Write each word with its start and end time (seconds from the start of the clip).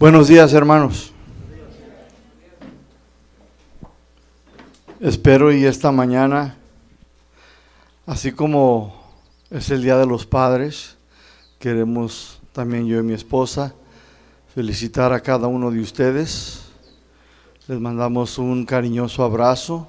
Buenos 0.00 0.28
días, 0.28 0.52
hermanos. 0.52 1.12
Espero 5.00 5.52
y 5.52 5.64
esta 5.64 5.90
mañana, 5.90 6.56
así 8.06 8.30
como 8.30 8.94
es 9.50 9.70
el 9.70 9.82
Día 9.82 9.96
de 9.96 10.06
los 10.06 10.24
Padres, 10.24 10.96
queremos 11.58 12.40
también 12.52 12.86
yo 12.86 13.00
y 13.00 13.02
mi 13.02 13.12
esposa 13.12 13.74
felicitar 14.54 15.12
a 15.12 15.18
cada 15.18 15.48
uno 15.48 15.72
de 15.72 15.80
ustedes. 15.80 16.60
Les 17.66 17.80
mandamos 17.80 18.38
un 18.38 18.66
cariñoso 18.66 19.24
abrazo 19.24 19.88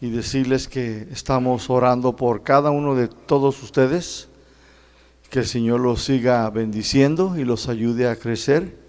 y 0.00 0.08
decirles 0.08 0.66
que 0.66 1.08
estamos 1.12 1.68
orando 1.68 2.16
por 2.16 2.42
cada 2.42 2.70
uno 2.70 2.94
de 2.94 3.08
todos 3.08 3.62
ustedes, 3.62 4.28
que 5.28 5.40
el 5.40 5.46
Señor 5.46 5.80
los 5.80 6.02
siga 6.02 6.48
bendiciendo 6.48 7.36
y 7.36 7.44
los 7.44 7.68
ayude 7.68 8.08
a 8.08 8.16
crecer 8.16 8.82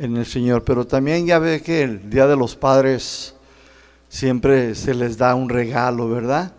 en 0.00 0.16
el 0.16 0.26
Señor. 0.26 0.64
Pero 0.64 0.86
también 0.86 1.26
ya 1.26 1.38
ve 1.38 1.62
que 1.62 1.82
el 1.82 2.10
Día 2.10 2.26
de 2.26 2.34
los 2.34 2.56
Padres 2.56 3.36
siempre 4.08 4.74
se 4.74 4.94
les 4.94 5.16
da 5.16 5.36
un 5.36 5.48
regalo, 5.48 6.08
¿verdad? 6.08 6.52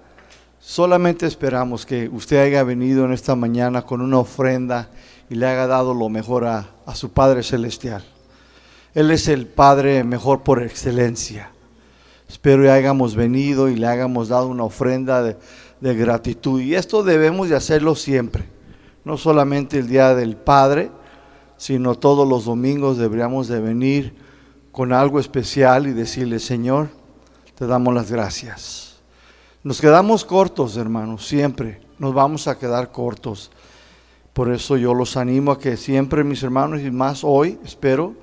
Solamente 0.60 1.26
esperamos 1.26 1.86
que 1.86 2.08
usted 2.08 2.38
haya 2.38 2.64
venido 2.64 3.04
en 3.04 3.12
esta 3.12 3.36
mañana 3.36 3.82
con 3.82 4.00
una 4.00 4.20
ofrenda 4.20 4.90
y 5.30 5.36
le 5.36 5.48
haya 5.48 5.68
dado 5.68 5.94
lo 5.94 6.08
mejor 6.08 6.46
a, 6.46 6.70
a 6.86 6.96
su 6.96 7.12
Padre 7.12 7.42
Celestial. 7.42 8.06
Él 8.94 9.10
es 9.10 9.28
el 9.28 9.48
Padre 9.48 10.04
mejor 10.04 10.44
por 10.44 10.62
excelencia. 10.62 11.52
Espero 12.30 12.64
que 12.64 12.70
hayamos 12.70 13.16
venido 13.16 13.70
y 13.70 13.76
le 13.76 13.88
hayamos 13.88 14.30
dado 14.30 14.48
una 14.48 14.64
ofrenda 14.64 15.24
de, 15.24 15.38
de 15.80 15.96
gratitud. 15.96 16.62
Y 16.62 16.76
esto 16.76 17.04
debemos 17.04 17.50
de 17.50 17.56
hacerlo 17.56 17.96
siempre, 17.96 18.46
no 19.04 19.18
solamente 19.18 19.80
el 19.80 19.88
Día 19.88 20.14
del 20.14 20.38
Padre, 20.38 20.92
sino 21.62 21.94
todos 21.94 22.28
los 22.28 22.46
domingos 22.46 22.98
deberíamos 22.98 23.48
de 23.48 23.60
venir 23.60 24.16
con 24.72 24.92
algo 24.92 25.20
especial 25.20 25.86
y 25.86 25.94
decirle, 25.94 26.40
Señor, 26.40 26.90
te 27.54 27.68
damos 27.68 27.94
las 27.94 28.12
gracias. 28.12 28.96
Nos 29.62 29.80
quedamos 29.80 30.26
cortos, 30.26 30.76
hermanos, 30.76 31.28
siempre. 31.28 31.80
Nos 32.00 32.16
vamos 32.16 32.48
a 32.48 32.58
quedar 32.58 32.92
cortos. 32.92 33.52
Por 34.34 34.52
eso 34.52 34.76
yo 34.76 34.96
los 34.96 35.18
animo 35.18 35.52
a 35.52 35.60
que 35.60 35.78
siempre, 35.78 36.24
mis 36.24 36.42
hermanos, 36.42 36.82
y 36.82 36.90
más 36.90 37.24
hoy, 37.24 37.60
espero 37.64 38.16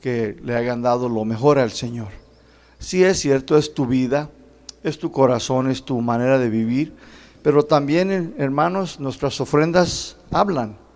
que 0.00 0.38
le 0.42 0.56
hayan 0.56 0.80
dado 0.80 1.10
lo 1.10 1.26
mejor 1.26 1.58
al 1.58 1.72
Señor. 1.72 2.08
Si 2.78 3.04
es 3.04 3.20
cierto, 3.20 3.58
es 3.58 3.74
tu 3.74 3.84
vida, 3.84 4.30
es 4.82 4.98
tu 4.98 5.12
corazón, 5.12 5.70
es 5.70 5.84
tu 5.84 6.00
manera 6.00 6.38
de 6.38 6.48
vivir, 6.48 6.94
pero 7.42 7.66
también, 7.66 8.34
hermanos, 8.38 8.98
nuestras 8.98 9.38
ofrendas 9.42 10.16
hablan. 10.30 10.87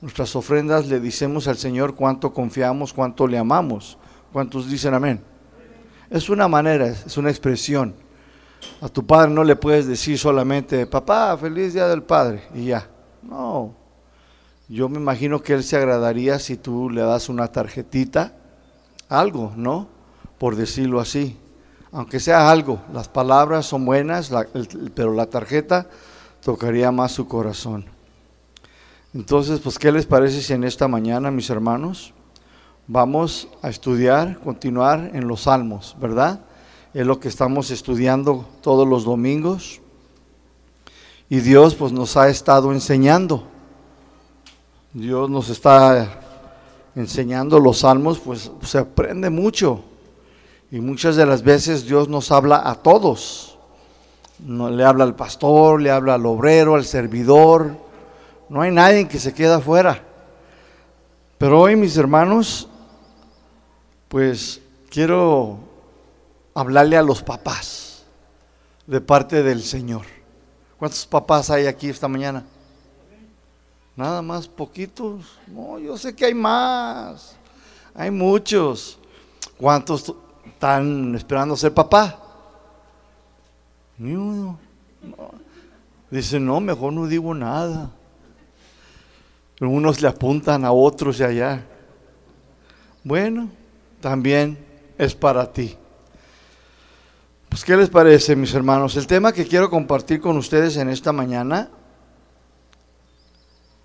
Nuestras 0.00 0.36
ofrendas 0.36 0.86
le 0.88 1.00
decimos 1.00 1.48
al 1.48 1.56
Señor 1.56 1.94
cuánto 1.94 2.32
confiamos, 2.32 2.92
cuánto 2.92 3.26
le 3.26 3.38
amamos. 3.38 3.96
¿Cuántos 4.32 4.68
dicen 4.68 4.92
amén? 4.92 5.22
Es 6.10 6.28
una 6.28 6.46
manera, 6.48 6.88
es 6.88 7.16
una 7.16 7.30
expresión. 7.30 7.94
A 8.80 8.88
tu 8.88 9.06
padre 9.06 9.32
no 9.32 9.42
le 9.42 9.56
puedes 9.56 9.86
decir 9.86 10.18
solamente, 10.18 10.86
papá, 10.86 11.36
feliz 11.38 11.72
día 11.72 11.88
del 11.88 12.02
padre, 12.02 12.42
y 12.54 12.66
ya. 12.66 12.88
No. 13.22 13.74
Yo 14.68 14.88
me 14.88 14.98
imagino 14.98 15.40
que 15.40 15.54
él 15.54 15.64
se 15.64 15.76
agradaría 15.76 16.38
si 16.38 16.56
tú 16.56 16.90
le 16.90 17.00
das 17.00 17.28
una 17.28 17.48
tarjetita, 17.48 18.34
algo, 19.08 19.52
¿no? 19.56 19.88
Por 20.38 20.56
decirlo 20.56 21.00
así. 21.00 21.38
Aunque 21.92 22.20
sea 22.20 22.50
algo, 22.50 22.80
las 22.92 23.08
palabras 23.08 23.66
son 23.66 23.86
buenas, 23.86 24.30
pero 24.94 25.14
la 25.14 25.26
tarjeta 25.26 25.88
tocaría 26.42 26.90
más 26.92 27.12
su 27.12 27.26
corazón. 27.26 27.95
Entonces, 29.14 29.60
pues, 29.60 29.78
¿qué 29.78 29.92
les 29.92 30.06
parece 30.06 30.42
si 30.42 30.52
en 30.52 30.64
esta 30.64 30.88
mañana, 30.88 31.30
mis 31.30 31.48
hermanos, 31.50 32.12
vamos 32.86 33.48
a 33.62 33.68
estudiar, 33.68 34.38
continuar 34.40 35.10
en 35.14 35.26
los 35.26 35.42
salmos, 35.42 35.96
¿verdad? 36.00 36.40
Es 36.92 37.06
lo 37.06 37.18
que 37.20 37.28
estamos 37.28 37.70
estudiando 37.70 38.46
todos 38.60 38.86
los 38.86 39.04
domingos. 39.04 39.80
Y 41.28 41.40
Dios, 41.40 41.74
pues, 41.74 41.92
nos 41.92 42.16
ha 42.16 42.28
estado 42.28 42.72
enseñando. 42.72 43.44
Dios 44.92 45.28
nos 45.28 45.50
está 45.50 46.20
enseñando 46.94 47.60
los 47.60 47.80
salmos, 47.80 48.18
pues 48.18 48.50
se 48.62 48.78
aprende 48.78 49.28
mucho. 49.30 49.82
Y 50.70 50.80
muchas 50.80 51.16
de 51.16 51.26
las 51.26 51.42
veces 51.42 51.86
Dios 51.86 52.08
nos 52.08 52.32
habla 52.32 52.62
a 52.64 52.74
todos. 52.76 53.58
No, 54.38 54.70
le 54.70 54.84
habla 54.84 55.04
al 55.04 55.14
pastor, 55.14 55.80
le 55.80 55.90
habla 55.90 56.14
al 56.14 56.26
obrero, 56.26 56.74
al 56.74 56.84
servidor, 56.84 57.76
no 58.48 58.60
hay 58.60 58.70
nadie 58.70 59.08
que 59.08 59.18
se 59.18 59.34
queda 59.34 59.56
afuera. 59.56 60.02
Pero 61.38 61.60
hoy, 61.60 61.76
mis 61.76 61.96
hermanos, 61.96 62.68
pues 64.08 64.60
quiero 64.88 65.58
hablarle 66.54 66.96
a 66.96 67.02
los 67.02 67.22
papás 67.22 68.04
de 68.86 69.00
parte 69.00 69.42
del 69.42 69.62
Señor. 69.62 70.06
¿Cuántos 70.78 71.06
papás 71.06 71.50
hay 71.50 71.66
aquí 71.66 71.88
esta 71.88 72.08
mañana? 72.08 72.44
Nada 73.96 74.22
más 74.22 74.46
poquitos. 74.46 75.38
No, 75.46 75.78
yo 75.78 75.96
sé 75.96 76.14
que 76.14 76.26
hay 76.26 76.34
más. 76.34 77.36
Hay 77.94 78.10
muchos. 78.10 78.98
¿Cuántos 79.58 80.14
están 80.44 81.14
esperando 81.14 81.56
ser 81.56 81.72
papá? 81.72 82.18
Ni 83.96 84.14
uno. 84.14 84.58
Dice, 86.10 86.38
no, 86.38 86.60
mejor 86.60 86.92
no 86.92 87.06
digo 87.06 87.34
nada. 87.34 87.90
Unos 89.60 90.02
le 90.02 90.08
apuntan 90.08 90.64
a 90.64 90.72
otros 90.72 91.18
de 91.18 91.24
allá. 91.24 91.66
Bueno, 93.02 93.48
también 94.00 94.58
es 94.98 95.14
para 95.14 95.50
ti. 95.50 95.76
Pues, 97.48 97.64
¿qué 97.64 97.76
les 97.76 97.88
parece, 97.88 98.36
mis 98.36 98.52
hermanos? 98.52 98.96
El 98.96 99.06
tema 99.06 99.32
que 99.32 99.46
quiero 99.46 99.70
compartir 99.70 100.20
con 100.20 100.36
ustedes 100.36 100.76
en 100.76 100.90
esta 100.90 101.12
mañana 101.12 101.70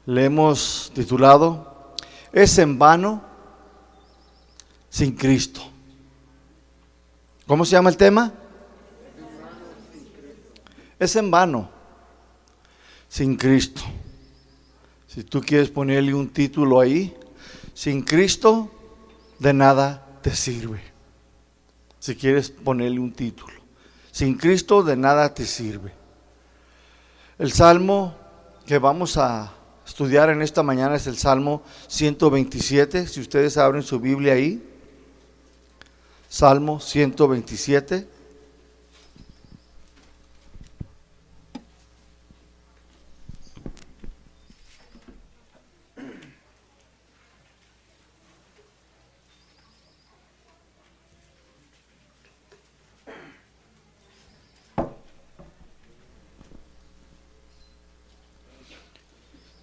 le 0.05 0.25
hemos 0.25 0.91
titulado 0.93 1.95
Es 2.33 2.57
en 2.57 2.77
vano 2.77 3.21
sin 4.89 5.15
Cristo. 5.15 5.61
¿Cómo 7.47 7.63
se 7.63 7.71
llama 7.71 7.89
el 7.89 7.97
tema? 7.97 8.33
Es 10.99 11.15
en 11.15 11.31
vano 11.31 11.69
sin 13.07 13.35
Cristo. 13.35 13.81
Si 15.13 15.25
tú 15.25 15.41
quieres 15.41 15.69
ponerle 15.69 16.13
un 16.13 16.29
título 16.29 16.79
ahí, 16.79 17.13
sin 17.73 18.01
Cristo 18.01 18.71
de 19.39 19.51
nada 19.51 20.07
te 20.21 20.33
sirve. 20.33 20.81
Si 21.99 22.15
quieres 22.15 22.49
ponerle 22.49 23.01
un 23.01 23.11
título, 23.11 23.53
sin 24.09 24.37
Cristo 24.37 24.83
de 24.83 24.95
nada 24.95 25.33
te 25.33 25.45
sirve. 25.45 25.91
El 27.37 27.51
salmo 27.51 28.15
que 28.65 28.77
vamos 28.77 29.17
a 29.17 29.51
estudiar 29.85 30.29
en 30.29 30.41
esta 30.41 30.63
mañana 30.63 30.95
es 30.95 31.07
el 31.07 31.17
Salmo 31.17 31.61
127. 31.87 33.05
Si 33.05 33.19
ustedes 33.19 33.57
abren 33.57 33.83
su 33.83 33.99
Biblia 33.99 34.31
ahí, 34.33 34.65
Salmo 36.29 36.79
127. 36.79 38.07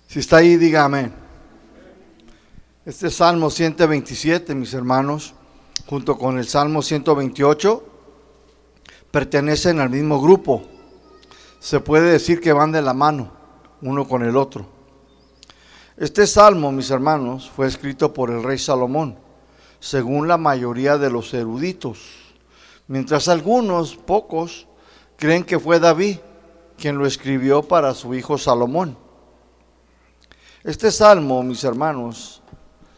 Si 0.08 0.20
está 0.20 0.38
ahí, 0.38 0.56
dígame. 0.56 1.12
Este 2.86 3.10
Salmo 3.10 3.50
127, 3.50 4.54
mis 4.54 4.72
hermanos, 4.72 5.34
junto 5.84 6.16
con 6.16 6.38
el 6.38 6.48
Salmo 6.48 6.80
128, 6.80 7.84
pertenecen 9.10 9.80
al 9.80 9.90
mismo 9.90 10.18
grupo. 10.18 10.62
Se 11.60 11.80
puede 11.80 12.10
decir 12.10 12.40
que 12.40 12.54
van 12.54 12.72
de 12.72 12.80
la 12.80 12.94
mano, 12.94 13.32
uno 13.82 14.08
con 14.08 14.22
el 14.22 14.38
otro. 14.38 14.64
Este 15.98 16.26
salmo, 16.26 16.72
mis 16.72 16.90
hermanos, 16.90 17.50
fue 17.54 17.66
escrito 17.66 18.14
por 18.14 18.30
el 18.30 18.42
rey 18.42 18.56
Salomón, 18.56 19.18
según 19.78 20.26
la 20.26 20.38
mayoría 20.38 20.96
de 20.96 21.10
los 21.10 21.34
eruditos, 21.34 21.98
mientras 22.86 23.28
algunos, 23.28 23.94
pocos, 23.96 24.68
creen 25.18 25.44
que 25.44 25.58
fue 25.58 25.78
David 25.78 26.16
quien 26.78 26.96
lo 26.96 27.04
escribió 27.04 27.62
para 27.62 27.92
su 27.92 28.14
hijo 28.14 28.38
Salomón. 28.38 29.07
Este 30.64 30.90
salmo, 30.90 31.40
mis 31.44 31.62
hermanos, 31.62 32.42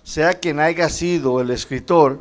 sea 0.03 0.33
quien 0.33 0.61
haya 0.61 0.89
sido 0.89 1.43
el 1.43 1.51
escritor, 1.51 2.19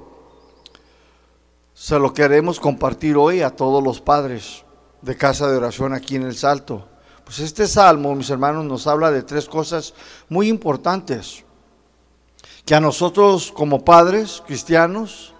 se 1.74 1.98
lo 1.98 2.14
queremos 2.14 2.60
compartir 2.60 3.16
hoy 3.16 3.42
a 3.42 3.56
todos 3.56 3.82
los 3.82 4.02
padres 4.02 4.66
de 5.02 5.16
casa 5.16 5.50
de 5.50 5.56
oración 5.56 5.94
aquí 5.94 6.18
en 6.18 6.24
el 6.24 6.36
Salto. 6.36 6.90
Pues 7.24 7.40
este 7.40 7.68
salmo, 7.68 8.14
mis 8.16 8.30
hermanos, 8.30 8.66
nos 8.66 8.86
habla 8.86 9.12
de 9.12 9.24
tres 9.24 9.48
cosas 9.48 9.94
muy 10.28 10.50
importantes 10.50 11.46
que 12.66 12.76
a 12.76 12.82
nosotros 12.82 13.54
como 13.54 13.86
padres 13.86 14.44
cristianos 14.46 15.34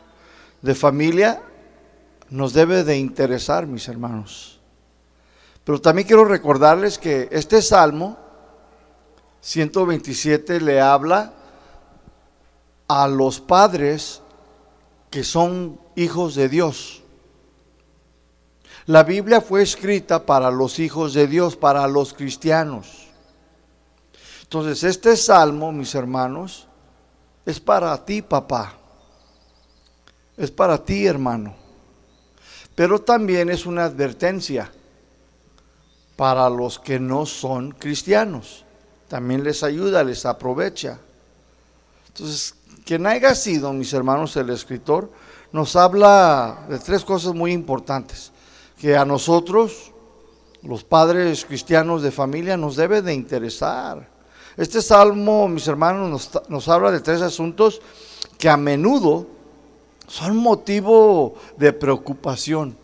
de 0.62 0.76
familia 0.76 1.42
nos 2.30 2.54
debe 2.54 2.86
de 2.86 2.98
interesar, 2.98 3.68
mis 3.68 3.90
hermanos. 3.90 4.62
Pero 5.66 5.82
también 5.82 6.08
quiero 6.08 6.24
recordarles 6.24 6.98
que 6.98 7.28
este 7.32 7.62
salmo 7.62 8.29
127 9.42 10.60
le 10.62 10.82
habla 10.82 11.34
a 12.88 13.08
los 13.08 13.40
padres 13.40 14.22
que 15.10 15.24
son 15.24 15.80
hijos 15.96 16.36
de 16.36 16.50
Dios. 16.50 17.04
La 18.86 19.04
Biblia 19.04 19.42
fue 19.42 19.62
escrita 19.62 20.26
para 20.26 20.50
los 20.50 20.80
hijos 20.80 21.14
de 21.14 21.28
Dios, 21.28 21.56
para 21.56 21.88
los 21.88 22.14
cristianos. 22.14 23.08
Entonces, 24.42 24.84
este 24.84 25.16
salmo, 25.16 25.72
mis 25.72 25.94
hermanos, 25.94 26.68
es 27.46 27.60
para 27.60 28.04
ti, 28.04 28.24
papá. 28.24 28.74
Es 30.36 30.50
para 30.50 30.84
ti, 30.84 31.06
hermano. 31.06 31.54
Pero 32.74 33.00
también 33.00 33.50
es 33.50 33.68
una 33.68 33.86
advertencia 33.86 34.72
para 36.16 36.50
los 36.50 36.80
que 36.80 37.00
no 37.00 37.26
son 37.28 37.72
cristianos. 37.72 38.66
También 39.10 39.44
les 39.44 39.64
ayuda, 39.64 40.04
les 40.04 40.26
aprovecha. 40.26 41.00
Entonces, 42.10 42.54
quien 42.86 43.08
haya 43.08 43.34
sido, 43.34 43.74
mis 43.74 43.92
hermanos, 43.92 44.38
el 44.38 44.52
escritor, 44.52 45.12
nos 45.52 45.76
habla 45.76 46.66
de 46.70 46.78
tres 46.78 47.04
cosas 47.04 47.34
muy 47.34 47.52
importantes, 47.52 48.32
que 48.80 48.96
a 48.96 49.06
nosotros, 49.06 49.92
los 50.62 50.84
padres 50.84 51.44
cristianos 51.44 52.04
de 52.04 52.12
familia, 52.12 52.56
nos 52.56 52.76
debe 52.76 53.02
de 53.02 53.14
interesar. 53.14 54.08
Este 54.56 54.82
salmo, 54.82 55.48
mis 55.48 55.68
hermanos, 55.68 56.10
nos, 56.10 56.50
nos 56.50 56.68
habla 56.68 56.92
de 56.92 57.00
tres 57.00 57.22
asuntos 57.22 57.82
que 58.38 58.48
a 58.48 58.58
menudo 58.58 59.26
son 60.08 60.38
motivo 60.38 61.36
de 61.58 61.74
preocupación. 61.74 62.78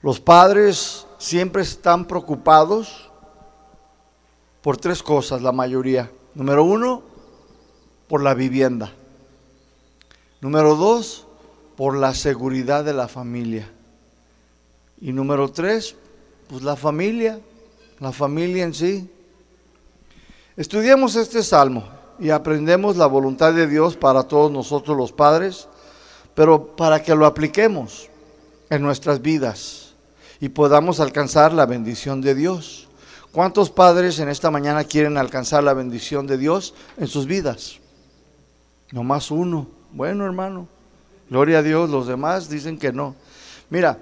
Los 0.00 0.18
padres 0.18 1.06
siempre 1.18 1.62
están 1.62 2.06
preocupados 2.06 3.10
por 4.66 4.78
tres 4.78 5.00
cosas, 5.00 5.42
la 5.42 5.52
mayoría. 5.52 6.10
Número 6.34 6.64
uno, 6.64 7.00
por 8.08 8.20
la 8.20 8.34
vivienda. 8.34 8.92
Número 10.40 10.74
dos, 10.74 11.24
por 11.76 11.96
la 11.96 12.12
seguridad 12.14 12.84
de 12.84 12.92
la 12.92 13.06
familia. 13.06 13.70
Y 15.00 15.12
número 15.12 15.52
tres, 15.52 15.94
pues 16.48 16.64
la 16.64 16.74
familia, 16.74 17.38
la 18.00 18.10
familia 18.10 18.64
en 18.64 18.74
sí. 18.74 19.08
Estudiemos 20.56 21.14
este 21.14 21.44
salmo 21.44 21.84
y 22.18 22.30
aprendemos 22.30 22.96
la 22.96 23.06
voluntad 23.06 23.54
de 23.54 23.68
Dios 23.68 23.96
para 23.96 24.24
todos 24.24 24.50
nosotros 24.50 24.96
los 24.96 25.12
padres, 25.12 25.68
pero 26.34 26.74
para 26.74 27.04
que 27.04 27.14
lo 27.14 27.26
apliquemos 27.26 28.08
en 28.68 28.82
nuestras 28.82 29.22
vidas 29.22 29.94
y 30.40 30.48
podamos 30.48 30.98
alcanzar 30.98 31.52
la 31.52 31.66
bendición 31.66 32.20
de 32.20 32.34
Dios. 32.34 32.85
¿Cuántos 33.36 33.68
padres 33.68 34.18
en 34.18 34.30
esta 34.30 34.50
mañana 34.50 34.84
quieren 34.84 35.18
alcanzar 35.18 35.62
la 35.62 35.74
bendición 35.74 36.26
de 36.26 36.38
Dios 36.38 36.72
en 36.96 37.06
sus 37.06 37.26
vidas? 37.26 37.80
No 38.92 39.04
más 39.04 39.30
uno. 39.30 39.68
Bueno, 39.92 40.24
hermano, 40.24 40.66
gloria 41.28 41.58
a 41.58 41.62
Dios, 41.62 41.90
los 41.90 42.06
demás 42.06 42.48
dicen 42.48 42.78
que 42.78 42.94
no. 42.94 43.14
Mira, 43.68 43.98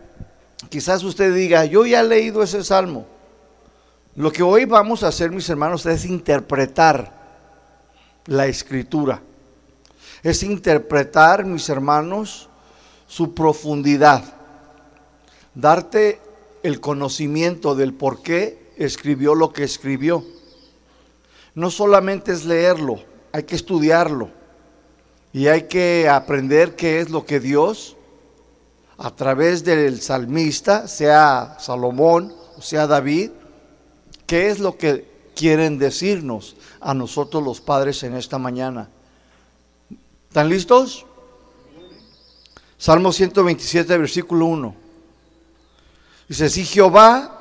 quizás 0.69 1.03
usted 1.03 1.35
diga, 1.35 1.65
yo 1.65 1.85
ya 1.85 2.03
he 2.03 2.05
leído 2.05 2.45
ese 2.45 2.63
salmo. 2.63 3.07
Lo 4.15 4.31
que 4.31 4.45
hoy 4.45 4.67
vamos 4.67 5.03
a 5.03 5.09
hacer, 5.09 5.33
mis 5.33 5.51
hermanos, 5.51 5.85
es 5.85 6.05
interpretar 6.05 7.13
la 8.27 8.47
escritura. 8.47 9.21
Es 10.23 10.45
interpretar, 10.45 11.45
mis 11.45 11.69
hermanos, 11.69 12.49
su 13.09 13.35
profundidad. 13.35 14.23
Darte 15.57 16.21
el 16.63 16.81
conocimiento 16.81 17.75
del 17.75 17.95
por 17.95 18.23
qué 18.23 18.64
escribió 18.77 19.35
lo 19.35 19.53
que 19.53 19.65
escribió. 19.65 20.25
No 21.55 21.71
solamente 21.71 22.33
es 22.33 22.45
leerlo, 22.45 23.01
hay 23.33 23.45
que 23.45 23.55
estudiarlo. 23.55 24.31
Y 25.33 25.49
hay 25.49 25.63
que 25.63 26.09
aprender 26.09 26.77
qué 26.77 27.01
es 27.01 27.11
lo 27.11 27.27
que 27.27 27.41
Dios, 27.41 27.97
a 28.97 29.11
través 29.11 29.65
del 29.65 30.01
salmista, 30.01 30.87
sea 30.87 31.57
Salomón 31.59 32.33
o 32.57 32.63
sea 32.63 32.87
David, 32.87 33.31
qué 34.27 34.49
es 34.49 34.61
lo 34.61 34.79
que 34.79 35.13
quieren 35.35 35.79
decirnos 35.79 36.57
a 36.81 36.95
nosotros 36.95 37.43
los 37.43 37.61
padres 37.61 38.03
en 38.05 38.15
esta 38.15 38.39
mañana. 38.39 38.89
¿Están 40.29 40.49
listos? 40.49 41.07
Salmo 42.79 43.13
127, 43.13 43.99
versículo 43.99 44.47
1. 44.47 44.75
Dice, 46.29 46.49
si 46.49 46.65
Jehová 46.65 47.34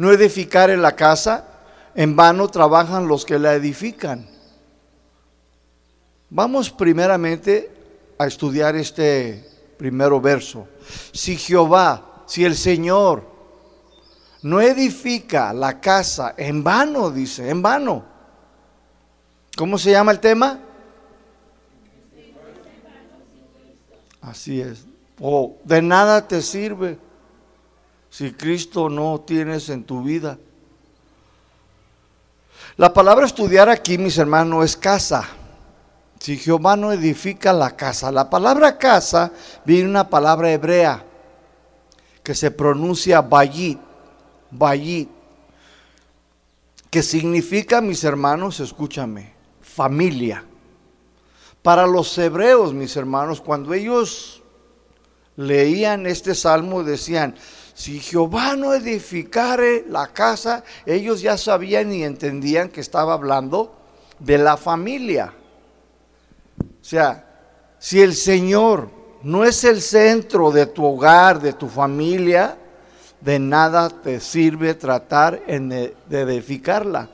no 0.00 0.10
edificare 0.10 0.78
la 0.78 0.96
casa, 0.96 1.44
en 1.94 2.16
vano 2.16 2.48
trabajan 2.48 3.06
los 3.06 3.26
que 3.26 3.38
la 3.38 3.52
edifican. 3.52 4.26
Vamos 6.30 6.70
primeramente 6.70 7.70
a 8.16 8.26
estudiar 8.26 8.76
este 8.76 9.46
primero 9.76 10.18
verso. 10.18 10.66
Si 11.12 11.36
Jehová, 11.36 12.22
si 12.24 12.46
el 12.46 12.56
Señor 12.56 13.24
no 14.40 14.62
edifica 14.62 15.52
la 15.52 15.78
casa 15.82 16.32
en 16.34 16.64
vano, 16.64 17.10
dice, 17.10 17.50
en 17.50 17.60
vano. 17.60 18.02
¿Cómo 19.54 19.76
se 19.76 19.90
llama 19.90 20.12
el 20.12 20.20
tema? 20.20 20.60
Así 24.22 24.62
es. 24.62 24.86
O 25.20 25.58
de 25.62 25.82
nada 25.82 26.26
te 26.26 26.40
sirve 26.40 27.09
si 28.10 28.32
Cristo 28.32 28.88
no 28.88 29.20
tienes 29.20 29.68
en 29.68 29.84
tu 29.84 30.02
vida. 30.02 30.36
La 32.76 32.92
palabra 32.92 33.24
estudiar 33.24 33.68
aquí, 33.68 33.96
mis 33.98 34.18
hermanos, 34.18 34.64
es 34.64 34.76
casa. 34.76 35.28
Si 36.18 36.36
Jehová 36.36 36.76
no 36.76 36.92
edifica 36.92 37.52
la 37.52 37.76
casa, 37.76 38.12
la 38.12 38.28
palabra 38.28 38.76
casa 38.76 39.32
viene 39.64 39.88
una 39.88 40.08
palabra 40.10 40.52
hebrea 40.52 41.04
que 42.22 42.34
se 42.34 42.50
pronuncia 42.50 43.22
bayit, 43.22 43.78
bayit, 44.50 45.08
que 46.90 47.02
significa, 47.02 47.80
mis 47.80 48.04
hermanos, 48.04 48.60
escúchame, 48.60 49.32
familia. 49.62 50.44
Para 51.62 51.86
los 51.86 52.16
hebreos, 52.18 52.74
mis 52.74 52.96
hermanos, 52.96 53.40
cuando 53.40 53.72
ellos 53.72 54.42
leían 55.36 56.06
este 56.06 56.34
salmo, 56.34 56.82
decían, 56.82 57.34
si 57.80 57.98
Jehová 57.98 58.56
no 58.56 58.74
edificare 58.74 59.86
la 59.88 60.08
casa, 60.08 60.64
ellos 60.84 61.22
ya 61.22 61.38
sabían 61.38 61.90
y 61.90 62.04
entendían 62.04 62.68
que 62.68 62.82
estaba 62.82 63.14
hablando 63.14 63.74
de 64.18 64.36
la 64.36 64.58
familia. 64.58 65.32
O 66.60 66.84
sea, 66.84 67.24
si 67.78 68.02
el 68.02 68.14
Señor 68.14 68.90
no 69.22 69.44
es 69.44 69.64
el 69.64 69.80
centro 69.80 70.50
de 70.50 70.66
tu 70.66 70.84
hogar, 70.84 71.40
de 71.40 71.54
tu 71.54 71.68
familia, 71.68 72.58
de 73.18 73.38
nada 73.38 73.88
te 73.88 74.20
sirve 74.20 74.74
tratar 74.74 75.42
de 75.46 75.94
edificarla. 76.10 77.08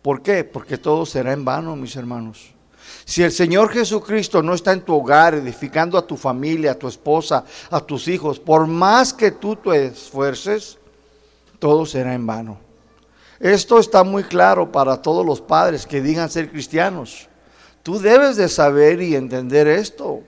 ¿Por 0.00 0.22
qué? 0.22 0.44
Porque 0.44 0.78
todo 0.78 1.04
será 1.04 1.34
en 1.34 1.44
vano, 1.44 1.76
mis 1.76 1.94
hermanos. 1.94 2.54
Si 3.08 3.22
el 3.22 3.32
Señor 3.32 3.70
Jesucristo 3.70 4.42
no 4.42 4.52
está 4.52 4.74
en 4.74 4.82
tu 4.82 4.94
hogar, 4.94 5.32
edificando 5.32 5.96
a 5.96 6.06
tu 6.06 6.14
familia, 6.14 6.72
a 6.72 6.78
tu 6.78 6.86
esposa, 6.86 7.42
a 7.70 7.80
tus 7.80 8.06
hijos, 8.06 8.38
por 8.38 8.66
más 8.66 9.14
que 9.14 9.30
tú 9.30 9.56
te 9.56 9.86
esfuerces, 9.86 10.76
todo 11.58 11.86
será 11.86 12.12
en 12.12 12.26
vano. 12.26 12.58
Esto 13.40 13.78
está 13.78 14.04
muy 14.04 14.24
claro 14.24 14.70
para 14.70 15.00
todos 15.00 15.24
los 15.24 15.40
padres 15.40 15.86
que 15.86 16.02
digan 16.02 16.28
ser 16.28 16.50
cristianos. 16.50 17.30
Tú 17.82 17.98
debes 17.98 18.36
de 18.36 18.46
saber 18.46 19.00
y 19.00 19.16
entender 19.16 19.68
esto. 19.68 20.20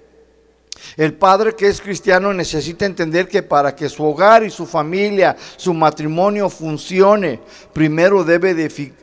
El 0.97 1.15
padre 1.15 1.55
que 1.55 1.69
es 1.69 1.81
cristiano 1.81 2.33
necesita 2.33 2.87
entender 2.87 3.29
que 3.29 3.43
para 3.43 3.75
que 3.75 3.89
su 3.89 4.05
hogar 4.05 4.45
y 4.45 4.51
su 4.51 4.67
familia, 4.67 5.37
su 5.57 5.75
matrimonio 5.75 6.49
funcione, 6.49 7.41
primero 7.73 8.25
debe 8.25 8.51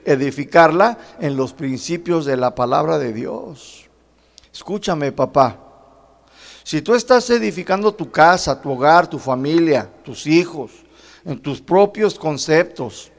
edificarla 0.05 0.97
en 1.19 1.35
los 1.37 1.53
principios 1.53 2.25
de 2.25 2.37
la 2.37 2.53
palabra 2.53 2.97
de 2.97 3.13
Dios. 3.13 3.87
Escúchame, 4.53 5.11
papá. 5.11 5.63
Si 6.63 6.81
tú 6.81 6.95
estás 6.95 7.29
edificando 7.29 7.93
tu 7.93 8.11
casa, 8.11 8.59
tu 8.61 8.71
hogar, 8.71 9.07
tu 9.07 9.19
familia, 9.19 9.89
tus 10.03 10.27
hijos, 10.27 10.71
en 11.23 11.39
tus 11.39 11.61
propios 11.61 12.19
conceptos, 12.19 13.11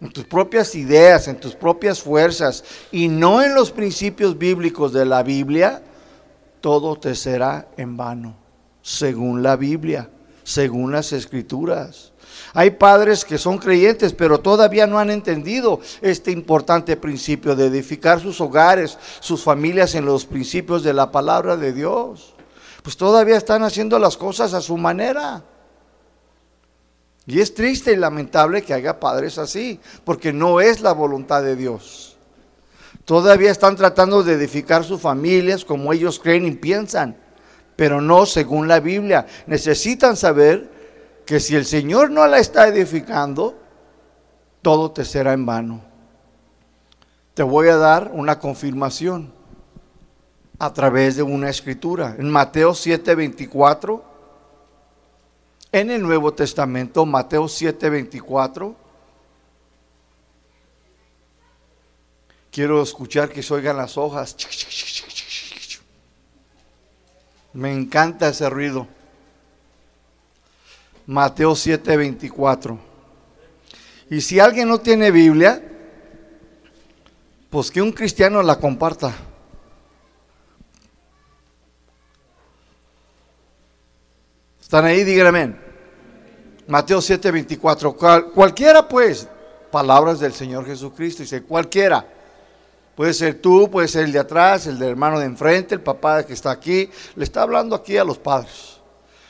en 0.00 0.10
tus 0.10 0.24
propias 0.24 0.74
ideas, 0.74 1.28
en 1.28 1.38
tus 1.38 1.54
propias 1.54 2.02
fuerzas 2.02 2.64
y 2.90 3.08
no 3.08 3.42
en 3.42 3.54
los 3.54 3.70
principios 3.70 4.36
bíblicos 4.36 4.92
de 4.92 5.04
la 5.04 5.22
Biblia, 5.22 5.82
todo 6.66 6.96
te 6.96 7.14
será 7.14 7.68
en 7.76 7.96
vano, 7.96 8.34
según 8.82 9.40
la 9.40 9.54
Biblia, 9.54 10.10
según 10.42 10.90
las 10.90 11.12
escrituras. 11.12 12.12
Hay 12.54 12.72
padres 12.72 13.24
que 13.24 13.38
son 13.38 13.58
creyentes, 13.58 14.12
pero 14.12 14.40
todavía 14.40 14.84
no 14.84 14.98
han 14.98 15.10
entendido 15.10 15.78
este 16.00 16.32
importante 16.32 16.96
principio 16.96 17.54
de 17.54 17.66
edificar 17.66 18.18
sus 18.18 18.40
hogares, 18.40 18.98
sus 19.20 19.44
familias 19.44 19.94
en 19.94 20.06
los 20.06 20.26
principios 20.26 20.82
de 20.82 20.92
la 20.92 21.12
palabra 21.12 21.56
de 21.56 21.72
Dios. 21.72 22.34
Pues 22.82 22.96
todavía 22.96 23.36
están 23.36 23.62
haciendo 23.62 23.96
las 24.00 24.16
cosas 24.16 24.52
a 24.52 24.60
su 24.60 24.76
manera. 24.76 25.44
Y 27.26 27.38
es 27.38 27.54
triste 27.54 27.92
y 27.92 27.96
lamentable 27.96 28.62
que 28.62 28.74
haya 28.74 28.98
padres 28.98 29.38
así, 29.38 29.78
porque 30.04 30.32
no 30.32 30.60
es 30.60 30.80
la 30.80 30.90
voluntad 30.90 31.44
de 31.44 31.54
Dios. 31.54 32.15
Todavía 33.06 33.52
están 33.52 33.76
tratando 33.76 34.24
de 34.24 34.32
edificar 34.32 34.82
sus 34.82 35.00
familias 35.00 35.64
como 35.64 35.92
ellos 35.92 36.18
creen 36.18 36.44
y 36.44 36.50
piensan, 36.50 37.16
pero 37.76 38.00
no 38.00 38.26
según 38.26 38.66
la 38.66 38.80
Biblia. 38.80 39.26
Necesitan 39.46 40.16
saber 40.16 40.68
que 41.24 41.38
si 41.38 41.54
el 41.54 41.64
Señor 41.64 42.10
no 42.10 42.26
la 42.26 42.40
está 42.40 42.66
edificando, 42.66 43.56
todo 44.60 44.90
te 44.90 45.04
será 45.04 45.34
en 45.34 45.46
vano. 45.46 45.82
Te 47.34 47.44
voy 47.44 47.68
a 47.68 47.76
dar 47.76 48.10
una 48.12 48.40
confirmación 48.40 49.32
a 50.58 50.72
través 50.72 51.14
de 51.14 51.22
una 51.22 51.48
escritura. 51.48 52.16
En 52.18 52.28
Mateo 52.28 52.72
7:24, 52.72 54.02
en 55.70 55.90
el 55.92 56.02
Nuevo 56.02 56.34
Testamento, 56.34 57.06
Mateo 57.06 57.44
7:24, 57.44 58.74
quiero 62.56 62.80
escuchar 62.80 63.28
que 63.28 63.42
se 63.42 63.52
oigan 63.52 63.76
las 63.76 63.98
hojas. 63.98 64.34
Me 67.52 67.70
encanta 67.70 68.30
ese 68.30 68.48
ruido. 68.48 68.88
Mateo 71.06 71.54
7:24. 71.54 72.78
Y 74.08 74.22
si 74.22 74.40
alguien 74.40 74.68
no 74.68 74.78
tiene 74.78 75.10
Biblia, 75.10 75.62
pues 77.50 77.70
que 77.70 77.82
un 77.82 77.92
cristiano 77.92 78.42
la 78.42 78.58
comparta. 78.58 79.14
¿Están 84.62 84.86
ahí? 84.86 85.04
Díganme. 85.04 85.56
Mateo 86.68 87.02
7:24. 87.02 88.32
cualquiera 88.32 88.88
pues, 88.88 89.28
palabras 89.70 90.20
del 90.20 90.32
Señor 90.32 90.64
Jesucristo. 90.64 91.22
Dice, 91.22 91.42
cualquiera. 91.42 92.15
Puede 92.96 93.12
ser 93.12 93.42
tú, 93.42 93.70
puede 93.70 93.88
ser 93.88 94.04
el 94.04 94.12
de 94.12 94.18
atrás, 94.18 94.66
el 94.66 94.78
del 94.78 94.88
hermano 94.88 95.20
de 95.20 95.26
enfrente, 95.26 95.74
el 95.74 95.82
papá 95.82 96.24
que 96.24 96.32
está 96.32 96.50
aquí. 96.50 96.90
Le 97.14 97.24
está 97.24 97.42
hablando 97.42 97.76
aquí 97.76 97.98
a 97.98 98.04
los 98.04 98.16
padres. 98.16 98.80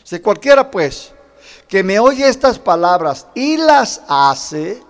Dice, 0.03 0.23
cualquiera 0.23 0.71
pues 0.71 1.13
que 1.67 1.83
me 1.83 1.99
oye 1.99 2.29
estas 2.29 2.61
palabras 2.61 3.27
y 3.35 3.57
las 3.57 4.03
hace, 4.07 4.81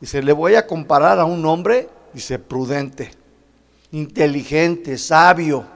dice, 0.00 0.22
le 0.22 0.32
voy 0.32 0.54
a 0.54 0.66
comparar 0.66 1.18
a 1.18 1.26
un 1.26 1.44
hombre, 1.44 1.90
dice, 2.14 2.38
prudente, 2.38 3.10
inteligente, 3.90 4.96
sabio, 4.96 5.66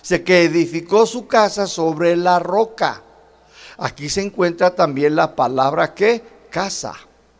dice, 0.00 0.24
que 0.24 0.44
edificó 0.44 1.04
su 1.04 1.26
casa 1.26 1.66
sobre 1.66 2.16
la 2.16 2.38
roca. 2.38 3.02
Aquí 3.76 4.08
se 4.08 4.22
encuentra 4.22 4.74
también 4.74 5.14
la 5.14 5.36
palabra 5.36 5.92
que 5.92 6.22
casa, 6.48 6.94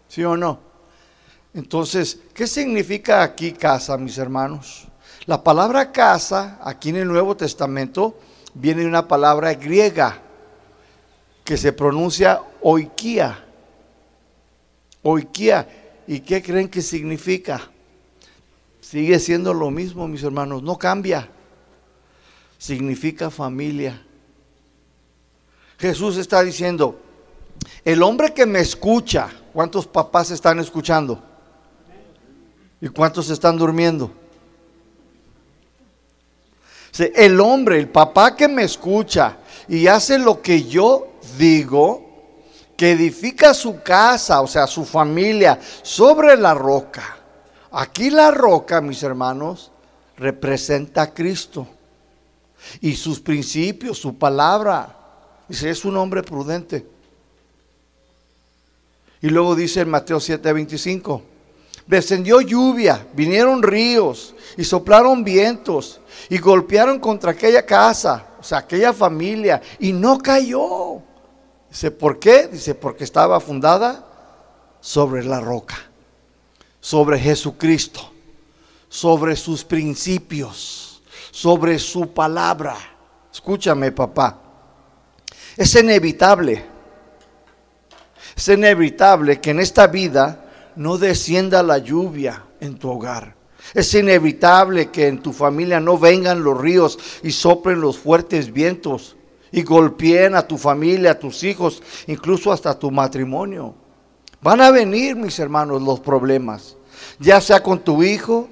¿sí 0.09 0.23
o 0.25 0.37
no? 0.37 0.64
Entonces, 1.55 2.19
¿qué 2.35 2.49
significa 2.49 3.23
aquí 3.23 3.53
casa, 3.53 3.97
mis 3.97 4.19
hermanos? 4.19 4.89
La 5.27 5.43
palabra 5.43 5.93
casa, 5.93 6.59
aquí 6.63 6.89
en 6.91 6.97
el 6.97 7.09
Nuevo 7.09 7.37
Testamento, 7.37 8.19
viene 8.55 8.83
de 8.83 8.89
una 8.89 9.07
palabra 9.07 9.55
griega 9.55 10.21
que 11.45 11.57
se 11.57 11.73
pronuncia 11.73 12.43
oikia. 12.61 13.45
Oikia. 15.03 15.69
¿Y 16.09 16.21
qué 16.21 16.43
creen 16.43 16.69
que 16.69 16.83
significa? 16.83 17.71
Sigue 18.81 19.19
siendo 19.21 19.55
lo 19.55 19.71
mismo, 19.71 20.09
mis 20.09 20.25
hermanos, 20.25 20.63
no 20.63 20.77
cambia. 20.77 21.29
Significa 22.59 23.31
familia. 23.31 24.05
Jesús 25.79 26.17
está 26.17 26.43
diciendo, 26.43 27.01
el 27.85 28.03
hombre 28.03 28.35
que 28.35 28.45
me 28.45 28.61
escucha, 28.61 29.31
¿cuántos 29.53 29.87
papás 29.87 30.31
están 30.31 30.59
escuchando? 30.59 31.34
¿Y 32.85 32.91
cuántos 32.91 33.31
están 33.31 33.57
durmiendo? 33.57 34.11
El 36.99 37.41
hombre, 37.41 37.79
el 37.79 37.89
papá 37.89 38.37
que 38.37 38.47
me 38.47 38.63
escucha 38.63 39.39
y 39.67 39.87
hace 39.87 40.19
lo 40.19 40.43
que 40.43 40.65
yo 40.65 41.15
digo, 41.39 42.05
que 42.77 42.91
edifica 42.91 43.55
su 43.55 43.83
casa, 43.83 44.43
o 44.43 44.47
sea, 44.47 44.67
su 44.67 44.85
familia, 44.85 45.59
sobre 45.83 46.37
la 46.37 46.53
roca. 46.53 47.17
Aquí 47.73 48.11
la 48.11 48.31
roca, 48.31 48.83
mis 48.83 49.03
hermanos, 49.03 49.73
representa 50.19 51.03
a 51.03 51.15
Cristo 51.15 51.67
y 52.83 52.97
sus 52.97 53.19
principios, 53.19 53.97
su 53.97 54.19
palabra. 54.19 54.95
Dice, 55.49 55.71
es 55.71 55.87
un 55.87 55.97
hombre 55.97 56.23
prudente. 56.23 56.87
Y 59.23 59.31
luego 59.31 59.55
dice 59.55 59.81
en 59.81 59.89
Mateo 59.89 60.19
7:25, 60.19 61.23
descendió 61.87 62.41
lluvia, 62.41 63.07
vinieron 63.15 63.63
ríos 63.63 64.35
y 64.57 64.65
soplaron 64.65 65.25
vientos 65.25 66.01
y 66.29 66.39
golpearon 66.39 66.99
contra 66.99 67.33
aquella 67.33 67.65
casa, 67.65 68.27
o 68.39 68.43
sea, 68.43 68.59
aquella 68.59 68.93
familia, 68.93 69.61
y 69.79 69.93
no 69.93 70.19
cayó 70.19 71.03
Dice, 71.75 71.91
¿por 71.91 72.21
qué? 72.21 72.47
Dice, 72.47 72.77
porque 72.77 73.03
estaba 73.03 73.41
fundada 73.41 74.07
sobre 74.81 75.25
la 75.25 75.41
roca, 75.41 75.75
sobre 76.79 77.19
Jesucristo, 77.19 78.13
sobre 78.89 79.35
sus 79.35 79.65
principios, 79.65 81.03
sobre 81.33 81.81
su 81.81 82.13
palabra. 82.13 82.77
Escúchame, 83.33 83.91
papá. 83.91 84.39
Es 85.57 85.75
inevitable, 85.75 86.65
es 88.37 88.47
inevitable 88.47 89.41
que 89.41 89.51
en 89.51 89.59
esta 89.59 89.89
vida 89.89 90.44
no 90.77 90.99
descienda 90.99 91.63
la 91.63 91.79
lluvia 91.79 92.45
en 92.61 92.79
tu 92.79 92.91
hogar. 92.91 93.35
Es 93.73 93.95
inevitable 93.95 94.91
que 94.91 95.07
en 95.09 95.23
tu 95.23 95.33
familia 95.33 95.81
no 95.81 95.99
vengan 95.99 96.45
los 96.45 96.61
ríos 96.61 96.99
y 97.23 97.33
soplen 97.33 97.81
los 97.81 97.99
fuertes 97.99 98.53
vientos 98.53 99.17
y 99.51 99.63
golpeen 99.63 100.35
a 100.35 100.47
tu 100.47 100.59
familia, 100.59 101.13
a 101.13 101.19
tus 101.19 101.43
hijos, 101.45 101.83
incluso 102.07 102.53
hasta 102.53 102.79
tu 102.79 102.91
matrimonio. 102.91 103.75
Van 104.43 104.61
a 104.61 104.71
venir, 104.71 105.17
mis 105.17 105.39
hermanos, 105.39 105.81
los 105.81 106.01
problemas, 106.01 106.77
ya 107.19 107.41
sea 107.41 107.63
con 107.63 107.79
tu 107.79 108.03
hijo, 108.03 108.49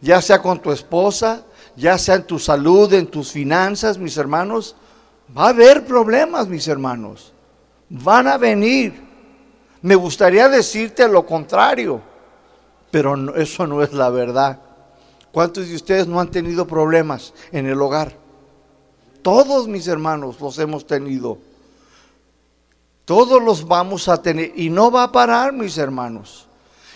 ya 0.00 0.20
sea 0.20 0.42
con 0.42 0.60
tu 0.60 0.70
esposa, 0.72 1.44
ya 1.76 1.96
sea 1.96 2.16
en 2.16 2.24
tu 2.24 2.38
salud, 2.38 2.92
en 2.92 3.06
tus 3.06 3.32
finanzas, 3.32 3.96
mis 3.96 4.16
hermanos. 4.16 4.76
Va 5.36 5.46
a 5.46 5.48
haber 5.50 5.84
problemas, 5.86 6.48
mis 6.48 6.66
hermanos. 6.68 7.32
Van 7.88 8.26
a 8.26 8.36
venir. 8.36 9.09
Me 9.82 9.94
gustaría 9.94 10.48
decirte 10.48 11.08
lo 11.08 11.24
contrario, 11.24 12.00
pero 12.90 13.36
eso 13.36 13.66
no 13.66 13.82
es 13.82 13.92
la 13.92 14.10
verdad. 14.10 14.60
¿Cuántos 15.32 15.68
de 15.68 15.76
ustedes 15.76 16.06
no 16.06 16.20
han 16.20 16.30
tenido 16.30 16.66
problemas 16.66 17.32
en 17.52 17.66
el 17.66 17.80
hogar? 17.80 18.14
Todos 19.22 19.68
mis 19.68 19.86
hermanos 19.86 20.40
los 20.40 20.58
hemos 20.58 20.86
tenido. 20.86 21.38
Todos 23.04 23.42
los 23.42 23.66
vamos 23.66 24.08
a 24.08 24.20
tener. 24.22 24.52
Y 24.56 24.70
no 24.70 24.90
va 24.90 25.04
a 25.04 25.12
parar, 25.12 25.52
mis 25.52 25.78
hermanos. 25.78 26.46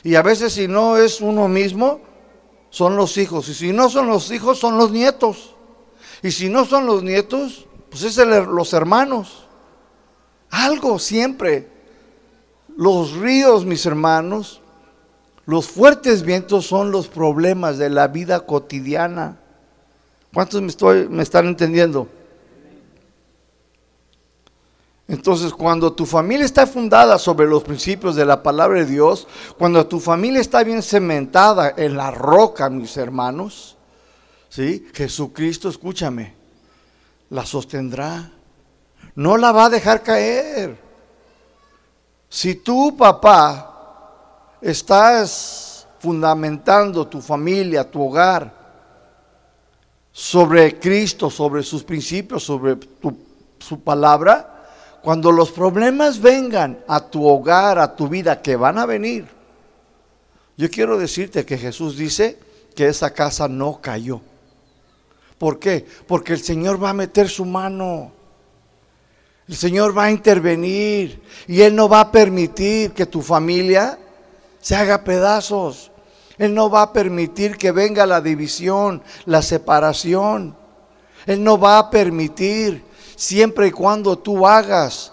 Y 0.02 0.16
a 0.16 0.22
veces 0.22 0.52
si 0.52 0.68
no 0.68 0.96
es 0.96 1.20
uno 1.20 1.48
mismo, 1.48 2.00
son 2.70 2.96
los 2.96 3.16
hijos. 3.16 3.48
Y 3.48 3.54
si 3.54 3.72
no 3.72 3.88
son 3.88 4.08
los 4.08 4.30
hijos, 4.30 4.58
son 4.58 4.78
los 4.78 4.90
nietos. 4.90 5.54
Y 6.22 6.30
si 6.30 6.48
no 6.48 6.64
son 6.64 6.86
los 6.86 7.02
nietos, 7.02 7.66
pues 7.90 8.02
es 8.04 8.16
los 8.16 8.72
hermanos. 8.72 9.46
Algo 10.50 10.98
siempre. 10.98 11.73
Los 12.76 13.12
ríos, 13.12 13.64
mis 13.64 13.86
hermanos, 13.86 14.60
los 15.46 15.68
fuertes 15.68 16.22
vientos 16.22 16.66
son 16.66 16.90
los 16.90 17.08
problemas 17.08 17.78
de 17.78 17.90
la 17.90 18.08
vida 18.08 18.40
cotidiana. 18.40 19.36
¿Cuántos 20.32 20.60
me, 20.62 20.68
estoy, 20.68 21.08
me 21.08 21.22
están 21.22 21.46
entendiendo? 21.46 22.08
Entonces, 25.06 25.52
cuando 25.52 25.92
tu 25.92 26.06
familia 26.06 26.46
está 26.46 26.66
fundada 26.66 27.18
sobre 27.18 27.46
los 27.46 27.62
principios 27.62 28.16
de 28.16 28.24
la 28.24 28.42
palabra 28.42 28.80
de 28.80 28.86
Dios, 28.86 29.28
cuando 29.58 29.86
tu 29.86 30.00
familia 30.00 30.40
está 30.40 30.64
bien 30.64 30.82
cementada 30.82 31.74
en 31.76 31.96
la 31.96 32.10
roca, 32.10 32.70
mis 32.70 32.96
hermanos, 32.96 33.76
¿sí? 34.48 34.86
Jesucristo, 34.94 35.68
escúchame, 35.68 36.34
la 37.28 37.44
sostendrá. 37.44 38.30
No 39.14 39.36
la 39.36 39.52
va 39.52 39.66
a 39.66 39.70
dejar 39.70 40.02
caer. 40.02 40.83
Si 42.34 42.56
tú, 42.56 42.96
papá, 42.96 44.56
estás 44.60 45.86
fundamentando 46.00 47.06
tu 47.06 47.20
familia, 47.20 47.88
tu 47.88 48.02
hogar, 48.02 48.52
sobre 50.10 50.80
Cristo, 50.80 51.30
sobre 51.30 51.62
sus 51.62 51.84
principios, 51.84 52.42
sobre 52.42 52.76
su 53.60 53.80
palabra, 53.82 54.66
cuando 55.00 55.30
los 55.30 55.52
problemas 55.52 56.20
vengan 56.20 56.80
a 56.88 56.98
tu 56.98 57.24
hogar, 57.24 57.78
a 57.78 57.94
tu 57.94 58.08
vida, 58.08 58.42
que 58.42 58.56
van 58.56 58.78
a 58.78 58.86
venir, 58.86 59.28
yo 60.56 60.68
quiero 60.72 60.98
decirte 60.98 61.46
que 61.46 61.56
Jesús 61.56 61.96
dice 61.96 62.36
que 62.74 62.88
esa 62.88 63.14
casa 63.14 63.46
no 63.46 63.80
cayó. 63.80 64.20
¿Por 65.38 65.60
qué? 65.60 65.86
Porque 66.08 66.32
el 66.32 66.42
Señor 66.42 66.82
va 66.82 66.90
a 66.90 66.94
meter 66.94 67.28
su 67.28 67.44
mano. 67.44 68.10
El 69.48 69.56
Señor 69.56 69.96
va 69.96 70.04
a 70.04 70.10
intervenir 70.10 71.22
y 71.46 71.60
Él 71.60 71.76
no 71.76 71.88
va 71.88 72.00
a 72.00 72.12
permitir 72.12 72.92
que 72.92 73.06
tu 73.06 73.20
familia 73.20 73.98
se 74.60 74.74
haga 74.74 75.04
pedazos. 75.04 75.90
Él 76.38 76.54
no 76.54 76.70
va 76.70 76.82
a 76.82 76.92
permitir 76.92 77.56
que 77.56 77.70
venga 77.70 78.06
la 78.06 78.20
división, 78.20 79.02
la 79.26 79.42
separación. 79.42 80.56
Él 81.26 81.44
no 81.44 81.58
va 81.58 81.78
a 81.78 81.90
permitir 81.90 82.82
siempre 83.14 83.68
y 83.68 83.70
cuando 83.70 84.18
tú 84.18 84.46
hagas 84.46 85.12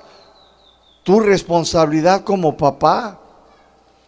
tu 1.03 1.19
responsabilidad 1.19 2.23
como 2.23 2.55
papá. 2.55 3.19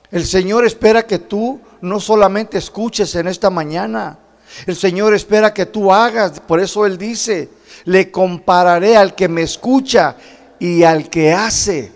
El 0.09 0.25
Señor 0.25 0.65
espera 0.65 1.05
que 1.05 1.19
tú 1.19 1.59
no 1.81 1.99
solamente 1.99 2.57
escuches 2.57 3.13
en 3.15 3.27
esta 3.27 3.49
mañana, 3.49 4.19
el 4.65 4.75
Señor 4.75 5.13
espera 5.13 5.53
que 5.53 5.65
tú 5.65 5.91
hagas, 5.91 6.39
por 6.39 6.59
eso 6.59 6.85
Él 6.85 6.97
dice, 6.97 7.49
le 7.85 8.11
compararé 8.11 8.97
al 8.97 9.15
que 9.15 9.27
me 9.27 9.43
escucha 9.43 10.15
y 10.59 10.83
al 10.83 11.09
que 11.09 11.33
hace. 11.33 11.91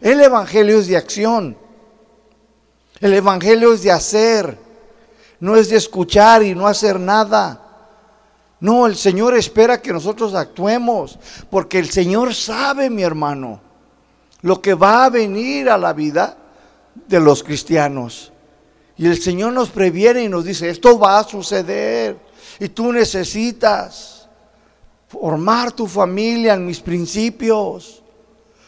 El 0.00 0.20
Evangelio 0.20 0.78
es 0.78 0.86
de 0.86 0.96
acción, 0.96 1.56
el 3.00 3.14
Evangelio 3.14 3.72
es 3.72 3.82
de 3.82 3.90
hacer, 3.90 4.58
no 5.40 5.56
es 5.56 5.68
de 5.70 5.76
escuchar 5.76 6.42
y 6.42 6.54
no 6.54 6.66
hacer 6.66 6.98
nada. 7.00 7.60
No, 8.60 8.86
el 8.86 8.96
Señor 8.96 9.34
espera 9.34 9.82
que 9.82 9.92
nosotros 9.92 10.34
actuemos, 10.34 11.18
porque 11.50 11.78
el 11.78 11.90
Señor 11.90 12.34
sabe, 12.34 12.88
mi 12.88 13.02
hermano, 13.02 13.60
lo 14.42 14.60
que 14.62 14.74
va 14.74 15.04
a 15.04 15.10
venir 15.10 15.68
a 15.68 15.76
la 15.76 15.92
vida 15.92 16.36
de 16.94 17.20
los 17.20 17.42
cristianos. 17.42 18.32
Y 18.96 19.06
el 19.06 19.20
Señor 19.20 19.52
nos 19.52 19.70
previene 19.70 20.22
y 20.22 20.28
nos 20.28 20.44
dice, 20.44 20.70
esto 20.70 20.98
va 20.98 21.18
a 21.18 21.24
suceder. 21.24 22.16
Y 22.60 22.68
tú 22.68 22.92
necesitas 22.92 24.23
formar 25.14 25.72
tu 25.72 25.86
familia 25.86 26.54
en 26.54 26.66
mis 26.66 26.80
principios. 26.80 28.02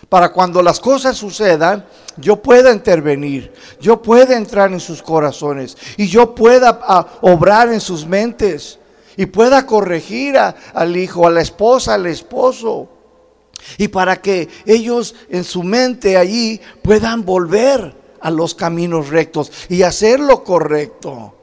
Para 0.08 0.32
cuando 0.32 0.62
las 0.62 0.78
cosas 0.78 1.16
sucedan, 1.16 1.84
yo 2.16 2.40
pueda 2.40 2.72
intervenir, 2.72 3.52
yo 3.80 4.00
pueda 4.00 4.36
entrar 4.36 4.72
en 4.72 4.78
sus 4.78 5.02
corazones 5.02 5.76
y 5.96 6.06
yo 6.06 6.32
pueda 6.32 6.78
ah, 6.82 7.06
obrar 7.22 7.72
en 7.72 7.80
sus 7.80 8.06
mentes 8.06 8.78
y 9.16 9.26
pueda 9.26 9.66
corregir 9.66 10.36
al 10.36 10.96
hijo, 10.96 11.26
a 11.26 11.30
la 11.30 11.40
esposa, 11.40 11.94
al 11.94 12.06
esposo. 12.06 12.88
Y 13.78 13.88
para 13.88 14.22
que 14.22 14.48
ellos 14.64 15.14
en 15.28 15.42
su 15.42 15.64
mente 15.64 16.16
allí 16.16 16.60
puedan 16.82 17.24
volver 17.24 17.96
a 18.20 18.30
los 18.30 18.54
caminos 18.54 19.08
rectos 19.08 19.50
y 19.68 19.82
hacer 19.82 20.20
lo 20.20 20.44
correcto. 20.44 21.34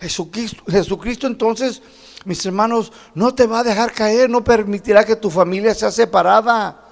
Jesucristo, 0.00 0.62
Jesucristo 0.66 1.26
entonces, 1.26 1.82
mis 2.24 2.44
hermanos, 2.44 2.92
no 3.14 3.34
te 3.34 3.46
va 3.46 3.60
a 3.60 3.64
dejar 3.64 3.92
caer, 3.92 4.28
no 4.28 4.44
permitirá 4.44 5.04
que 5.04 5.16
tu 5.16 5.30
familia 5.30 5.74
sea 5.74 5.90
separada. 5.90 6.88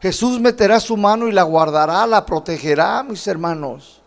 Jesús 0.00 0.40
meterá 0.40 0.80
su 0.80 0.96
mano 0.96 1.28
y 1.28 1.32
la 1.32 1.42
guardará, 1.42 2.06
la 2.06 2.24
protegerá, 2.24 3.02
mis 3.02 3.26
hermanos. 3.26 4.00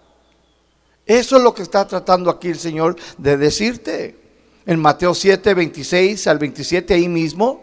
Eso 1.05 1.37
es 1.37 1.43
lo 1.43 1.53
que 1.53 1.61
está 1.61 1.87
tratando 1.87 2.29
aquí 2.29 2.47
el 2.47 2.59
Señor 2.59 2.95
de 3.17 3.37
decirte. 3.37 4.19
En 4.65 4.79
Mateo 4.79 5.13
7, 5.13 5.53
26 5.53 6.25
al 6.27 6.39
27, 6.39 6.93
ahí 6.93 7.09
mismo, 7.09 7.61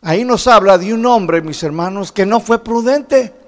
ahí 0.00 0.24
nos 0.24 0.46
habla 0.46 0.78
de 0.78 0.94
un 0.94 1.04
hombre, 1.04 1.42
mis 1.42 1.62
hermanos, 1.62 2.10
que 2.10 2.24
no 2.24 2.40
fue 2.40 2.64
prudente. 2.64 3.43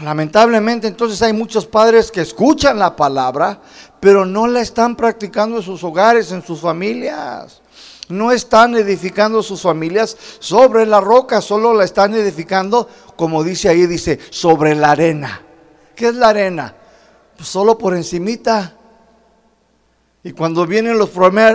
Lamentablemente 0.00 0.88
entonces 0.88 1.20
hay 1.22 1.32
muchos 1.32 1.66
padres 1.66 2.10
que 2.10 2.22
escuchan 2.22 2.78
la 2.78 2.96
palabra, 2.96 3.60
pero 4.00 4.24
no 4.24 4.46
la 4.46 4.60
están 4.60 4.96
practicando 4.96 5.58
en 5.58 5.62
sus 5.62 5.84
hogares, 5.84 6.32
en 6.32 6.42
sus 6.42 6.60
familias. 6.60 7.60
No 8.08 8.32
están 8.32 8.74
edificando 8.74 9.42
sus 9.42 9.62
familias 9.62 10.16
sobre 10.38 10.86
la 10.86 11.00
roca, 11.00 11.40
solo 11.40 11.74
la 11.74 11.84
están 11.84 12.14
edificando, 12.14 12.88
como 13.16 13.44
dice 13.44 13.68
ahí, 13.68 13.86
dice, 13.86 14.18
sobre 14.30 14.74
la 14.74 14.92
arena. 14.92 15.42
¿Qué 15.94 16.08
es 16.08 16.14
la 16.14 16.28
arena? 16.28 16.74
Pues 17.36 17.48
solo 17.48 17.78
por 17.78 17.94
encimita. 17.94 18.74
Y 20.24 20.32
cuando 20.32 20.66
vienen 20.66 20.98
los, 20.98 21.10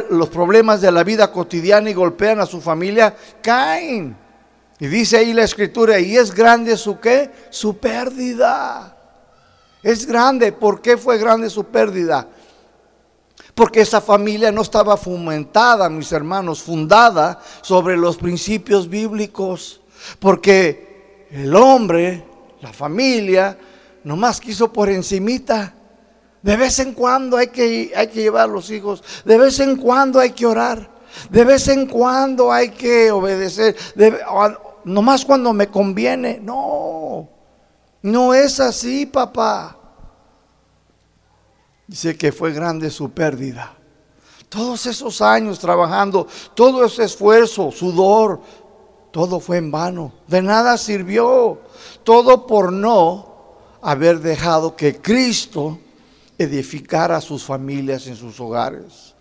los 0.10 0.30
problemas 0.30 0.82
de 0.82 0.92
la 0.92 1.04
vida 1.04 1.32
cotidiana 1.32 1.90
y 1.90 1.94
golpean 1.94 2.40
a 2.40 2.46
su 2.46 2.62
familia, 2.62 3.16
caen. 3.42 4.27
Y 4.80 4.88
dice 4.88 5.18
ahí 5.18 5.34
la 5.34 5.44
escritura, 5.44 6.00
y 6.00 6.18
es 6.18 6.34
grande 6.34 6.78
su 6.78 7.00
qué? 7.00 7.32
Su 7.50 7.78
pérdida. 7.78 8.96
Es 9.82 10.06
grande. 10.06 10.52
¿Por 10.52 10.82
qué 10.82 10.98
fue 10.98 11.18
grande 11.18 11.50
su 11.50 11.64
pérdida? 11.66 12.28
Porque 13.56 13.82
esa 13.82 14.02
familia 14.02 14.52
no 14.52 14.62
estaba 14.62 14.98
fomentada, 14.98 15.90
mis 15.90 16.12
hermanos, 16.12 16.62
fundada 16.62 17.40
sobre 17.62 17.98
los 17.98 18.18
principios 18.18 18.88
bíblicos. 18.88 19.82
Porque 20.20 21.26
el 21.32 21.56
hombre, 21.56 22.24
la 22.62 22.72
familia, 22.72 23.58
nomás 24.04 24.40
quiso 24.40 24.72
por 24.72 24.90
encimita. 24.90 25.74
De 26.44 26.56
vez 26.56 26.78
en 26.78 26.94
cuando 26.94 27.36
hay 27.36 27.48
que, 27.48 27.92
hay 27.96 28.08
que 28.10 28.22
llevar 28.22 28.44
a 28.44 28.52
los 28.52 28.70
hijos. 28.70 29.04
De 29.26 29.40
vez 29.40 29.60
en 29.60 29.76
cuando 29.78 30.20
hay 30.20 30.32
que 30.32 30.46
orar. 30.46 30.98
De 31.32 31.44
vez 31.44 31.68
en 31.68 31.88
cuando 31.88 32.52
hay 32.52 32.70
que 32.70 33.10
obedecer 33.10 33.76
nomás 34.88 35.26
cuando 35.26 35.54
me 35.54 35.68
conviene. 35.68 36.40
No, 36.42 37.30
no 38.02 38.34
es 38.34 38.60
así, 38.60 39.06
papá. 39.06 39.78
Dice 41.88 42.18
que 42.18 42.32
fue 42.32 42.52
grande 42.52 42.90
su 42.90 43.12
pérdida. 43.12 43.74
Todos 44.50 44.86
esos 44.86 45.22
años 45.22 45.60
trabajando, 45.60 46.28
todo 46.54 46.86
ese 46.86 47.04
esfuerzo, 47.04 47.72
sudor, 47.72 48.42
todo 49.12 49.40
fue 49.40 49.58
en 49.58 49.72
vano. 49.72 50.14
De 50.28 50.42
nada 50.42 50.78
sirvió. 50.78 51.60
Todo 52.04 52.48
por 52.48 52.72
no 52.72 53.36
haber 53.82 54.20
dejado 54.20 54.76
que 54.76 55.02
Cristo 55.02 55.80
edificara 56.38 57.18
a 57.18 57.22
sus 57.22 57.44
familias 57.44 58.08
en 58.08 58.16
sus 58.16 58.40
hogares. 58.40 59.16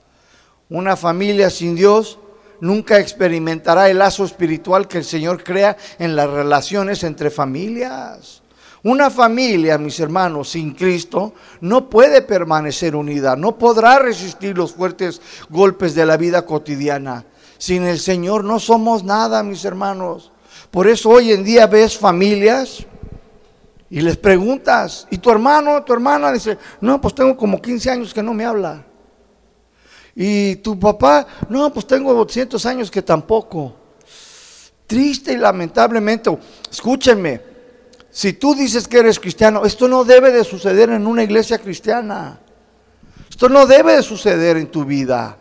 Una 0.69 0.97
familia 0.97 1.51
sin 1.51 1.75
Dios 1.75 2.19
nunca 2.61 2.99
experimentará 2.99 3.91
el 3.91 3.99
lazo 3.99 4.25
espiritual 4.25 4.89
que 4.89 4.99
el 4.99 5.05
Señor 5.05 5.43
crea 5.43 5.77
en 5.99 6.17
las 6.17 6.31
relaciones 6.31 7.03
entre 7.05 7.31
familias. 7.31 8.43
Una 8.87 9.11
familia, 9.11 9.79
mis 9.79 9.99
hermanos, 9.99 10.51
sin 10.51 10.73
Cristo 10.73 11.35
no 11.61 11.91
puede 11.91 12.23
permanecer 12.23 12.95
unida, 12.95 13.35
no 13.35 13.59
podrá 13.59 13.99
resistir 13.99 14.57
los 14.57 14.75
fuertes 14.75 15.21
golpes 15.51 15.95
de 15.97 16.07
la 16.07 16.17
vida 16.17 16.47
cotidiana. 16.47 17.25
Sin 17.59 17.83
el 17.83 17.99
Señor 17.99 18.45
no 18.45 18.61
somos 18.61 19.03
nada, 19.03 19.43
mis 19.43 19.65
hermanos. 19.65 20.31
Por 20.71 20.87
eso 20.87 21.11
hoy 21.11 21.33
en 21.33 21.43
día 21.43 21.67
ves 21.67 21.99
familias 21.99 22.87
y 23.91 24.03
les 24.03 24.17
preguntas, 24.17 25.09
¿y 25.11 25.19
tu 25.19 25.33
hermano, 25.33 25.83
tu 25.83 25.93
hermana? 25.93 26.31
Dice, 26.31 26.57
no, 26.81 27.01
pues 27.01 27.13
tengo 27.13 27.37
como 27.37 27.61
15 27.61 27.91
años 27.91 28.15
que 28.15 28.23
no 28.23 28.35
me 28.35 28.45
habla. 28.45 28.86
Y 30.19 30.57
tu 30.57 30.81
papá, 30.81 31.27
no, 31.51 31.71
pues 31.71 31.87
tengo 31.87 32.15
200 32.15 32.65
años 32.65 32.91
que 32.91 33.03
tampoco. 33.03 33.77
Triste 34.87 35.35
y 35.35 35.37
lamentablemente, 35.37 36.37
escúchenme, 36.71 37.43
si 38.11 38.33
tú 38.33 38.55
dices 38.55 38.89
que 38.89 38.99
eres 38.99 39.21
cristiano, 39.21 39.67
esto 39.67 39.87
no 39.89 40.05
debe 40.05 40.33
de 40.33 40.43
suceder 40.43 40.89
en 40.89 41.07
una 41.07 41.23
iglesia 41.23 41.59
cristiana. 41.59 42.41
Esto 43.29 43.51
no 43.51 43.67
debe 43.67 43.97
de 43.97 44.03
suceder 44.03 44.57
en 44.57 44.69
tu 44.69 44.87
vida, 44.87 45.37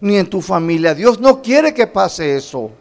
ni 0.00 0.18
en 0.18 0.28
tu 0.28 0.42
familia. 0.42 0.94
Dios 0.94 1.18
no 1.18 1.40
quiere 1.40 1.72
que 1.72 1.86
pase 1.86 2.36
eso. 2.36 2.72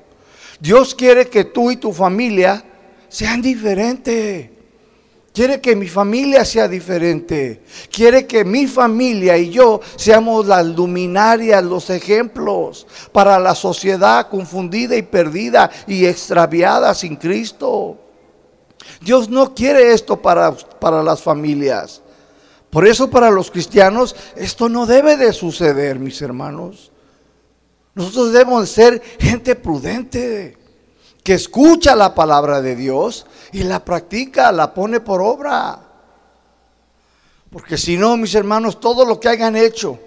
Dios 0.59 0.93
quiere 0.93 1.29
que 1.29 1.45
tú 1.45 1.71
y 1.71 1.77
tu 1.77 1.93
familia 1.93 2.65
sean 3.07 3.41
diferentes. 3.41 4.49
Quiere 5.39 5.61
que 5.61 5.73
mi 5.73 5.87
familia 5.87 6.43
sea 6.43 6.67
diferente. 6.67 7.61
Quiere 7.89 8.27
que 8.27 8.43
mi 8.43 8.67
familia 8.67 9.37
y 9.37 9.49
yo 9.49 9.79
seamos 9.95 10.45
las 10.45 10.65
luminarias, 10.65 11.63
los 11.63 11.89
ejemplos 11.89 12.85
para 13.13 13.39
la 13.39 13.55
sociedad 13.55 14.27
confundida 14.27 14.97
y 14.97 15.01
perdida 15.01 15.71
y 15.87 16.05
extraviada 16.05 16.93
sin 16.93 17.15
Cristo. 17.15 17.97
Dios 18.99 19.29
no 19.29 19.55
quiere 19.55 19.93
esto 19.93 20.21
para, 20.21 20.51
para 20.51 21.01
las 21.01 21.21
familias. 21.21 22.01
Por 22.69 22.85
eso 22.85 23.09
para 23.09 23.31
los 23.31 23.49
cristianos 23.49 24.17
esto 24.35 24.67
no 24.67 24.85
debe 24.85 25.15
de 25.15 25.31
suceder, 25.31 25.99
mis 25.99 26.21
hermanos. 26.21 26.91
Nosotros 27.95 28.33
debemos 28.33 28.67
ser 28.67 29.01
gente 29.17 29.55
prudente 29.55 30.58
que 31.29 31.35
escucha 31.35 31.95
la 31.95 32.15
palabra 32.15 32.59
de 32.59 32.75
Dios 32.75 33.27
y 33.51 33.61
la 33.61 33.85
practica, 33.85 34.51
la 34.51 34.73
pone 34.73 34.99
por 34.99 35.21
obra. 35.21 35.79
Porque 37.51 37.77
si 37.77 37.97
no, 37.97 38.17
mis 38.17 38.33
hermanos, 38.33 38.79
todo 38.79 39.05
lo 39.05 39.19
que 39.19 39.29
hayan 39.29 39.55
hecho, 39.55 39.99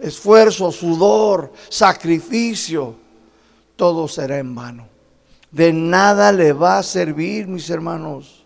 esfuerzo, 0.00 0.72
sudor, 0.72 1.52
sacrificio, 1.68 2.96
todo 3.76 4.08
será 4.08 4.38
en 4.38 4.52
vano. 4.52 4.88
de 5.52 5.72
nada 5.72 6.32
le 6.32 6.52
va 6.52 6.78
a 6.78 6.82
servir, 6.82 7.46
mis 7.46 7.70
hermanos. 7.70 8.44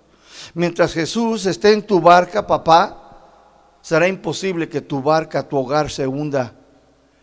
Mientras 0.52 0.92
Jesús 0.92 1.46
esté 1.46 1.72
en 1.72 1.80
tu 1.80 1.98
barca, 1.98 2.46
papá, 2.46 3.78
será 3.80 4.06
imposible 4.06 4.68
que 4.68 4.82
tu 4.82 5.00
barca, 5.00 5.48
tu 5.48 5.56
hogar 5.56 5.90
se 5.90 6.06
hunda. 6.06 6.52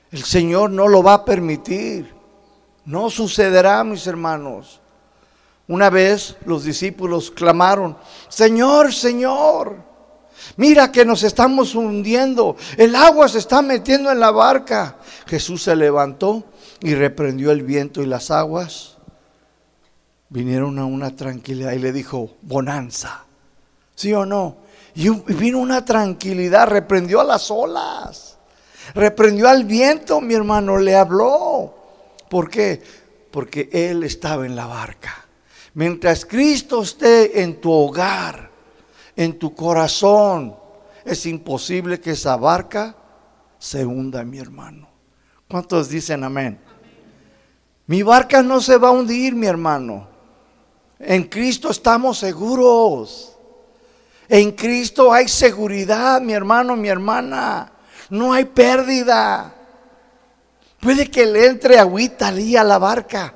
El 0.10 0.24
Señor 0.24 0.72
no 0.72 0.88
lo 0.88 1.04
va 1.04 1.14
a 1.14 1.26
permitir. 1.26 2.12
No 2.86 3.12
sucederá, 3.12 3.84
mis 3.84 4.08
hermanos. 4.08 4.82
Una 5.68 5.90
vez 5.90 6.36
los 6.46 6.64
discípulos 6.64 7.32
clamaron, 7.32 7.98
Señor, 8.30 8.94
Señor, 8.94 9.78
mira 10.58 10.92
que 10.92 11.06
nos 11.06 11.24
estamos 11.24 11.74
hundiendo, 11.74 12.56
el 12.78 12.96
agua 12.96 13.28
se 13.28 13.40
está 13.40 13.64
metiendo 13.64 14.12
en 14.12 14.20
la 14.20 14.30
barca. 14.30 14.98
Jesús 15.26 15.64
se 15.64 15.76
levantó 15.76 16.44
y 16.82 16.94
reprendió 16.94 17.52
el 17.52 17.64
viento 17.64 18.04
y 18.04 18.06
las 18.06 18.30
aguas. 18.30 18.98
Vinieron 20.30 20.78
a 20.78 20.86
una 20.86 21.16
tranquilidad 21.16 21.72
y 21.72 21.80
le 21.80 21.92
dijo, 21.92 22.36
bonanza, 22.44 23.26
¿sí 23.96 24.14
o 24.14 24.26
no? 24.26 24.58
Y 24.94 25.10
vino 25.10 25.60
una 25.60 25.84
tranquilidad, 25.84 26.68
reprendió 26.68 27.22
a 27.22 27.24
las 27.24 27.50
olas, 27.50 28.38
reprendió 28.94 29.50
al 29.50 29.64
viento, 29.66 30.22
mi 30.22 30.36
hermano, 30.36 30.78
le 30.78 30.96
habló. 30.96 31.74
¿Por 32.30 32.50
qué? 32.50 32.82
Porque 33.32 33.70
él 33.72 34.04
estaba 34.04 34.46
en 34.46 34.56
la 34.56 34.68
barca. 34.68 35.25
Mientras 35.76 36.26
Cristo 36.26 36.82
esté 36.82 37.42
en 37.42 37.60
tu 37.60 37.70
hogar, 37.70 38.50
en 39.14 39.38
tu 39.38 39.54
corazón, 39.54 40.56
es 41.04 41.26
imposible 41.26 42.00
que 42.00 42.12
esa 42.12 42.38
barca 42.38 42.96
se 43.60 43.86
hunda, 43.86 44.24
mi 44.24 44.38
hermano. 44.38 44.88
¿Cuántos 45.50 45.90
dicen 45.90 46.24
amén? 46.24 46.58
Mi 47.88 48.04
barca 48.04 48.42
no 48.42 48.62
se 48.62 48.78
va 48.78 48.88
a 48.88 48.92
hundir, 48.92 49.36
mi 49.36 49.48
hermano. 49.48 50.08
En 50.98 51.24
Cristo 51.24 51.70
estamos 51.72 52.20
seguros. 52.20 53.38
En 54.30 54.54
Cristo 54.54 55.12
hay 55.12 55.28
seguridad, 55.28 56.22
mi 56.22 56.32
hermano, 56.32 56.78
mi 56.78 56.88
hermana. 56.88 57.74
No 58.10 58.32
hay 58.32 58.46
pérdida. 58.46 59.54
Puede 60.80 61.12
que 61.12 61.26
le 61.26 61.48
entre 61.48 61.78
agüita 61.78 62.30
a 62.30 62.64
la 62.64 62.78
barca 62.78 63.34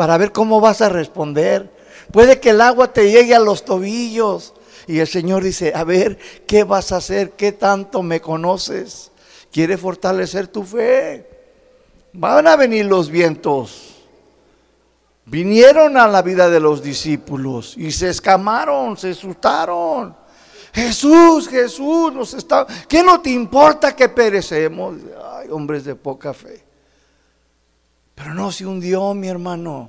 para 0.00 0.16
ver 0.16 0.32
cómo 0.32 0.62
vas 0.62 0.80
a 0.80 0.88
responder. 0.88 1.70
Puede 2.10 2.40
que 2.40 2.48
el 2.48 2.62
agua 2.62 2.90
te 2.90 3.10
llegue 3.10 3.34
a 3.34 3.38
los 3.38 3.66
tobillos. 3.66 4.54
Y 4.86 4.98
el 4.98 5.06
Señor 5.06 5.44
dice, 5.44 5.74
a 5.74 5.84
ver, 5.84 6.18
¿qué 6.46 6.64
vas 6.64 6.92
a 6.92 6.96
hacer? 6.96 7.32
¿Qué 7.32 7.52
tanto 7.52 8.02
me 8.02 8.18
conoces? 8.18 9.10
Quiere 9.52 9.76
fortalecer 9.76 10.48
tu 10.48 10.62
fe. 10.62 11.28
Van 12.14 12.46
a 12.46 12.56
venir 12.56 12.86
los 12.86 13.10
vientos. 13.10 13.96
Vinieron 15.26 15.98
a 15.98 16.08
la 16.08 16.22
vida 16.22 16.48
de 16.48 16.60
los 16.60 16.82
discípulos 16.82 17.74
y 17.76 17.92
se 17.92 18.08
escamaron, 18.08 18.96
se 18.96 19.10
asustaron. 19.10 20.16
Jesús, 20.72 21.46
Jesús, 21.46 22.10
nos 22.14 22.32
está. 22.32 22.66
¿Qué 22.88 23.02
no 23.02 23.20
te 23.20 23.28
importa 23.28 23.94
que 23.94 24.08
perecemos? 24.08 24.96
Ay, 25.34 25.48
hombres 25.50 25.84
de 25.84 25.94
poca 25.94 26.32
fe. 26.32 26.69
Pero 28.20 28.34
no 28.34 28.52
se 28.52 28.66
hundió, 28.66 29.14
mi 29.14 29.28
hermano. 29.28 29.88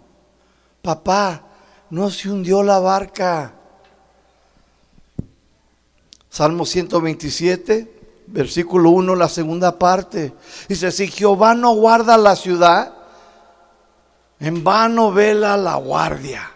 Papá, 0.81 1.43
no 1.89 2.09
se 2.09 2.29
hundió 2.29 2.63
la 2.63 2.79
barca. 2.79 3.51
Salmo 6.29 6.65
127, 6.65 8.23
versículo 8.27 8.91
1, 8.91 9.17
la 9.17 9.27
segunda 9.27 9.77
parte. 9.77 10.33
Dice, 10.69 10.93
si 10.93 11.07
Jehová 11.07 11.53
no 11.55 11.73
guarda 11.73 12.17
la 12.17 12.37
ciudad, 12.37 12.93
en 14.39 14.63
vano 14.63 15.11
vela 15.11 15.57
la 15.57 15.75
guardia. 15.75 16.49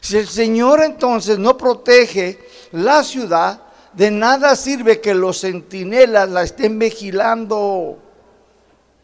Si 0.00 0.16
el 0.16 0.26
Señor 0.26 0.82
entonces 0.82 1.38
no 1.38 1.56
protege 1.56 2.44
la 2.72 3.04
ciudad, 3.04 3.62
de 3.92 4.10
nada 4.10 4.56
sirve 4.56 5.00
que 5.00 5.14
los 5.14 5.42
centinelas 5.42 6.28
la 6.28 6.42
estén 6.42 6.80
vigilando. 6.80 8.02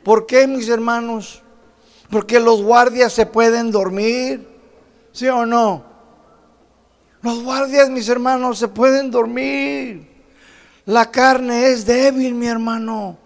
¿Por 0.02 0.26
qué, 0.26 0.48
mis 0.48 0.68
hermanos? 0.68 1.43
Porque 2.14 2.38
los 2.38 2.62
guardias 2.62 3.12
se 3.12 3.26
pueden 3.26 3.72
dormir, 3.72 4.46
¿sí 5.10 5.26
o 5.26 5.44
no? 5.44 5.82
Los 7.22 7.42
guardias, 7.42 7.90
mis 7.90 8.08
hermanos, 8.08 8.56
se 8.56 8.68
pueden 8.68 9.10
dormir. 9.10 10.08
La 10.86 11.10
carne 11.10 11.70
es 11.70 11.84
débil, 11.84 12.34
mi 12.34 12.46
hermano. 12.46 13.18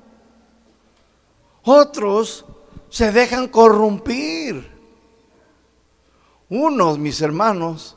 Otros 1.64 2.46
se 2.88 3.12
dejan 3.12 3.48
corrompir. 3.48 4.66
Unos, 6.48 6.98
mis 6.98 7.20
hermanos, 7.20 7.94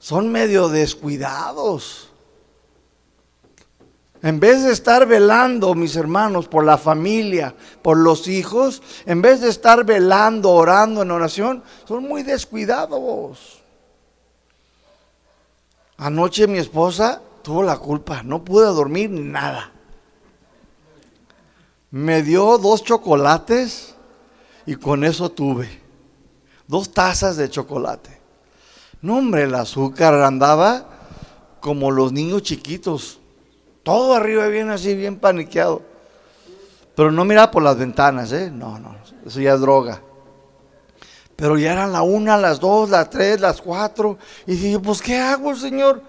son 0.00 0.32
medio 0.32 0.68
descuidados. 0.68 2.10
En 4.24 4.40
vez 4.40 4.62
de 4.62 4.72
estar 4.72 5.06
velando, 5.06 5.74
mis 5.74 5.96
hermanos, 5.96 6.48
por 6.48 6.64
la 6.64 6.78
familia, 6.78 7.54
por 7.82 7.98
los 7.98 8.26
hijos, 8.26 8.80
en 9.04 9.20
vez 9.20 9.42
de 9.42 9.50
estar 9.50 9.84
velando, 9.84 10.50
orando 10.50 11.02
en 11.02 11.10
oración, 11.10 11.62
son 11.86 12.08
muy 12.08 12.22
descuidados. 12.22 13.62
Anoche 15.98 16.46
mi 16.46 16.56
esposa 16.56 17.20
tuvo 17.42 17.62
la 17.62 17.76
culpa, 17.76 18.22
no 18.22 18.42
pude 18.42 18.64
dormir 18.64 19.10
nada. 19.10 19.70
Me 21.90 22.22
dio 22.22 22.56
dos 22.56 22.82
chocolates 22.82 23.94
y 24.64 24.76
con 24.76 25.04
eso 25.04 25.30
tuve 25.32 25.82
dos 26.66 26.90
tazas 26.94 27.36
de 27.36 27.50
chocolate. 27.50 28.18
No, 29.02 29.18
hombre, 29.18 29.42
el 29.42 29.54
azúcar 29.54 30.14
andaba 30.14 30.86
como 31.60 31.90
los 31.90 32.10
niños 32.10 32.40
chiquitos 32.40 33.20
todo 33.84 34.14
arriba 34.14 34.48
bien 34.48 34.70
así, 34.70 34.94
bien 34.94 35.20
paniqueado. 35.20 35.82
Pero 36.96 37.12
no 37.12 37.24
miraba 37.24 37.50
por 37.50 37.62
las 37.62 37.78
ventanas, 37.78 38.32
¿eh? 38.32 38.50
No, 38.52 38.78
no, 38.78 38.96
eso 39.24 39.40
ya 39.40 39.54
es 39.54 39.60
droga. 39.60 40.00
Pero 41.36 41.58
ya 41.58 41.72
eran 41.72 41.92
la 41.92 42.02
una, 42.02 42.36
las 42.36 42.60
dos, 42.60 42.90
las 42.90 43.10
tres, 43.10 43.40
las 43.40 43.60
cuatro. 43.60 44.18
Y 44.46 44.56
dije, 44.56 44.78
pues 44.78 45.02
¿qué 45.02 45.18
hago, 45.18 45.54
Señor? 45.54 46.00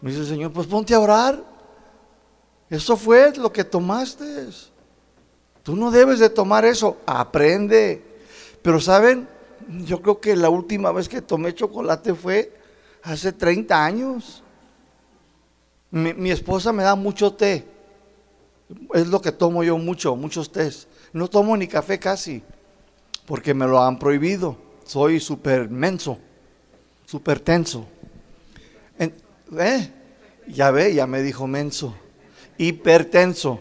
Me 0.00 0.10
dice 0.10 0.22
el 0.22 0.28
Señor, 0.28 0.52
pues 0.52 0.66
ponte 0.66 0.94
a 0.94 1.00
orar. 1.00 1.42
Eso 2.70 2.96
fue 2.96 3.32
lo 3.36 3.52
que 3.52 3.64
tomaste. 3.64 4.48
Tú 5.62 5.76
no 5.76 5.90
debes 5.90 6.18
de 6.18 6.30
tomar 6.30 6.64
eso. 6.64 6.96
Aprende. 7.06 8.02
Pero 8.62 8.80
saben, 8.80 9.28
yo 9.84 10.00
creo 10.00 10.20
que 10.20 10.34
la 10.34 10.48
última 10.48 10.90
vez 10.90 11.08
que 11.08 11.20
tomé 11.20 11.54
chocolate 11.54 12.14
fue 12.14 12.52
hace 13.02 13.32
30 13.32 13.84
años. 13.84 14.42
Mi, 15.92 16.30
esposa 16.30 16.72
me 16.72 16.82
da 16.82 16.94
mucho 16.94 17.34
té. 17.34 17.66
Es 18.94 19.06
lo 19.08 19.20
que 19.20 19.30
tomo 19.30 19.62
yo 19.62 19.76
mucho, 19.76 20.16
muchos 20.16 20.50
tés. 20.50 20.88
No 21.12 21.28
tomo 21.28 21.54
ni 21.54 21.68
café 21.68 21.98
casi, 21.98 22.42
porque 23.26 23.52
me 23.52 23.66
lo 23.66 23.80
han 23.82 23.98
prohibido. 23.98 24.56
Soy 24.84 25.20
súper 25.20 25.68
menso, 25.68 26.18
súper 27.04 27.40
tenso. 27.40 27.86
¿eh? 28.98 29.92
Ya 30.48 30.70
ve, 30.70 30.94
ya 30.94 31.06
me 31.06 31.20
dijo 31.20 31.46
menso, 31.46 31.94
hipertenso. 32.56 33.60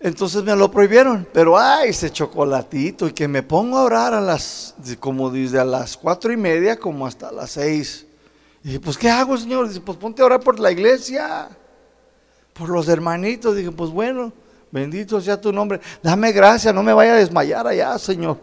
Entonces 0.00 0.42
me 0.42 0.56
lo 0.56 0.72
prohibieron, 0.72 1.26
pero 1.32 1.56
ay, 1.56 1.90
ese 1.90 2.10
chocolatito 2.10 3.06
y 3.06 3.12
que 3.12 3.28
me 3.28 3.44
pongo 3.44 3.78
a 3.78 3.84
orar 3.84 4.12
a 4.12 4.20
las, 4.20 4.74
como 4.98 5.30
desde 5.30 5.60
a 5.60 5.64
las 5.64 5.96
cuatro 5.96 6.32
y 6.32 6.36
media 6.36 6.76
como 6.76 7.06
hasta 7.06 7.30
las 7.30 7.52
seis. 7.52 8.05
Dije, 8.66 8.80
pues 8.80 8.98
¿qué 8.98 9.08
hago, 9.08 9.38
Señor? 9.38 9.68
Dice, 9.68 9.80
pues 9.80 9.96
ponte 9.96 10.20
a 10.20 10.24
orar 10.24 10.40
por 10.40 10.58
la 10.58 10.72
iglesia, 10.72 11.48
por 12.52 12.68
los 12.68 12.88
hermanitos. 12.88 13.54
Dije, 13.54 13.70
pues 13.70 13.90
bueno, 13.90 14.32
bendito 14.72 15.20
sea 15.20 15.40
tu 15.40 15.52
nombre. 15.52 15.80
Dame 16.02 16.32
gracia, 16.32 16.72
no 16.72 16.82
me 16.82 16.92
vaya 16.92 17.12
a 17.12 17.16
desmayar 17.16 17.64
allá, 17.68 17.96
Señor. 17.96 18.40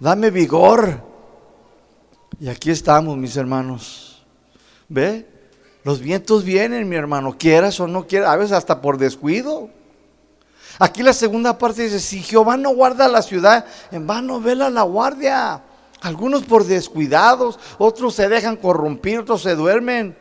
Dame 0.00 0.32
vigor. 0.32 1.04
Y 2.40 2.48
aquí 2.48 2.72
estamos, 2.72 3.16
mis 3.16 3.36
hermanos. 3.36 4.26
¿Ve? 4.88 5.24
Los 5.84 6.00
vientos 6.00 6.42
vienen, 6.42 6.88
mi 6.88 6.96
hermano, 6.96 7.36
quieras 7.38 7.78
o 7.78 7.86
no 7.86 8.08
quieras, 8.08 8.30
a 8.30 8.34
veces 8.34 8.56
hasta 8.56 8.80
por 8.80 8.98
descuido. 8.98 9.70
Aquí 10.80 11.04
la 11.04 11.12
segunda 11.12 11.56
parte 11.56 11.84
dice, 11.84 12.00
si 12.00 12.24
Jehová 12.24 12.56
no 12.56 12.70
guarda 12.70 13.06
la 13.06 13.22
ciudad, 13.22 13.66
en 13.92 14.04
vano 14.04 14.40
vela 14.40 14.68
la 14.68 14.82
guardia. 14.82 15.62
Algunos 16.06 16.44
por 16.44 16.64
descuidados, 16.64 17.58
otros 17.78 18.14
se 18.14 18.28
dejan 18.28 18.54
corrompir, 18.54 19.18
otros 19.18 19.42
se 19.42 19.56
duermen. 19.56 20.16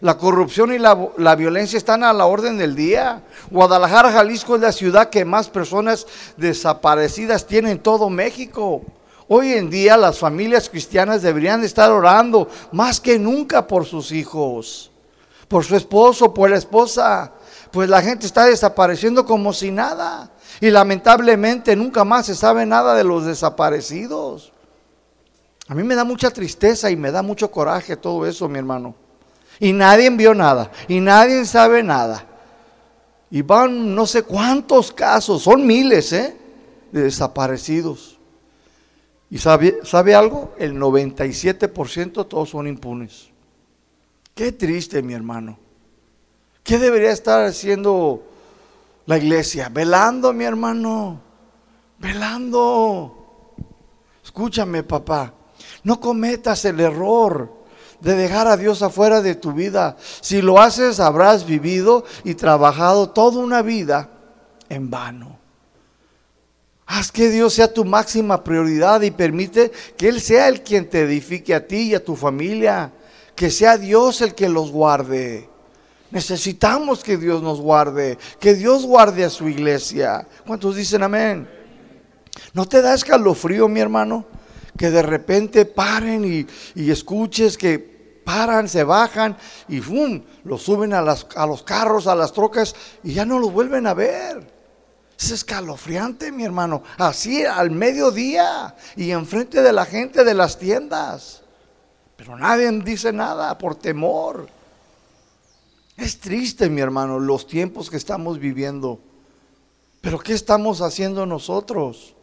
La 0.00 0.18
corrupción 0.18 0.72
y 0.72 0.78
la, 0.78 1.36
violencia 1.36 1.76
están 1.76 2.02
a 2.02 2.12
la 2.12 2.26
orden 2.26 2.58
del 2.58 2.74
día. 2.74 3.22
Guadalajara, 3.48 4.10
Jalisco 4.10 4.56
es 4.56 4.60
la 4.60 4.72
ciudad 4.72 5.08
que 5.08 5.24
más 5.24 5.48
personas 5.48 6.04
desaparecidas 6.36 7.46
tiene 7.46 7.70
en 7.70 7.78
todo 7.78 8.10
México. 8.10 8.82
Hoy 9.28 9.52
en 9.52 9.70
día 9.70 9.96
las 9.96 10.18
familias 10.18 10.68
cristianas 10.68 11.22
deberían 11.22 11.62
estar 11.62 11.92
orando 11.92 12.48
más 12.72 13.00
que 13.00 13.16
nunca 13.16 13.68
por 13.68 13.84
sus 13.86 14.10
hijos, 14.10 14.90
por 15.46 15.64
su 15.64 15.76
esposo, 15.76 16.34
por 16.34 16.50
la 16.50 16.56
esposa. 16.56 17.34
Pues 17.70 17.88
la 17.88 18.02
gente 18.02 18.26
está 18.26 18.46
desapareciendo 18.46 19.24
como 19.24 19.52
si 19.52 19.70
nada. 19.70 20.32
Y 20.60 20.70
lamentablemente 20.70 21.76
nunca 21.76 22.02
más 22.02 22.26
se 22.26 22.34
sabe 22.34 22.66
nada 22.66 22.96
de 22.96 23.04
los 23.04 23.26
desaparecidos. 23.26 24.52
A 25.70 25.74
mí 25.76 25.84
me 25.84 25.94
da 25.94 26.02
mucha 26.02 26.32
tristeza 26.32 26.90
y 26.90 26.96
me 26.96 27.12
da 27.12 27.22
mucho 27.22 27.48
coraje 27.48 27.96
todo 27.96 28.26
eso, 28.26 28.48
mi 28.48 28.58
hermano. 28.58 28.92
Y 29.60 29.72
nadie 29.72 30.10
vio 30.10 30.34
nada, 30.34 30.72
y 30.88 30.98
nadie 30.98 31.44
sabe 31.44 31.84
nada. 31.84 32.26
Y 33.30 33.42
van 33.42 33.94
no 33.94 34.04
sé 34.04 34.24
cuántos 34.24 34.90
casos, 34.90 35.42
son 35.42 35.64
miles, 35.64 36.12
¿eh? 36.12 36.36
De 36.90 37.02
desaparecidos. 37.02 38.18
¿Y 39.30 39.38
sabe, 39.38 39.78
sabe 39.84 40.12
algo? 40.12 40.56
El 40.58 40.74
97% 40.74 42.26
todos 42.26 42.50
son 42.50 42.66
impunes. 42.66 43.28
Qué 44.34 44.50
triste, 44.50 45.02
mi 45.02 45.14
hermano. 45.14 45.56
¿Qué 46.64 46.80
debería 46.80 47.12
estar 47.12 47.44
haciendo 47.44 48.24
la 49.06 49.18
iglesia? 49.18 49.68
Velando, 49.68 50.32
mi 50.32 50.42
hermano. 50.42 51.20
Velando. 52.00 53.54
Escúchame, 54.24 54.82
papá. 54.82 55.34
No 55.82 56.00
cometas 56.00 56.64
el 56.64 56.80
error 56.80 57.52
de 58.00 58.14
dejar 58.14 58.48
a 58.48 58.56
Dios 58.56 58.82
afuera 58.82 59.20
de 59.20 59.34
tu 59.34 59.52
vida. 59.52 59.96
Si 60.20 60.42
lo 60.42 60.60
haces, 60.60 61.00
habrás 61.00 61.46
vivido 61.46 62.04
y 62.24 62.34
trabajado 62.34 63.10
toda 63.10 63.40
una 63.40 63.62
vida 63.62 64.10
en 64.68 64.90
vano. 64.90 65.38
Haz 66.86 67.12
que 67.12 67.28
Dios 67.28 67.54
sea 67.54 67.72
tu 67.72 67.84
máxima 67.84 68.42
prioridad 68.42 69.02
y 69.02 69.10
permite 69.10 69.70
que 69.96 70.08
Él 70.08 70.20
sea 70.20 70.48
el 70.48 70.62
quien 70.62 70.88
te 70.90 71.02
edifique 71.02 71.54
a 71.54 71.66
ti 71.66 71.90
y 71.90 71.94
a 71.94 72.04
tu 72.04 72.16
familia 72.16 72.92
que 73.40 73.50
sea 73.50 73.78
Dios 73.78 74.20
el 74.20 74.34
que 74.34 74.50
los 74.50 74.70
guarde. 74.70 75.48
Necesitamos 76.10 77.02
que 77.02 77.16
Dios 77.16 77.42
nos 77.42 77.58
guarde, 77.58 78.18
que 78.38 78.52
Dios 78.52 78.84
guarde 78.84 79.24
a 79.24 79.30
su 79.30 79.48
iglesia. 79.48 80.28
¿Cuántos 80.46 80.76
dicen 80.76 81.02
amén? 81.02 81.48
¿No 82.52 82.66
te 82.66 82.82
da 82.82 82.92
escalofrío, 82.92 83.66
mi 83.66 83.80
hermano? 83.80 84.26
Que 84.80 84.90
de 84.90 85.02
repente 85.02 85.66
paren 85.66 86.24
y, 86.24 86.46
escuches 86.90 87.58
que 87.58 88.22
paran, 88.24 88.66
se 88.66 88.82
bajan 88.82 89.36
y 89.68 89.78
¡fum! 89.78 90.22
los 90.44 90.62
suben 90.62 90.94
a, 90.94 91.00
a 91.00 91.46
los 91.46 91.62
carros, 91.62 92.06
a 92.06 92.14
las 92.14 92.32
trocas 92.32 92.74
y 93.04 93.12
ya 93.12 93.26
no 93.26 93.38
los 93.38 93.52
vuelven 93.52 93.86
a 93.86 93.92
ver. 93.92 94.50
Es 95.18 95.32
escalofriante, 95.32 96.32
mi 96.32 96.44
hermano. 96.44 96.82
Así 96.96 97.44
al 97.44 97.70
mediodía 97.70 98.74
y 98.96 99.10
enfrente 99.10 99.60
de 99.60 99.74
la 99.74 99.84
gente 99.84 100.24
de 100.24 100.32
las 100.32 100.58
tiendas. 100.58 101.42
Pero 102.16 102.38
nadie 102.38 102.72
dice 102.80 103.12
nada 103.12 103.58
por 103.58 103.74
temor. 103.74 104.48
Es 105.98 106.20
triste, 106.20 106.70
mi 106.70 106.80
hermano, 106.80 107.18
los 107.18 107.46
tiempos 107.46 107.90
que 107.90 107.98
estamos 107.98 108.38
viviendo. 108.38 108.98
Pero 110.00 110.20
¿qué 110.20 110.32
estamos 110.32 110.80
haciendo 110.80 111.26
nosotros? 111.26 112.14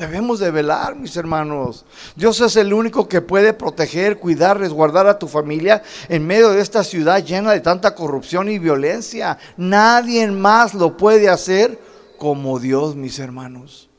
Debemos 0.00 0.40
de 0.40 0.50
velar, 0.50 0.96
mis 0.96 1.14
hermanos. 1.18 1.84
Dios 2.16 2.40
es 2.40 2.56
el 2.56 2.72
único 2.72 3.06
que 3.06 3.20
puede 3.20 3.52
proteger, 3.52 4.18
cuidar, 4.18 4.58
resguardar 4.58 5.06
a 5.06 5.18
tu 5.18 5.28
familia 5.28 5.82
en 6.08 6.26
medio 6.26 6.48
de 6.48 6.62
esta 6.62 6.82
ciudad 6.82 7.22
llena 7.22 7.52
de 7.52 7.60
tanta 7.60 7.94
corrupción 7.94 8.48
y 8.48 8.58
violencia. 8.58 9.36
Nadie 9.58 10.26
más 10.28 10.72
lo 10.72 10.96
puede 10.96 11.28
hacer 11.28 11.78
como 12.16 12.58
Dios, 12.58 12.96
mis 12.96 13.18
hermanos. 13.18 13.90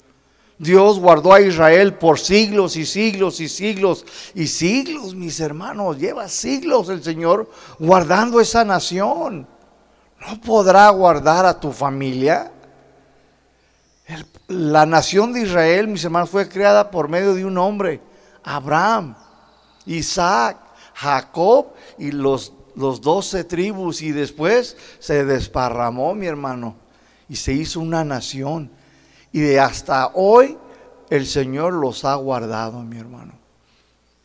Dios 0.57 0.97
guardó 0.97 1.33
a 1.33 1.41
Israel 1.41 1.93
por 1.93 2.17
siglos 2.17 2.77
y 2.77 2.87
siglos 2.87 3.39
y 3.39 3.47
siglos 3.47 4.03
y 4.33 4.47
siglos, 4.47 5.13
mis 5.13 5.39
hermanos. 5.39 5.99
Lleva 5.99 6.27
siglos 6.29 6.89
el 6.89 7.03
Señor 7.03 7.47
guardando 7.77 8.41
esa 8.41 8.65
nación. 8.65 9.47
¿No 10.19 10.41
podrá 10.41 10.89
guardar 10.89 11.45
a 11.45 11.59
tu 11.59 11.71
familia? 11.71 12.51
La 14.47 14.85
nación 14.85 15.33
de 15.33 15.41
Israel, 15.41 15.87
mis 15.87 16.03
hermanos, 16.03 16.29
fue 16.29 16.49
creada 16.49 16.91
por 16.91 17.07
medio 17.07 17.33
de 17.33 17.45
un 17.45 17.57
hombre, 17.57 18.01
Abraham, 18.43 19.15
Isaac, 19.85 20.57
Jacob 20.93 21.67
y 21.97 22.11
los, 22.11 22.53
los 22.75 23.01
doce 23.01 23.43
tribus. 23.43 24.01
Y 24.01 24.11
después 24.11 24.77
se 24.99 25.25
desparramó, 25.25 26.13
mi 26.13 26.27
hermano, 26.27 26.75
y 27.29 27.35
se 27.35 27.53
hizo 27.53 27.79
una 27.79 28.03
nación. 28.03 28.71
Y 29.31 29.39
de 29.39 29.59
hasta 29.59 30.11
hoy 30.13 30.57
el 31.09 31.25
Señor 31.25 31.73
los 31.73 32.05
ha 32.05 32.15
guardado, 32.15 32.81
mi 32.83 32.97
hermano. 32.97 33.33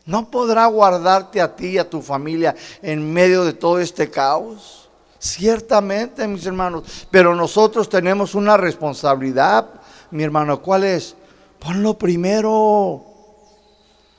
No 0.04 0.30
podrá 0.30 0.66
guardarte 0.66 1.40
a 1.40 1.56
ti 1.56 1.66
y 1.70 1.78
a 1.78 1.90
tu 1.90 2.00
familia 2.00 2.54
en 2.80 3.12
medio 3.12 3.44
de 3.44 3.52
todo 3.52 3.80
este 3.80 4.08
caos. 4.08 4.85
Ciertamente, 5.26 6.26
mis 6.28 6.46
hermanos, 6.46 7.06
pero 7.10 7.34
nosotros 7.34 7.88
tenemos 7.88 8.36
una 8.36 8.56
responsabilidad, 8.56 9.68
mi 10.12 10.22
hermano. 10.22 10.62
¿Cuál 10.62 10.84
es? 10.84 11.16
Ponlo 11.58 11.98
primero. 11.98 13.04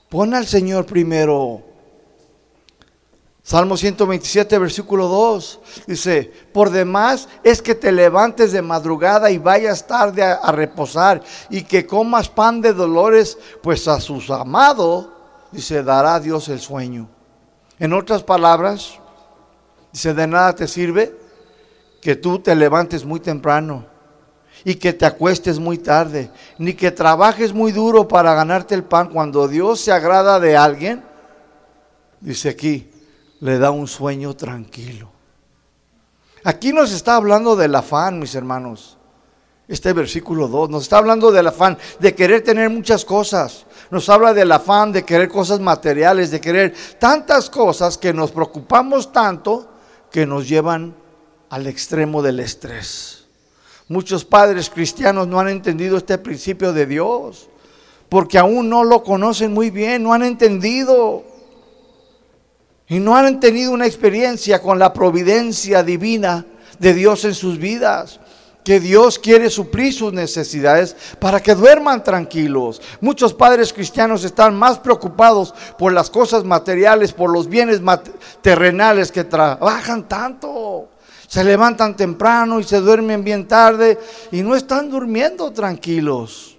Pon 0.09 0.33
al 0.33 0.45
Señor 0.45 0.85
primero. 0.85 1.61
Salmo 3.41 3.77
127, 3.77 4.57
versículo 4.57 5.07
2, 5.07 5.59
dice, 5.87 6.29
por 6.51 6.69
demás 6.69 7.29
es 7.41 7.61
que 7.61 7.75
te 7.75 7.93
levantes 7.93 8.51
de 8.51 8.61
madrugada 8.61 9.31
y 9.31 9.37
vayas 9.37 9.87
tarde 9.87 10.21
a, 10.21 10.51
reposar 10.51 11.23
y 11.49 11.63
que 11.63 11.87
comas 11.87 12.27
pan 12.27 12.59
de 12.59 12.73
dolores, 12.73 13.37
pues 13.63 13.87
a 13.87 14.01
sus 14.01 14.29
amados, 14.29 15.07
dice, 15.53 15.81
dará 15.81 16.19
Dios 16.19 16.49
el 16.49 16.59
sueño. 16.59 17.07
En 17.79 17.93
otras 17.93 18.21
palabras, 18.21 18.99
dice, 19.97 20.13
de 20.13 20.27
nada 20.27 20.53
te 20.53 20.67
sirve 20.67 21.11
que 21.99 22.15
tú 22.15 22.37
te 22.37 22.55
levantes 22.55 23.03
muy 23.03 23.19
temprano 23.19 23.83
y 24.63 24.75
que 24.75 24.93
te 24.93 25.07
acuestes 25.07 25.57
muy 25.57 25.79
tarde, 25.79 26.29
ni 26.59 26.75
que 26.75 26.91
trabajes 26.91 27.51
muy 27.51 27.71
duro 27.71 28.07
para 28.07 28.35
ganarte 28.35 28.75
el 28.75 28.83
pan 28.83 29.09
cuando 29.09 29.47
Dios 29.47 29.79
se 29.79 29.91
agrada 29.91 30.39
de 30.39 30.55
alguien. 30.55 31.03
Dice 32.21 32.49
aquí, 32.49 32.91
le 33.39 33.57
da 33.57 33.71
un 33.71 33.87
sueño 33.87 34.35
tranquilo. 34.35 35.11
Aquí 36.43 36.73
nos 36.73 36.91
está 36.91 37.15
hablando 37.15 37.55
del 37.55 37.73
afán, 37.73 38.19
mis 38.19 38.35
hermanos. 38.35 38.99
Este 39.67 39.93
versículo 39.93 40.47
2 40.47 40.69
nos 40.69 40.83
está 40.83 40.99
hablando 40.99 41.31
del 41.31 41.47
afán 41.47 41.75
de 41.97 42.13
querer 42.13 42.43
tener 42.43 42.69
muchas 42.69 43.03
cosas. 43.03 43.65
Nos 43.89 44.07
habla 44.09 44.35
del 44.35 44.51
afán 44.51 44.91
de 44.91 45.03
querer 45.03 45.27
cosas 45.27 45.59
materiales, 45.59 46.29
de 46.29 46.39
querer 46.39 46.75
tantas 46.99 47.49
cosas 47.49 47.97
que 47.97 48.13
nos 48.13 48.31
preocupamos 48.31 49.11
tanto 49.11 49.71
que 50.11 50.25
nos 50.25 50.47
llevan 50.47 50.95
al 51.49 51.67
extremo 51.67 52.21
del 52.21 52.39
estrés. 52.39 53.25
Muchos 53.87 54.25
padres 54.25 54.69
cristianos 54.69 55.27
no 55.27 55.39
han 55.39 55.47
entendido 55.47 55.97
este 55.97 56.17
principio 56.17 56.73
de 56.73 56.85
Dios 56.85 57.49
porque 58.09 58.37
aún 58.37 58.69
no 58.69 58.83
lo 58.83 59.03
conocen 59.03 59.53
muy 59.53 59.69
bien, 59.69 60.03
no 60.03 60.13
han 60.13 60.23
entendido 60.23 61.23
y 62.87 62.99
no 62.99 63.15
han 63.15 63.39
tenido 63.39 63.71
una 63.71 63.85
experiencia 63.85 64.61
con 64.61 64.79
la 64.79 64.93
providencia 64.93 65.83
divina 65.83 66.45
de 66.79 66.93
Dios 66.93 67.25
en 67.25 67.33
sus 67.33 67.57
vidas. 67.57 68.19
Que 68.67 68.81
Dios 68.81 69.17
quiere 69.17 69.49
suplir 69.49 69.93
sus 69.93 70.11
necesidades 70.11 70.93
para 71.21 71.39
que 71.41 71.55
duerman 71.55 72.03
tranquilos. 72.03 72.81
Muchos 72.99 73.33
padres 73.33 73.71
cristianos 73.71 74.25
están 74.25 74.59
más 74.59 74.77
preocupados 74.77 75.53
por 75.77 75.93
las 75.93 76.09
cosas 76.09 76.43
materiales, 76.43 77.13
por 77.13 77.29
los 77.29 77.47
bienes 77.47 77.79
terrenales 78.41 79.09
que 79.09 79.23
trabajan 79.23 80.05
tanto. 80.09 80.89
Se 81.29 81.45
levantan 81.45 81.95
temprano 81.95 82.59
y 82.59 82.65
se 82.65 82.81
duermen 82.81 83.23
bien 83.23 83.47
tarde 83.47 83.97
y 84.33 84.43
no 84.43 84.53
están 84.53 84.89
durmiendo 84.89 85.53
tranquilos. 85.53 86.57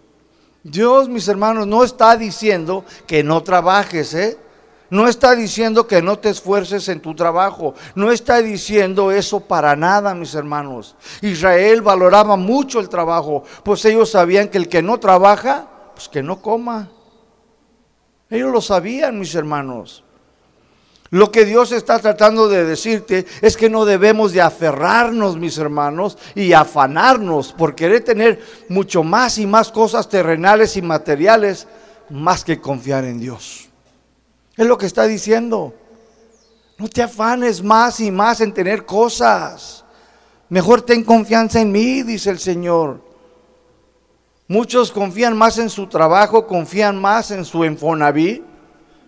Dios, 0.62 1.10
mis 1.10 1.28
hermanos, 1.28 1.66
no 1.66 1.84
está 1.84 2.16
diciendo 2.16 2.86
que 3.06 3.22
no 3.22 3.42
trabajes, 3.42 4.14
¿eh? 4.14 4.38
No 4.90 5.06
está 5.06 5.34
diciendo 5.34 5.86
que 5.86 6.00
no 6.00 6.18
te 6.18 6.30
esfuerces 6.30 6.88
en 6.88 7.00
tu 7.00 7.14
trabajo. 7.14 7.74
No 7.94 8.10
está 8.10 8.40
diciendo 8.40 9.12
eso 9.12 9.40
para 9.40 9.76
nada, 9.76 10.14
mis 10.14 10.34
hermanos. 10.34 10.96
Israel 11.20 11.82
valoraba 11.82 12.36
mucho 12.36 12.80
el 12.80 12.88
trabajo, 12.88 13.44
pues 13.62 13.84
ellos 13.84 14.10
sabían 14.10 14.48
que 14.48 14.58
el 14.58 14.68
que 14.68 14.82
no 14.82 14.98
trabaja, 14.98 15.68
pues 15.94 16.08
que 16.08 16.22
no 16.22 16.40
coma. 16.40 16.90
Ellos 18.30 18.50
lo 18.50 18.60
sabían, 18.60 19.18
mis 19.18 19.34
hermanos. 19.34 20.04
Lo 21.10 21.30
que 21.30 21.46
Dios 21.46 21.72
está 21.72 21.98
tratando 21.98 22.48
de 22.48 22.64
decirte 22.64 23.26
es 23.40 23.56
que 23.56 23.70
no 23.70 23.86
debemos 23.86 24.32
de 24.32 24.42
aferrarnos, 24.42 25.38
mis 25.38 25.56
hermanos, 25.56 26.18
y 26.34 26.52
afanarnos 26.52 27.54
por 27.54 27.74
querer 27.74 28.04
tener 28.04 28.42
mucho 28.68 29.02
más 29.02 29.38
y 29.38 29.46
más 29.46 29.72
cosas 29.72 30.08
terrenales 30.08 30.76
y 30.76 30.82
materiales, 30.82 31.66
más 32.10 32.44
que 32.44 32.60
confiar 32.60 33.04
en 33.04 33.20
Dios. 33.20 33.67
Es 34.58 34.66
lo 34.66 34.76
que 34.76 34.86
está 34.86 35.06
diciendo. 35.06 35.72
No 36.78 36.88
te 36.88 37.00
afanes 37.00 37.62
más 37.62 38.00
y 38.00 38.10
más 38.10 38.40
en 38.40 38.52
tener 38.52 38.84
cosas. 38.84 39.84
Mejor 40.48 40.82
ten 40.82 41.04
confianza 41.04 41.60
en 41.60 41.70
mí, 41.70 42.02
dice 42.02 42.30
el 42.30 42.40
Señor. 42.40 43.00
Muchos 44.48 44.90
confían 44.90 45.36
más 45.36 45.58
en 45.58 45.70
su 45.70 45.86
trabajo, 45.86 46.48
confían 46.48 47.00
más 47.00 47.30
en 47.30 47.44
su 47.44 47.62
enfonaví, 47.62 48.42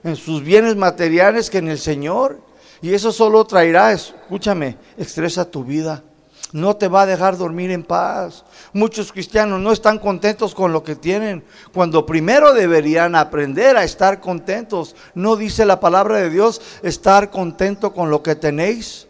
en 0.05 0.15
sus 0.15 0.41
bienes 0.41 0.77
materiales 0.77 1.51
que 1.51 1.59
en 1.59 1.69
el 1.69 1.79
Señor. 1.79 2.41
Y 2.81 2.95
eso 2.95 3.11
solo 3.11 3.45
traerá, 3.45 3.91
escúchame, 3.91 4.77
estresa 4.97 5.51
tu 5.51 5.65
vida. 5.65 6.05
No 6.53 6.77
te 6.77 6.89
va 6.89 7.03
a 7.03 7.07
dejar 7.07 7.37
dormir 7.37 7.71
en 7.71 7.83
paz. 7.83 8.45
Muchos 8.73 9.13
cristianos 9.13 9.61
no 9.61 9.73
están 9.73 9.99
contentos 9.99 10.55
con 10.55 10.73
lo 10.73 10.83
que 10.83 10.97
tienen, 10.97 11.45
cuando 11.73 12.07
primero 12.07 12.53
deberían 12.53 13.15
aprender 13.15 13.77
a 13.77 13.85
estar 13.85 14.21
contentos. 14.21 14.97
No 15.15 15.37
dice 15.37 15.65
la 15.65 15.81
palabra 15.81 16.19
de 16.19 16.31
Dios 16.31 16.61
estar 16.83 17.31
contento 17.31 17.93
con 17.93 18.11
lo 18.11 18.23
que 18.23 18.35
tenéis. 18.35 19.07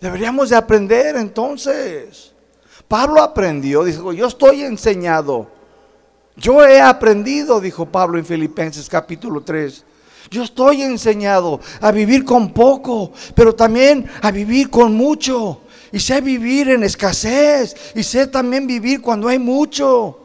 Deberíamos 0.00 0.50
de 0.50 0.56
aprender 0.56 1.16
entonces. 1.16 2.32
Pablo 2.88 3.20
aprendió, 3.20 3.84
dijo, 3.84 4.12
yo 4.12 4.26
estoy 4.26 4.62
enseñado. 4.62 5.48
Yo 6.36 6.64
he 6.64 6.80
aprendido, 6.80 7.60
dijo 7.60 7.86
Pablo 7.86 8.18
en 8.18 8.26
Filipenses 8.26 8.88
capítulo 8.88 9.42
3. 9.42 9.84
Yo 10.30 10.42
estoy 10.42 10.82
enseñado 10.82 11.60
a 11.80 11.90
vivir 11.92 12.24
con 12.24 12.52
poco, 12.52 13.12
pero 13.34 13.54
también 13.54 14.06
a 14.22 14.30
vivir 14.30 14.70
con 14.70 14.94
mucho. 14.94 15.62
Y 15.92 16.00
sé 16.00 16.20
vivir 16.20 16.70
en 16.70 16.84
escasez. 16.84 17.74
Y 17.94 18.02
sé 18.02 18.26
también 18.26 18.66
vivir 18.66 19.00
cuando 19.00 19.28
hay 19.28 19.38
mucho. 19.38 20.20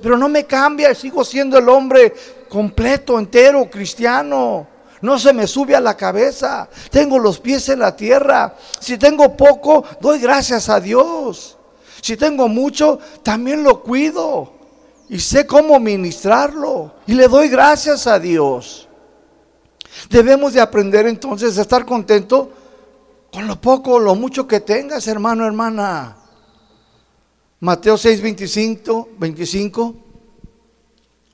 Pero 0.00 0.16
no 0.16 0.28
me 0.28 0.44
cambia, 0.44 0.94
sigo 0.94 1.24
siendo 1.24 1.58
el 1.58 1.68
hombre 1.68 2.14
completo, 2.48 3.18
entero, 3.18 3.68
cristiano. 3.70 4.66
No 5.02 5.18
se 5.18 5.34
me 5.34 5.46
sube 5.46 5.76
a 5.76 5.80
la 5.80 5.96
cabeza. 5.96 6.68
Tengo 6.90 7.18
los 7.18 7.38
pies 7.38 7.68
en 7.68 7.80
la 7.80 7.94
tierra. 7.94 8.54
Si 8.80 8.96
tengo 8.96 9.36
poco, 9.36 9.84
doy 10.00 10.18
gracias 10.18 10.68
a 10.70 10.80
Dios. 10.80 11.58
Si 12.00 12.16
tengo 12.16 12.48
mucho, 12.48 12.98
también 13.22 13.62
lo 13.62 13.82
cuido. 13.82 14.52
Y 15.10 15.20
sé 15.20 15.46
cómo 15.46 15.78
ministrarlo. 15.78 16.94
Y 17.06 17.12
le 17.12 17.28
doy 17.28 17.48
gracias 17.48 18.06
a 18.06 18.18
Dios. 18.18 18.88
Debemos 20.08 20.54
de 20.54 20.60
aprender 20.60 21.06
entonces 21.06 21.58
a 21.58 21.62
estar 21.62 21.84
contento 21.84 22.50
con 23.34 23.48
lo 23.48 23.60
poco 23.60 23.98
lo 23.98 24.14
mucho 24.14 24.46
que 24.46 24.60
tengas, 24.60 25.08
hermano, 25.08 25.44
hermana. 25.44 26.16
Mateo 27.58 27.98
6, 27.98 28.22
25, 28.22 29.08
25. 29.18 29.94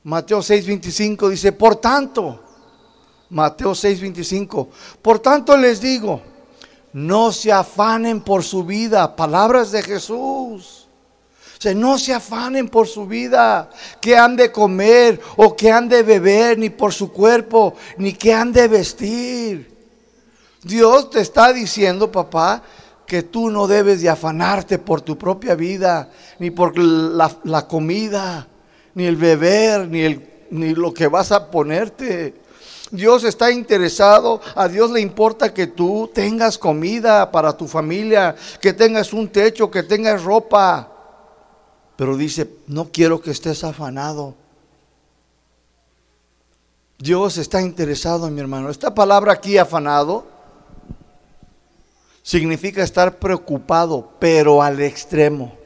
Mateo 0.04 0.40
6, 0.40 0.66
25 0.66 1.28
dice, 1.28 1.52
por 1.52 1.76
tanto, 1.76 2.42
Mateo 3.28 3.74
6, 3.74 4.00
25, 4.00 4.70
por 5.02 5.18
tanto 5.18 5.54
les 5.58 5.78
digo, 5.78 6.22
no 6.94 7.32
se 7.32 7.52
afanen 7.52 8.22
por 8.22 8.44
su 8.44 8.64
vida, 8.64 9.14
palabras 9.14 9.70
de 9.70 9.82
Jesús. 9.82 10.88
O 11.62 11.74
no 11.74 11.98
se 11.98 12.14
afanen 12.14 12.70
por 12.70 12.88
su 12.88 13.06
vida, 13.06 13.68
que 14.00 14.16
han 14.16 14.36
de 14.36 14.50
comer 14.50 15.20
o 15.36 15.54
que 15.54 15.70
han 15.70 15.86
de 15.86 16.02
beber, 16.02 16.56
ni 16.56 16.70
por 16.70 16.94
su 16.94 17.12
cuerpo, 17.12 17.74
ni 17.98 18.14
que 18.14 18.32
han 18.32 18.50
de 18.54 18.68
vestir. 18.68 19.79
Dios 20.62 21.10
te 21.10 21.20
está 21.20 21.52
diciendo, 21.52 22.12
papá, 22.12 22.62
que 23.06 23.22
tú 23.22 23.50
no 23.50 23.66
debes 23.66 24.02
de 24.02 24.08
afanarte 24.08 24.78
por 24.78 25.00
tu 25.00 25.18
propia 25.18 25.54
vida, 25.54 26.10
ni 26.38 26.50
por 26.50 26.78
la, 26.78 27.66
comida, 27.66 28.46
ni 28.94 29.04
el 29.04 29.16
beber, 29.16 29.88
ni, 29.88 30.02
el, 30.02 30.28
ni 30.50 30.74
lo 30.74 30.94
que 30.94 31.08
vas 31.08 31.32
a 31.32 31.50
ponerte. 31.50 32.34
Dios 32.90 33.24
está 33.24 33.50
interesado, 33.50 34.40
a 34.54 34.68
Dios 34.68 34.90
le 34.90 35.00
importa 35.00 35.54
que 35.54 35.66
tú 35.66 36.10
tengas 36.12 36.58
comida 36.58 37.30
para 37.30 37.56
tu 37.56 37.66
familia, 37.66 38.34
que 38.60 38.72
tengas 38.72 39.12
un 39.12 39.28
techo, 39.28 39.70
que 39.70 39.82
tengas 39.82 40.22
ropa. 40.22 40.92
Pero 41.96 42.16
dice, 42.16 42.48
no 42.66 42.90
quiero 42.92 43.20
que 43.20 43.30
estés 43.30 43.64
afanado. 43.64 44.34
Dios 46.98 47.38
está 47.38 47.62
interesado, 47.62 48.30
mi 48.30 48.40
hermano. 48.40 48.70
Esta 48.70 48.94
palabra 48.94 49.32
aquí, 49.32 49.56
afanado, 49.56 50.26
significa 52.30 52.84
estar 52.84 53.18
preocupado, 53.18 54.12
pero 54.20 54.62
al 54.62 54.80
extremo. 54.80 55.58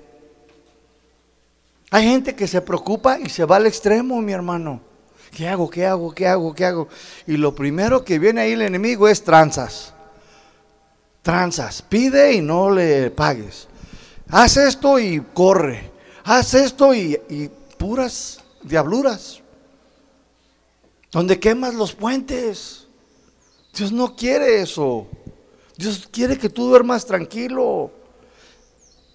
Hay 1.90 2.04
gente 2.04 2.34
que 2.34 2.48
se 2.48 2.62
preocupa 2.62 3.18
y 3.20 3.28
se 3.28 3.44
va 3.44 3.56
al 3.56 3.66
extremo, 3.66 4.22
mi 4.22 4.32
hermano. 4.32 4.80
¿Qué 5.30 5.46
hago? 5.46 5.68
¿Qué 5.68 5.84
hago? 5.84 6.14
¿Qué 6.14 6.26
hago? 6.26 6.54
¿Qué 6.54 6.64
hago? 6.64 6.88
Y 7.26 7.36
lo 7.36 7.54
primero 7.54 8.02
que 8.02 8.18
viene 8.18 8.40
ahí 8.40 8.52
el 8.52 8.62
enemigo 8.62 9.08
es 9.08 9.22
tranzas. 9.22 9.92
Tranzas. 11.20 11.82
Pide 11.82 12.32
y 12.32 12.40
no 12.40 12.70
le 12.70 13.10
pagues. 13.10 13.68
Haz 14.30 14.56
esto 14.56 14.98
y 14.98 15.20
corre 15.34 15.92
haz 16.24 16.54
esto 16.54 16.94
y, 16.94 17.50
puras 17.76 18.40
diabluras. 18.62 19.42
Donde 21.12 21.38
quemas 21.38 21.74
los 21.74 21.92
puentes. 21.92 22.86
Dios 23.76 23.92
no 23.92 24.16
quiere 24.16 24.62
eso. 24.62 25.06
Dios 25.76 26.08
quiere 26.10 26.38
que 26.38 26.48
tú 26.48 26.68
duermas 26.68 27.04
tranquilo. 27.04 27.90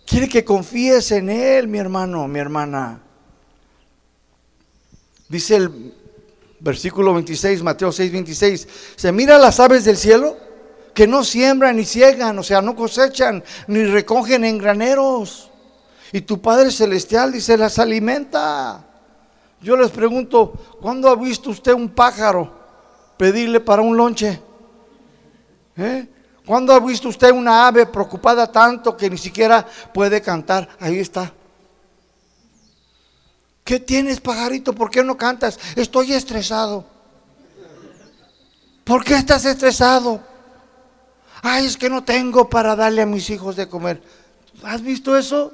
Quiere 0.05 0.27
que 0.27 0.43
confíes 0.43 1.11
en 1.11 1.29
Él, 1.29 1.67
mi 1.67 1.77
hermano, 1.77 2.27
mi 2.27 2.39
hermana. 2.39 3.01
Dice 5.29 5.55
el 5.55 5.93
versículo 6.59 7.13
26, 7.13 7.61
Mateo 7.61 7.91
6, 7.91 8.11
26. 8.11 8.67
Se 8.95 9.11
mira 9.11 9.37
las 9.37 9.59
aves 9.59 9.85
del 9.85 9.97
cielo 9.97 10.35
que 10.93 11.07
no 11.07 11.23
siembran 11.23 11.77
ni 11.77 11.85
ciegan, 11.85 12.37
o 12.39 12.43
sea, 12.43 12.61
no 12.61 12.75
cosechan 12.75 13.43
ni 13.67 13.83
recogen 13.85 14.43
en 14.43 14.57
graneros. 14.57 15.49
Y 16.11 16.21
tu 16.21 16.41
Padre 16.41 16.71
Celestial 16.71 17.31
dice, 17.31 17.55
las 17.55 17.77
alimenta. 17.77 18.85
Yo 19.61 19.77
les 19.77 19.91
pregunto, 19.91 20.53
¿cuándo 20.81 21.07
ha 21.09 21.15
visto 21.15 21.51
usted 21.51 21.73
un 21.73 21.89
pájaro 21.89 22.51
pedirle 23.17 23.59
para 23.59 23.81
un 23.81 23.95
lonche? 23.95 24.41
¿Eh? 25.77 26.07
¿Cuándo 26.49 26.73
ha 26.73 26.79
visto 26.79 27.09
usted 27.09 27.29
una 27.29 27.67
ave 27.67 27.85
preocupada 27.85 28.51
tanto 28.51 28.97
que 28.97 29.07
ni 29.07 29.19
siquiera 29.19 29.63
puede 29.93 30.19
cantar? 30.19 30.67
Ahí 30.79 30.97
está. 30.97 31.31
¿Qué 33.63 33.79
tienes, 33.79 34.19
pajarito? 34.19 34.73
¿Por 34.73 34.89
qué 34.89 35.03
no 35.03 35.15
cantas? 35.15 35.59
Estoy 35.75 36.11
estresado. 36.13 36.83
¿Por 38.83 39.03
qué 39.03 39.13
estás 39.13 39.45
estresado? 39.45 40.21
Ay, 41.43 41.67
es 41.67 41.77
que 41.77 41.87
no 41.87 42.03
tengo 42.03 42.49
para 42.49 42.75
darle 42.75 43.03
a 43.03 43.05
mis 43.05 43.29
hijos 43.29 43.55
de 43.55 43.69
comer. 43.69 44.01
¿Has 44.63 44.81
visto 44.81 45.15
eso? 45.15 45.53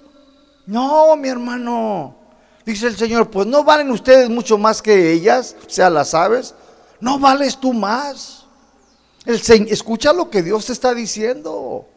No, 0.65 1.13
mi 1.17 1.27
hermano. 1.27 2.15
Dice 2.65 2.87
el 2.87 2.95
Señor, 2.95 3.29
pues 3.29 3.45
no 3.47 3.65
valen 3.65 3.91
ustedes 3.91 4.29
mucho 4.29 4.57
más 4.57 4.81
que 4.81 5.11
ellas, 5.11 5.57
o 5.67 5.69
sea, 5.69 5.89
las 5.89 6.13
aves. 6.13 6.55
No 7.01 7.19
vales 7.19 7.57
tú 7.57 7.73
más. 7.73 8.44
Escucha 9.25 10.13
lo 10.13 10.29
que 10.29 10.43
Dios 10.43 10.65
te 10.65 10.73
está 10.73 10.93
diciendo. 10.93 11.87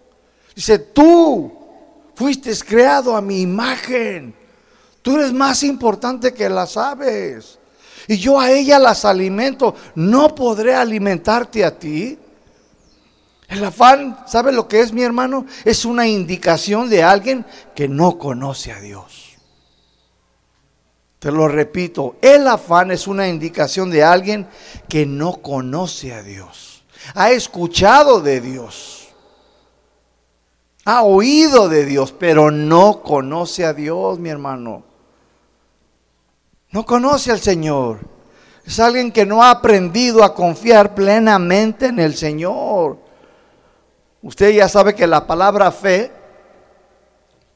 Dice, 0.55 0.79
tú 0.79 1.53
fuiste 2.15 2.53
creado 2.67 3.15
a 3.15 3.21
mi 3.21 3.43
imagen. 3.43 4.35
Tú 5.03 5.17
eres 5.17 5.33
más 5.33 5.63
importante 5.63 6.33
que 6.33 6.49
las 6.49 6.77
aves. 6.77 7.59
Y 8.07 8.17
yo 8.17 8.41
a 8.41 8.51
ella 8.51 8.79
las 8.79 9.05
alimento. 9.05 9.75
¿No 9.95 10.35
podré 10.35 10.75
alimentarte 10.75 11.65
a 11.65 11.79
ti? 11.79 12.19
El 13.49 13.65
afán, 13.65 14.19
¿sabe 14.27 14.53
lo 14.53 14.69
que 14.69 14.81
es 14.81 14.93
mi 14.93 15.03
hermano? 15.03 15.47
Es 15.65 15.85
una 15.85 16.07
indicación 16.07 16.91
de 16.91 17.03
alguien 17.03 17.47
que 17.75 17.89
no 17.89 18.19
conoce 18.19 18.73
a 18.73 18.81
Dios. 18.81 19.37
Te 21.19 21.33
lo 21.33 21.49
repito, 21.49 22.17
el 22.23 22.47
afán 22.47 22.91
es 22.91 23.07
una 23.07 23.27
indicación 23.27 23.91
de 23.91 24.05
alguien 24.05 24.47
que 24.89 25.05
no 25.05 25.39
conoce 25.43 26.13
a 26.13 26.23
Dios. 26.23 26.78
Ha 27.15 27.31
escuchado 27.31 28.21
de 28.21 28.41
Dios. 28.41 29.09
Ha 30.85 31.03
oído 31.03 31.69
de 31.69 31.85
Dios, 31.85 32.13
pero 32.13 32.51
no 32.51 33.03
conoce 33.03 33.65
a 33.65 33.75
Dios, 33.75 34.19
mi 34.19 34.31
hermano. 34.31 34.83
No 36.71 36.85
conoce 36.87 37.31
al 37.31 37.41
Señor. 37.41 37.99
Es 38.65 38.81
alguien 38.81 39.13
que 39.13 39.27
no 39.27 39.43
ha 39.43 39.51
aprendido 39.51 40.23
a 40.23 40.35
confiar 40.35 40.95
plenamente 40.95 41.87
en 41.87 41.99
el 41.99 42.15
Señor. 42.15 42.99
Usted 44.23 44.51
ya 44.51 44.69
sabe 44.69 44.95
que 44.95 45.07
la 45.07 45.27
palabra 45.27 45.71
fe 45.73 46.11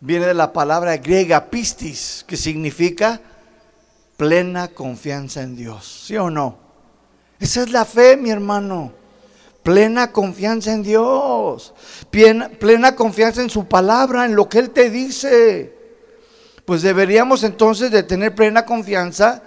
viene 0.00 0.26
de 0.26 0.34
la 0.34 0.52
palabra 0.52 0.96
griega 0.96 1.50
pistis, 1.50 2.24
que 2.26 2.36
significa 2.36 3.20
plena 4.16 4.68
confianza 4.68 5.42
en 5.42 5.56
Dios. 5.56 6.04
¿Sí 6.06 6.16
o 6.16 6.30
no? 6.30 6.56
Esa 7.38 7.62
es 7.62 7.70
la 7.70 7.84
fe, 7.84 8.16
mi 8.16 8.30
hermano. 8.30 8.92
Plena 9.62 10.10
confianza 10.10 10.72
en 10.72 10.82
Dios. 10.82 11.72
Plena, 12.10 12.96
confianza 12.96 13.42
en 13.42 13.50
su 13.50 13.66
palabra, 13.66 14.24
en 14.24 14.34
lo 14.34 14.48
que 14.48 14.58
Él 14.58 14.70
te 14.70 14.90
dice. 14.90 15.76
Pues 16.64 16.82
deberíamos 16.82 17.44
entonces 17.44 17.90
de 17.90 18.02
tener 18.02 18.34
plena 18.34 18.64
confianza 18.64 19.42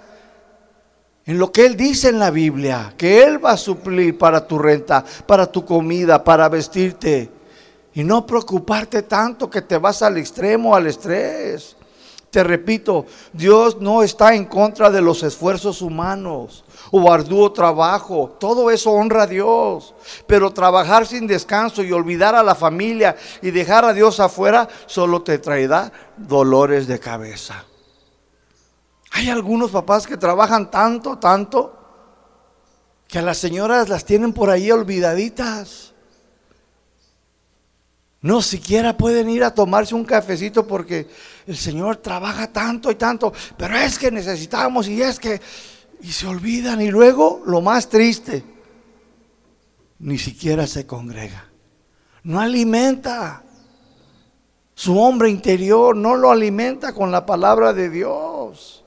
en 1.24 1.38
lo 1.38 1.50
que 1.50 1.66
Él 1.66 1.76
dice 1.76 2.08
en 2.08 2.18
la 2.18 2.30
Biblia, 2.30 2.94
que 2.96 3.24
Él 3.24 3.44
va 3.44 3.52
a 3.52 3.56
suplir 3.56 4.16
para 4.16 4.46
tu 4.46 4.58
renta, 4.58 5.04
para 5.26 5.50
tu 5.50 5.64
comida, 5.64 6.22
para 6.22 6.48
vestirte. 6.48 7.30
Y 7.94 8.04
no 8.04 8.26
preocuparte 8.26 9.02
tanto 9.02 9.50
que 9.50 9.62
te 9.62 9.78
vas 9.78 10.02
al 10.02 10.18
extremo, 10.18 10.74
al 10.74 10.86
estrés. 10.86 11.76
Te 12.30 12.44
repito, 12.44 13.06
Dios 13.32 13.80
no 13.80 14.02
está 14.02 14.34
en 14.34 14.44
contra 14.44 14.90
de 14.90 15.00
los 15.00 15.22
esfuerzos 15.22 15.80
humanos 15.82 16.64
o 16.90 17.12
arduo 17.12 17.52
trabajo. 17.52 18.36
Todo 18.38 18.70
eso 18.70 18.90
honra 18.90 19.22
a 19.22 19.26
Dios. 19.26 19.94
Pero 20.26 20.52
trabajar 20.52 21.06
sin 21.06 21.26
descanso 21.26 21.82
y 21.82 21.92
olvidar 21.92 22.34
a 22.34 22.42
la 22.42 22.54
familia 22.54 23.16
y 23.42 23.50
dejar 23.50 23.84
a 23.84 23.92
Dios 23.92 24.20
afuera 24.20 24.68
solo 24.86 25.22
te 25.22 25.38
traerá 25.38 25.92
dolores 26.16 26.86
de 26.86 26.98
cabeza. 26.98 27.64
Hay 29.12 29.30
algunos 29.30 29.70
papás 29.70 30.06
que 30.06 30.16
trabajan 30.16 30.70
tanto, 30.70 31.18
tanto, 31.18 31.72
que 33.08 33.18
a 33.18 33.22
las 33.22 33.38
señoras 33.38 33.88
las 33.88 34.04
tienen 34.04 34.32
por 34.32 34.50
ahí 34.50 34.70
olvidaditas. 34.70 35.94
No 38.20 38.42
siquiera 38.42 38.96
pueden 38.96 39.30
ir 39.30 39.44
a 39.44 39.54
tomarse 39.54 39.94
un 39.94 40.04
cafecito 40.04 40.66
porque 40.66 41.06
el 41.46 41.56
Señor 41.56 41.98
trabaja 41.98 42.52
tanto 42.52 42.90
y 42.90 42.96
tanto, 42.96 43.32
pero 43.56 43.76
es 43.76 43.98
que 43.98 44.10
necesitamos 44.10 44.88
y 44.88 45.00
es 45.00 45.20
que 45.20 45.40
y 46.00 46.12
se 46.12 46.26
olvidan 46.26 46.80
y 46.80 46.90
luego 46.90 47.42
lo 47.46 47.60
más 47.60 47.88
triste, 47.88 48.44
ni 49.98 50.18
siquiera 50.18 50.66
se 50.66 50.86
congrega. 50.86 51.48
No 52.22 52.40
alimenta 52.40 53.42
su 54.74 54.98
hombre 54.98 55.30
interior, 55.30 55.96
no 55.96 56.16
lo 56.16 56.30
alimenta 56.30 56.92
con 56.92 57.10
la 57.10 57.24
palabra 57.24 57.72
de 57.72 57.88
Dios. 57.88 58.84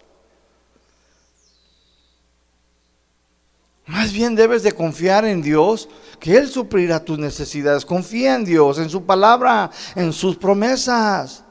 Más 3.88 4.14
bien 4.14 4.36
debes 4.36 4.62
de 4.62 4.74
confiar 4.74 5.26
en 5.26 5.42
Dios, 5.42 5.90
que 6.20 6.38
Él 6.38 6.48
suplirá 6.48 7.04
tus 7.04 7.18
necesidades. 7.18 7.86
Confía 7.86 8.36
en 8.36 8.46
Dios, 8.46 8.78
en 8.78 8.88
su 8.88 9.04
palabra, 9.04 9.72
en 9.96 10.14
sus 10.14 10.36
promesas. 10.36 11.44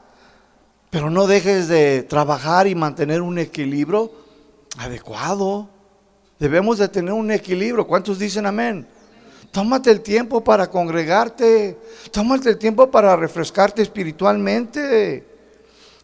Pero 0.89 1.09
no 1.09 1.27
dejes 1.27 1.67
de 1.67 2.03
trabajar 2.03 2.65
y 2.65 2.75
mantener 2.75 3.21
un 3.21 3.39
equilibrio 3.39 4.28
adecuado. 4.77 5.69
Debemos 6.39 6.77
de 6.77 6.87
tener 6.87 7.13
un 7.13 7.31
equilibrio. 7.31 7.85
¿Cuántos 7.85 8.19
dicen 8.19 8.45
amén? 8.45 8.87
Tómate 9.51 9.91
el 9.91 10.01
tiempo 10.01 10.43
para 10.43 10.69
congregarte. 10.69 11.77
Tómate 12.11 12.49
el 12.49 12.57
tiempo 12.57 12.89
para 12.89 13.15
refrescarte 13.15 13.81
espiritualmente. 13.81 15.25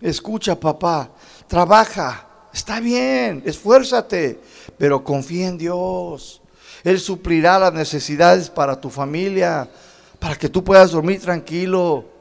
Escucha, 0.02 0.60
papá. 0.60 1.12
Trabaja. 1.48 2.28
Está 2.54 2.80
bien. 2.80 3.44
Esfuérzate. 3.46 4.40
Pero 4.78 5.04
confía 5.04 5.48
en 5.48 5.58
Dios. 5.58 6.42
Él 6.84 7.00
suplirá 7.00 7.60
las 7.60 7.74
necesidades 7.74 8.50
para 8.50 8.80
tu 8.80 8.90
familia. 8.90 9.70
Para 10.20 10.36
que 10.36 10.50
tú 10.50 10.64
puedas 10.64 10.92
dormir 10.92 11.22
tranquilo. 11.22 12.15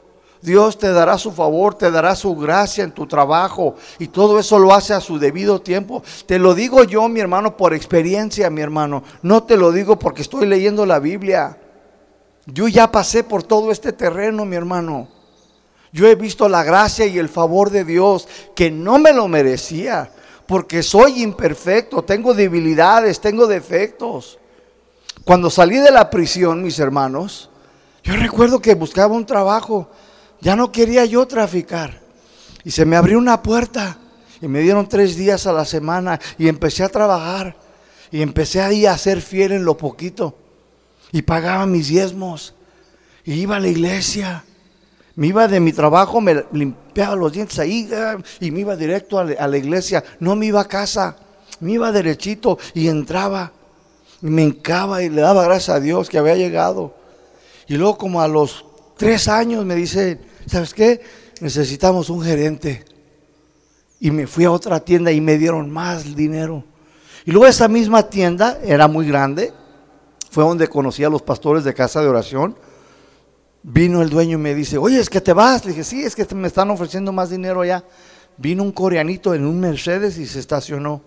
Dios 0.45 0.77
te 0.77 0.91
dará 0.91 1.17
su 1.17 1.31
favor, 1.31 1.75
te 1.75 1.91
dará 1.91 2.15
su 2.15 2.35
gracia 2.35 2.83
en 2.83 2.91
tu 2.91 3.07
trabajo 3.07 3.75
y 3.99 4.07
todo 4.07 4.39
eso 4.39 4.59
lo 4.59 4.73
hace 4.73 4.93
a 4.93 5.01
su 5.01 5.19
debido 5.19 5.61
tiempo. 5.61 6.03
Te 6.25 6.39
lo 6.39 6.53
digo 6.53 6.83
yo, 6.83 7.07
mi 7.09 7.19
hermano, 7.19 7.57
por 7.57 7.73
experiencia, 7.73 8.49
mi 8.49 8.61
hermano. 8.61 9.03
No 9.21 9.43
te 9.43 9.57
lo 9.57 9.71
digo 9.71 9.97
porque 9.97 10.21
estoy 10.21 10.45
leyendo 10.45 10.85
la 10.85 10.99
Biblia. 10.99 11.57
Yo 12.45 12.67
ya 12.67 12.91
pasé 12.91 13.23
por 13.23 13.43
todo 13.43 13.71
este 13.71 13.91
terreno, 13.91 14.45
mi 14.45 14.55
hermano. 14.55 15.07
Yo 15.91 16.07
he 16.07 16.15
visto 16.15 16.47
la 16.49 16.63
gracia 16.63 17.05
y 17.05 17.17
el 17.17 17.29
favor 17.29 17.69
de 17.69 17.83
Dios 17.83 18.27
que 18.53 18.69
no 18.69 18.99
me 18.99 19.13
lo 19.13 19.27
merecía, 19.27 20.11
porque 20.45 20.83
soy 20.83 21.23
imperfecto, 21.23 22.03
tengo 22.03 22.33
debilidades, 22.33 23.19
tengo 23.19 23.47
defectos. 23.47 24.37
Cuando 25.23 25.49
salí 25.49 25.77
de 25.77 25.91
la 25.91 26.09
prisión, 26.09 26.61
mis 26.61 26.77
hermanos, 26.79 27.49
yo 28.03 28.15
recuerdo 28.15 28.61
que 28.61 28.75
buscaba 28.75 29.15
un 29.15 29.25
trabajo 29.25 29.87
ya 30.41 30.55
no 30.55 30.71
quería 30.71 31.05
yo 31.05 31.25
traficar. 31.27 32.01
Y 32.63 32.71
se 32.71 32.85
me 32.85 32.95
abrió 32.95 33.17
una 33.17 33.41
puerta 33.43 33.97
y 34.41 34.47
me 34.47 34.61
dieron 34.61 34.89
tres 34.89 35.15
días 35.15 35.47
a 35.47 35.53
la 35.53 35.65
semana 35.65 36.19
y 36.37 36.47
empecé 36.47 36.83
a 36.83 36.89
trabajar. 36.89 37.55
Y 38.11 38.21
empecé 38.21 38.61
ahí 38.61 38.85
a 38.85 38.97
ser 38.97 39.21
fiel 39.21 39.51
en 39.51 39.65
lo 39.65 39.77
poquito. 39.77 40.37
Y 41.11 41.21
pagaba 41.21 41.65
mis 41.65 41.87
diezmos. 41.87 42.53
Y 43.23 43.33
iba 43.33 43.57
a 43.57 43.59
la 43.59 43.67
iglesia. 43.67 44.43
Me 45.15 45.27
iba 45.27 45.47
de 45.47 45.59
mi 45.59 45.71
trabajo, 45.71 46.19
me 46.19 46.43
limpiaba 46.51 47.15
los 47.15 47.31
dientes 47.31 47.57
ahí 47.57 47.89
ah, 47.93 48.17
y 48.41 48.51
me 48.51 48.61
iba 48.61 48.75
directo 48.75 49.17
a 49.17 49.47
la 49.47 49.57
iglesia. 49.57 50.03
No 50.19 50.35
me 50.35 50.47
iba 50.47 50.59
a 50.59 50.67
casa, 50.67 51.15
me 51.61 51.73
iba 51.73 51.91
derechito 51.91 52.57
y 52.73 52.89
entraba. 52.89 53.51
Y 54.21 54.27
me 54.27 54.43
encaba 54.43 55.03
y 55.03 55.09
le 55.09 55.21
daba 55.21 55.43
gracias 55.43 55.77
a 55.77 55.79
Dios 55.79 56.09
que 56.09 56.17
había 56.17 56.35
llegado. 56.35 56.93
Y 57.67 57.75
luego 57.75 57.97
como 57.97 58.21
a 58.21 58.27
los 58.27 58.65
tres 58.97 59.27
años 59.27 59.65
me 59.65 59.75
dice, 59.75 60.19
¿sabes 60.45 60.73
qué? 60.73 61.01
Necesitamos 61.41 62.09
un 62.09 62.21
gerente. 62.21 62.85
Y 63.99 64.11
me 64.11 64.27
fui 64.27 64.45
a 64.45 64.51
otra 64.51 64.79
tienda 64.79 65.11
y 65.11 65.21
me 65.21 65.37
dieron 65.37 65.69
más 65.69 66.15
dinero. 66.15 66.63
Y 67.25 67.31
luego 67.31 67.47
esa 67.47 67.67
misma 67.67 68.03
tienda 68.09 68.59
era 68.63 68.87
muy 68.87 69.07
grande. 69.07 69.51
Fue 70.29 70.43
donde 70.43 70.67
conocí 70.67 71.03
a 71.03 71.09
los 71.09 71.21
pastores 71.21 71.63
de 71.63 71.73
casa 71.73 72.01
de 72.01 72.07
oración. 72.07 72.57
Vino 73.63 74.01
el 74.01 74.09
dueño 74.09 74.37
y 74.37 74.41
me 74.41 74.53
dice, 74.53 74.77
oye, 74.77 74.99
es 74.99 75.09
que 75.09 75.21
te 75.21 75.33
vas. 75.33 75.65
Le 75.65 75.71
dije, 75.71 75.83
sí, 75.83 76.03
es 76.03 76.15
que 76.15 76.27
me 76.35 76.47
están 76.47 76.69
ofreciendo 76.69 77.11
más 77.11 77.29
dinero 77.29 77.61
allá. 77.61 77.83
Vino 78.37 78.61
un 78.63 78.71
coreanito 78.71 79.33
en 79.33 79.45
un 79.45 79.59
Mercedes 79.59 80.17
y 80.17 80.27
se 80.27 80.39
estacionó. 80.39 81.01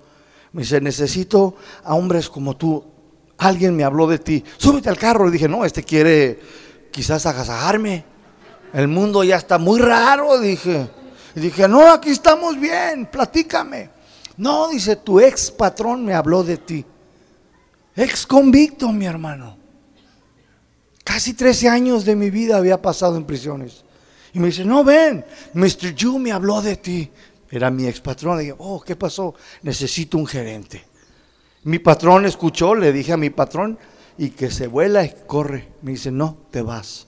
Me 0.53 0.62
dice, 0.62 0.80
necesito 0.80 1.55
a 1.84 1.95
hombres 1.95 2.28
como 2.28 2.57
tú. 2.57 2.84
Alguien 3.36 3.76
me 3.76 3.84
habló 3.84 4.09
de 4.09 4.18
ti. 4.18 4.43
Súbete 4.57 4.89
al 4.89 4.97
carro. 4.97 5.26
Le 5.26 5.30
dije, 5.30 5.47
no, 5.47 5.64
este 5.64 5.84
quiere 5.84 6.41
quizás 6.91 7.26
agasajarme. 7.26 8.05
El 8.72 8.89
mundo 8.89 9.24
ya 9.24 9.36
está 9.36 9.59
muy 9.59 9.80
raro, 9.80 10.39
dije. 10.41 10.89
Y 11.34 11.41
dije, 11.41 11.68
no, 11.68 11.91
aquí 11.91 12.11
estamos 12.11 12.59
bien, 12.59 13.07
platícame. 13.07 13.91
No, 14.36 14.68
dice, 14.68 14.97
tu 14.97 15.20
ex 15.20 15.51
patrón 15.51 16.05
me 16.05 16.14
habló 16.14 16.43
de 16.43 16.57
ti. 16.59 16.84
Ex 17.97 18.26
convicto, 18.26 18.93
mi 18.93 19.07
hermano. 19.07 19.57
Casi 21.05 21.34
13 21.34 21.68
años 21.68 22.05
de 22.05 22.14
mi 22.14 22.30
vida 22.30 22.57
había 22.57 22.80
pasado 22.80 23.16
en 23.16 23.24
prisiones. 23.24 23.84
Y 24.32 24.39
me 24.39 24.49
dice, 24.49 24.64
no, 24.64 24.84
ven, 24.84 25.24
Mr. 25.55 25.95
Yu 25.95 26.18
me 26.18 26.32
habló 26.32 26.61
de 26.61 26.76
ti. 26.76 27.11
Era 27.51 27.70
mi 27.70 27.86
ex 27.86 28.01
patrón. 28.01 28.36
Le 28.36 28.43
dije, 28.45 28.57
oh, 28.59 28.80
¿qué 28.80 28.95
pasó? 28.95 29.34
Necesito 29.62 30.18
un 30.18 30.26
gerente. 30.26 30.84
Mi 31.64 31.78
patrón 31.78 32.26
escuchó, 32.26 32.74
le 32.74 32.93
dije 32.93 33.12
a 33.12 33.16
mi 33.16 33.30
patrón, 33.30 33.78
y 34.18 34.30
que 34.30 34.50
se 34.50 34.66
vuela 34.66 35.04
y 35.04 35.14
corre. 35.26 35.68
Me 35.80 35.92
dice, 35.92 36.10
no, 36.10 36.36
te 36.50 36.60
vas. 36.60 37.06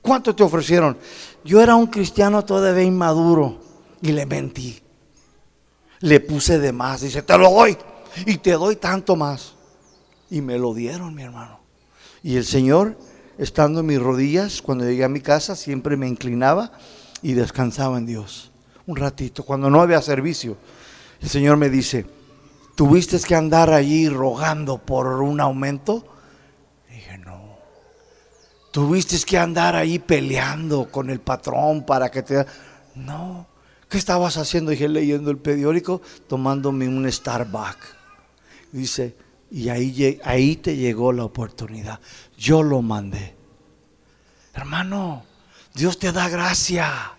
¿Cuánto 0.00 0.34
te 0.34 0.44
ofrecieron? 0.44 0.96
Yo 1.44 1.60
era 1.60 1.74
un 1.74 1.88
cristiano 1.88 2.44
todavía 2.44 2.84
inmaduro 2.84 3.60
y 4.00 4.12
le 4.12 4.24
mentí. 4.24 4.80
Le 6.00 6.20
puse 6.20 6.58
de 6.58 6.72
más. 6.72 7.02
Dice, 7.02 7.22
te 7.22 7.36
lo 7.36 7.50
doy 7.50 7.76
y 8.26 8.38
te 8.38 8.52
doy 8.52 8.76
tanto 8.76 9.16
más. 9.16 9.54
Y 10.30 10.40
me 10.40 10.58
lo 10.58 10.72
dieron, 10.72 11.14
mi 11.14 11.22
hermano. 11.22 11.60
Y 12.22 12.36
el 12.36 12.44
Señor, 12.44 12.96
estando 13.38 13.80
en 13.80 13.86
mis 13.86 14.00
rodillas, 14.00 14.62
cuando 14.62 14.84
llegué 14.84 15.04
a 15.04 15.08
mi 15.08 15.20
casa, 15.20 15.56
siempre 15.56 15.96
me 15.96 16.08
inclinaba 16.08 16.72
y 17.22 17.32
descansaba 17.32 17.98
en 17.98 18.06
Dios. 18.06 18.50
Un 18.86 18.96
ratito, 18.96 19.44
cuando 19.44 19.68
no 19.68 19.80
había 19.80 20.00
servicio. 20.00 20.56
El 21.20 21.28
Señor 21.28 21.56
me 21.56 21.70
dice, 21.70 22.06
¿tuviste 22.74 23.20
que 23.20 23.34
andar 23.34 23.70
allí 23.70 24.08
rogando 24.08 24.78
por 24.78 25.06
un 25.06 25.40
aumento? 25.40 26.11
Tuviste 28.72 29.18
que 29.26 29.36
andar 29.36 29.76
ahí 29.76 29.98
peleando 29.98 30.90
con 30.90 31.10
el 31.10 31.20
patrón 31.20 31.84
para 31.84 32.10
que 32.10 32.22
te... 32.22 32.46
No. 32.94 33.46
¿Qué 33.88 33.98
estabas 33.98 34.38
haciendo? 34.38 34.70
Dije, 34.70 34.88
leyendo 34.88 35.30
el 35.30 35.36
periódico, 35.36 36.00
tomándome 36.26 36.88
un 36.88 37.10
Starbucks. 37.10 37.86
Dice, 38.72 39.14
y 39.50 39.68
ahí, 39.68 40.18
ahí 40.24 40.56
te 40.56 40.74
llegó 40.74 41.12
la 41.12 41.24
oportunidad. 41.24 42.00
Yo 42.38 42.62
lo 42.62 42.80
mandé. 42.80 43.36
Hermano, 44.54 45.24
Dios 45.74 45.98
te 45.98 46.10
da 46.10 46.30
gracia. 46.30 47.12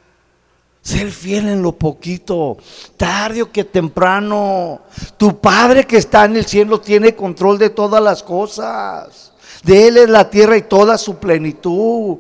Ser 0.82 1.12
fiel 1.12 1.48
en 1.48 1.62
lo 1.62 1.74
poquito, 1.74 2.58
tarde 2.98 3.44
o 3.44 3.52
que 3.52 3.64
temprano. 3.64 4.82
Tu 5.18 5.40
Padre 5.40 5.86
que 5.86 5.98
está 5.98 6.26
en 6.26 6.38
el 6.38 6.46
cielo 6.46 6.82
tiene 6.82 7.16
control 7.16 7.60
de 7.60 7.70
todas 7.70 8.02
las 8.02 8.24
cosas. 8.24 9.33
De 9.64 9.88
Él 9.88 9.98
es 9.98 10.10
la 10.10 10.30
tierra 10.30 10.58
y 10.58 10.64
toda 10.64 10.98
su 10.98 11.18
plenitud. 11.18 12.18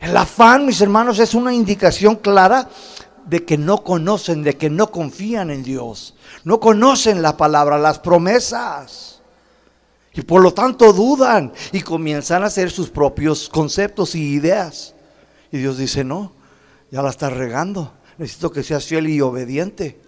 El 0.00 0.16
afán, 0.16 0.64
mis 0.66 0.80
hermanos, 0.80 1.18
es 1.18 1.34
una 1.34 1.52
indicación 1.52 2.16
clara 2.16 2.68
de 3.26 3.44
que 3.44 3.58
no 3.58 3.84
conocen, 3.84 4.42
de 4.42 4.56
que 4.56 4.70
no 4.70 4.90
confían 4.90 5.50
en 5.50 5.62
Dios. 5.62 6.14
No 6.44 6.58
conocen 6.58 7.20
la 7.20 7.36
palabra, 7.36 7.76
las 7.76 7.98
promesas. 7.98 9.20
Y 10.14 10.22
por 10.22 10.42
lo 10.42 10.54
tanto 10.54 10.92
dudan 10.94 11.52
y 11.70 11.82
comienzan 11.82 12.42
a 12.42 12.46
hacer 12.46 12.70
sus 12.70 12.88
propios 12.88 13.50
conceptos 13.50 14.14
y 14.14 14.32
ideas. 14.32 14.94
Y 15.52 15.58
Dios 15.58 15.76
dice, 15.76 16.02
no, 16.02 16.32
ya 16.90 17.02
la 17.02 17.10
estás 17.10 17.34
regando. 17.34 17.92
Necesito 18.16 18.50
que 18.50 18.62
seas 18.62 18.86
fiel 18.86 19.08
y 19.08 19.20
obediente. 19.20 20.00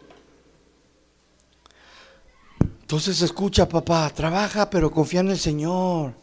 Entonces 2.81 3.21
escucha, 3.21 3.69
papá, 3.69 4.11
trabaja, 4.11 4.71
pero 4.71 4.91
confía 4.91 5.21
en 5.21 5.29
el 5.29 5.39
Señor. 5.39 6.15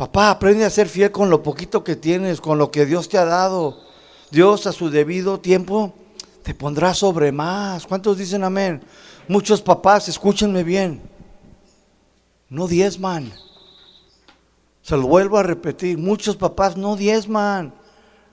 Papá, 0.00 0.30
aprende 0.30 0.64
a 0.64 0.70
ser 0.70 0.88
fiel 0.88 1.10
con 1.10 1.28
lo 1.28 1.42
poquito 1.42 1.84
que 1.84 1.94
tienes, 1.94 2.40
con 2.40 2.56
lo 2.56 2.70
que 2.70 2.86
Dios 2.86 3.06
te 3.06 3.18
ha 3.18 3.26
dado. 3.26 3.76
Dios 4.30 4.66
a 4.66 4.72
su 4.72 4.88
debido 4.88 5.40
tiempo 5.40 5.92
te 6.42 6.54
pondrá 6.54 6.94
sobre 6.94 7.32
más. 7.32 7.86
¿Cuántos 7.86 8.16
dicen 8.16 8.42
amén? 8.42 8.80
Muchos 9.28 9.60
papás, 9.60 10.08
escúchenme 10.08 10.64
bien, 10.64 11.02
no 12.48 12.66
diezman. 12.66 13.30
Se 14.80 14.96
lo 14.96 15.06
vuelvo 15.06 15.36
a 15.36 15.42
repetir, 15.42 15.98
muchos 15.98 16.34
papás 16.34 16.78
no 16.78 16.96
diezman. 16.96 17.74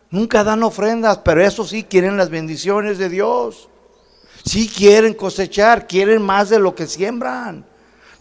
Nunca 0.09 0.45
dan 0.45 0.63
ofrendas, 0.63 1.17
pero 1.17 1.43
eso 1.43 1.65
sí 1.65 1.83
quieren 1.83 2.15
las 2.15 2.29
bendiciones 2.29 2.97
de 2.97 3.09
Dios. 3.09 3.67
Sí 4.45 4.69
quieren 4.69 5.13
cosechar, 5.13 5.85
quieren 5.85 6.21
más 6.21 6.47
de 6.47 6.59
lo 6.59 6.73
que 6.73 6.87
siembran. 6.87 7.65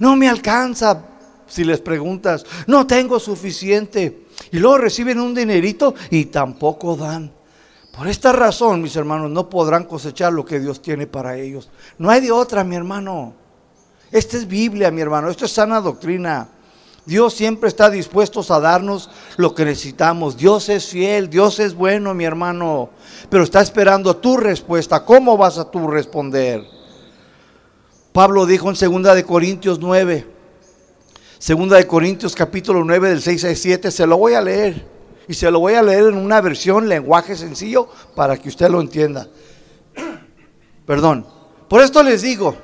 No 0.00 0.16
me 0.16 0.28
alcanza, 0.28 1.00
si 1.46 1.64
les 1.64 1.80
preguntas, 1.80 2.44
no 2.66 2.86
tengo 2.86 3.18
suficiente. 3.20 4.26
Y 4.52 4.58
luego 4.58 4.78
reciben 4.78 5.20
un 5.20 5.34
dinerito 5.34 5.94
y 6.10 6.26
tampoco 6.26 6.96
dan. 6.96 7.32
Por 7.96 8.08
esta 8.08 8.32
razón, 8.32 8.82
mis 8.82 8.94
hermanos, 8.96 9.30
no 9.30 9.48
podrán 9.48 9.84
cosechar 9.84 10.32
lo 10.32 10.44
que 10.44 10.60
Dios 10.60 10.82
tiene 10.82 11.06
para 11.06 11.38
ellos. 11.38 11.70
No 11.98 12.10
hay 12.10 12.20
de 12.20 12.30
otra, 12.30 12.62
mi 12.62 12.76
hermano. 12.76 13.32
Esta 14.12 14.36
es 14.36 14.46
Biblia, 14.46 14.90
mi 14.90 15.00
hermano. 15.00 15.30
Esto 15.30 15.46
es 15.46 15.52
sana 15.52 15.80
doctrina. 15.80 16.48
Dios 17.06 17.34
siempre 17.34 17.68
está 17.68 17.88
dispuesto 17.88 18.44
a 18.52 18.60
darnos 18.60 19.08
lo 19.36 19.54
que 19.54 19.64
necesitamos. 19.64 20.36
Dios 20.36 20.68
es 20.68 20.88
fiel, 20.88 21.30
Dios 21.30 21.58
es 21.60 21.74
bueno, 21.74 22.12
mi 22.12 22.24
hermano. 22.24 22.90
Pero 23.30 23.44
está 23.44 23.62
esperando 23.62 24.16
tu 24.16 24.36
respuesta. 24.36 25.04
¿Cómo 25.04 25.36
vas 25.36 25.56
a 25.56 25.70
tú 25.70 25.86
responder? 25.86 26.64
Pablo 28.12 28.44
dijo 28.44 28.70
en 28.70 29.02
2 29.02 29.14
de 29.14 29.24
Corintios 29.24 29.78
9, 29.78 30.35
Segunda 31.46 31.76
de 31.76 31.86
Corintios 31.86 32.34
capítulo 32.34 32.82
9 32.82 33.08
del 33.08 33.22
6 33.22 33.44
al 33.44 33.54
7, 33.54 33.92
se 33.92 34.04
lo 34.04 34.16
voy 34.16 34.34
a 34.34 34.42
leer. 34.42 34.84
Y 35.28 35.34
se 35.34 35.48
lo 35.48 35.60
voy 35.60 35.74
a 35.74 35.82
leer 35.84 36.06
en 36.06 36.16
una 36.16 36.40
versión, 36.40 36.88
lenguaje 36.88 37.36
sencillo, 37.36 37.88
para 38.16 38.36
que 38.36 38.48
usted 38.48 38.68
lo 38.68 38.80
entienda. 38.80 39.28
Perdón. 40.86 41.24
Por 41.68 41.82
esto 41.82 42.02
les 42.02 42.22
digo, 42.22 42.56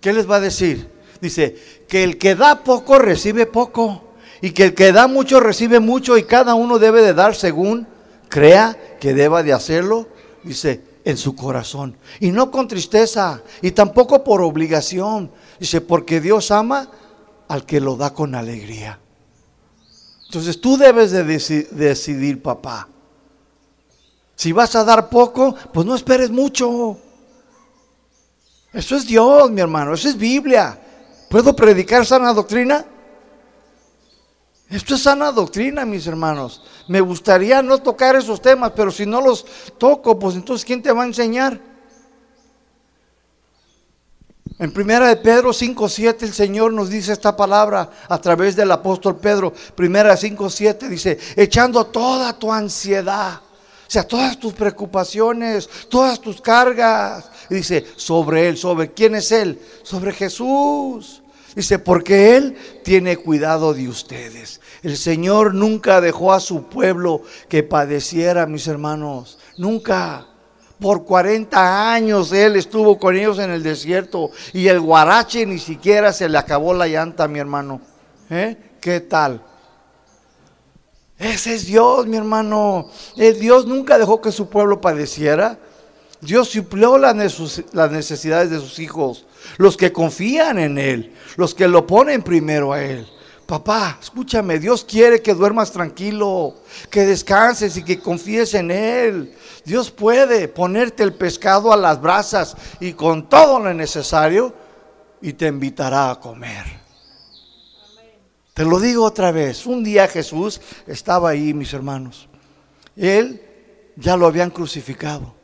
¿qué 0.00 0.12
les 0.12 0.28
va 0.28 0.36
a 0.38 0.40
decir? 0.40 0.90
Dice, 1.20 1.56
que 1.86 2.02
el 2.02 2.18
que 2.18 2.34
da 2.34 2.64
poco 2.64 2.98
recibe 2.98 3.46
poco. 3.46 4.08
Y 4.40 4.50
que 4.50 4.64
el 4.64 4.74
que 4.74 4.90
da 4.90 5.06
mucho 5.06 5.38
recibe 5.38 5.78
mucho 5.78 6.18
y 6.18 6.24
cada 6.24 6.54
uno 6.54 6.80
debe 6.80 7.00
de 7.00 7.14
dar 7.14 7.36
según 7.36 7.86
crea 8.28 8.76
que 8.98 9.14
deba 9.14 9.44
de 9.44 9.52
hacerlo. 9.52 10.08
Dice, 10.42 10.80
en 11.04 11.16
su 11.16 11.36
corazón. 11.36 11.96
Y 12.18 12.32
no 12.32 12.50
con 12.50 12.66
tristeza 12.66 13.40
y 13.60 13.70
tampoco 13.70 14.24
por 14.24 14.42
obligación. 14.42 15.30
Dice, 15.60 15.80
porque 15.80 16.20
Dios 16.20 16.50
ama 16.50 16.90
al 17.48 17.64
que 17.66 17.80
lo 17.80 17.96
da 17.96 18.12
con 18.14 18.34
alegría. 18.34 18.98
Entonces 20.26 20.60
tú 20.60 20.76
debes 20.76 21.10
de 21.10 21.24
decidir, 21.24 22.40
papá. 22.40 22.88
Si 24.34 24.52
vas 24.52 24.74
a 24.74 24.84
dar 24.84 25.08
poco, 25.08 25.54
pues 25.72 25.86
no 25.86 25.94
esperes 25.94 26.30
mucho. 26.30 26.96
Eso 28.72 28.96
es 28.96 29.06
Dios, 29.06 29.50
mi 29.50 29.60
hermano, 29.60 29.92
eso 29.92 30.08
es 30.08 30.16
Biblia. 30.16 30.78
¿Puedo 31.28 31.54
predicar 31.54 32.06
sana 32.06 32.32
doctrina? 32.32 32.84
Esto 34.70 34.94
es 34.94 35.02
sana 35.02 35.30
doctrina, 35.32 35.84
mis 35.84 36.06
hermanos. 36.06 36.62
Me 36.88 37.02
gustaría 37.02 37.60
no 37.60 37.76
tocar 37.78 38.16
esos 38.16 38.40
temas, 38.40 38.72
pero 38.74 38.90
si 38.90 39.04
no 39.04 39.20
los 39.20 39.44
toco, 39.76 40.18
pues 40.18 40.34
entonces 40.34 40.64
¿quién 40.64 40.82
te 40.82 40.90
va 40.92 41.02
a 41.02 41.06
enseñar? 41.06 41.71
En 44.58 44.72
primera 44.72 45.08
de 45.08 45.16
Pedro 45.16 45.50
5.7 45.50 46.22
el 46.22 46.32
Señor 46.32 46.72
nos 46.72 46.90
dice 46.90 47.12
esta 47.12 47.36
palabra 47.36 47.90
a 48.08 48.18
través 48.20 48.54
del 48.56 48.70
apóstol 48.70 49.16
Pedro. 49.16 49.52
Primera 49.74 50.14
5.7 50.14 50.88
dice, 50.88 51.18
echando 51.36 51.86
toda 51.86 52.38
tu 52.38 52.52
ansiedad, 52.52 53.40
o 53.40 53.90
sea, 53.90 54.04
todas 54.04 54.38
tus 54.38 54.52
preocupaciones, 54.54 55.68
todas 55.88 56.20
tus 56.20 56.40
cargas. 56.40 57.30
Y 57.50 57.56
dice, 57.56 57.86
sobre 57.96 58.48
Él, 58.48 58.56
sobre 58.56 58.92
quién 58.92 59.14
es 59.14 59.32
Él, 59.32 59.60
sobre 59.82 60.12
Jesús. 60.12 61.22
Dice, 61.54 61.78
porque 61.78 62.36
Él 62.36 62.56
tiene 62.82 63.18
cuidado 63.18 63.74
de 63.74 63.88
ustedes. 63.88 64.60
El 64.82 64.96
Señor 64.96 65.54
nunca 65.54 66.00
dejó 66.00 66.32
a 66.32 66.40
su 66.40 66.64
pueblo 66.64 67.22
que 67.48 67.62
padeciera, 67.62 68.46
mis 68.46 68.66
hermanos. 68.66 69.38
Nunca. 69.58 70.31
Por 70.82 71.04
40 71.04 71.92
años 71.92 72.32
él 72.32 72.56
estuvo 72.56 72.98
con 72.98 73.16
ellos 73.16 73.38
en 73.38 73.50
el 73.52 73.62
desierto 73.62 74.32
y 74.52 74.66
el 74.66 74.80
guarache 74.80 75.46
ni 75.46 75.60
siquiera 75.60 76.12
se 76.12 76.28
le 76.28 76.36
acabó 76.36 76.74
la 76.74 76.88
llanta, 76.88 77.28
mi 77.28 77.38
hermano. 77.38 77.80
¿Eh? 78.28 78.56
¿Qué 78.80 78.98
tal? 79.00 79.40
Ese 81.16 81.54
es 81.54 81.66
Dios, 81.66 82.04
mi 82.08 82.16
hermano. 82.16 82.90
El 83.16 83.38
Dios 83.38 83.64
nunca 83.64 83.96
dejó 83.96 84.20
que 84.20 84.32
su 84.32 84.48
pueblo 84.48 84.80
padeciera. 84.80 85.56
Dios 86.20 86.48
suplió 86.48 86.98
las 86.98 87.14
necesidades 87.14 88.50
de 88.50 88.58
sus 88.58 88.80
hijos, 88.80 89.24
los 89.58 89.76
que 89.76 89.92
confían 89.92 90.58
en 90.58 90.78
Él, 90.78 91.14
los 91.36 91.54
que 91.54 91.68
lo 91.68 91.86
ponen 91.86 92.22
primero 92.22 92.72
a 92.72 92.82
Él. 92.82 93.06
Papá, 93.46 93.98
escúchame, 94.00 94.58
Dios 94.58 94.84
quiere 94.84 95.20
que 95.20 95.34
duermas 95.34 95.72
tranquilo, 95.72 96.56
que 96.90 97.04
descanses 97.04 97.76
y 97.76 97.82
que 97.82 97.98
confíes 97.98 98.54
en 98.54 98.70
Él. 98.70 99.34
Dios 99.64 99.90
puede 99.90 100.48
ponerte 100.48 101.02
el 101.02 101.12
pescado 101.12 101.72
a 101.72 101.76
las 101.76 102.00
brasas 102.00 102.56
y 102.80 102.92
con 102.92 103.28
todo 103.28 103.58
lo 103.58 103.74
necesario 103.74 104.54
y 105.20 105.32
te 105.34 105.46
invitará 105.46 106.10
a 106.10 106.20
comer. 106.20 106.64
Te 108.54 108.64
lo 108.64 108.78
digo 108.78 109.04
otra 109.04 109.32
vez, 109.32 109.66
un 109.66 109.82
día 109.82 110.08
Jesús 110.08 110.60
estaba 110.86 111.30
ahí, 111.30 111.54
mis 111.54 111.72
hermanos. 111.72 112.28
Él 112.96 113.42
ya 113.96 114.16
lo 114.16 114.26
habían 114.26 114.50
crucificado 114.50 115.34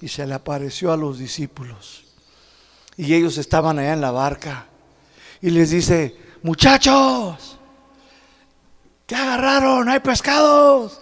y 0.00 0.08
se 0.08 0.26
le 0.26 0.34
apareció 0.34 0.92
a 0.92 0.96
los 0.96 1.18
discípulos. 1.18 2.04
Y 2.96 3.14
ellos 3.14 3.38
estaban 3.38 3.78
allá 3.78 3.92
en 3.92 4.00
la 4.00 4.10
barca 4.10 4.66
y 5.40 5.50
les 5.50 5.70
dice, 5.70 6.16
muchachos, 6.42 7.58
¿qué 9.06 9.14
agarraron? 9.14 9.88
¿Hay 9.88 10.00
pescados? 10.00 11.00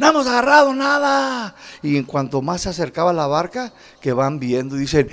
no 0.00 0.08
hemos 0.08 0.26
agarrado 0.26 0.74
nada. 0.74 1.54
Y 1.82 1.96
en 1.98 2.04
cuanto 2.04 2.40
más 2.40 2.62
se 2.62 2.70
acercaba 2.70 3.12
la 3.12 3.26
barca, 3.26 3.72
que 4.00 4.12
van 4.12 4.40
viendo, 4.40 4.76
dicen, 4.76 5.10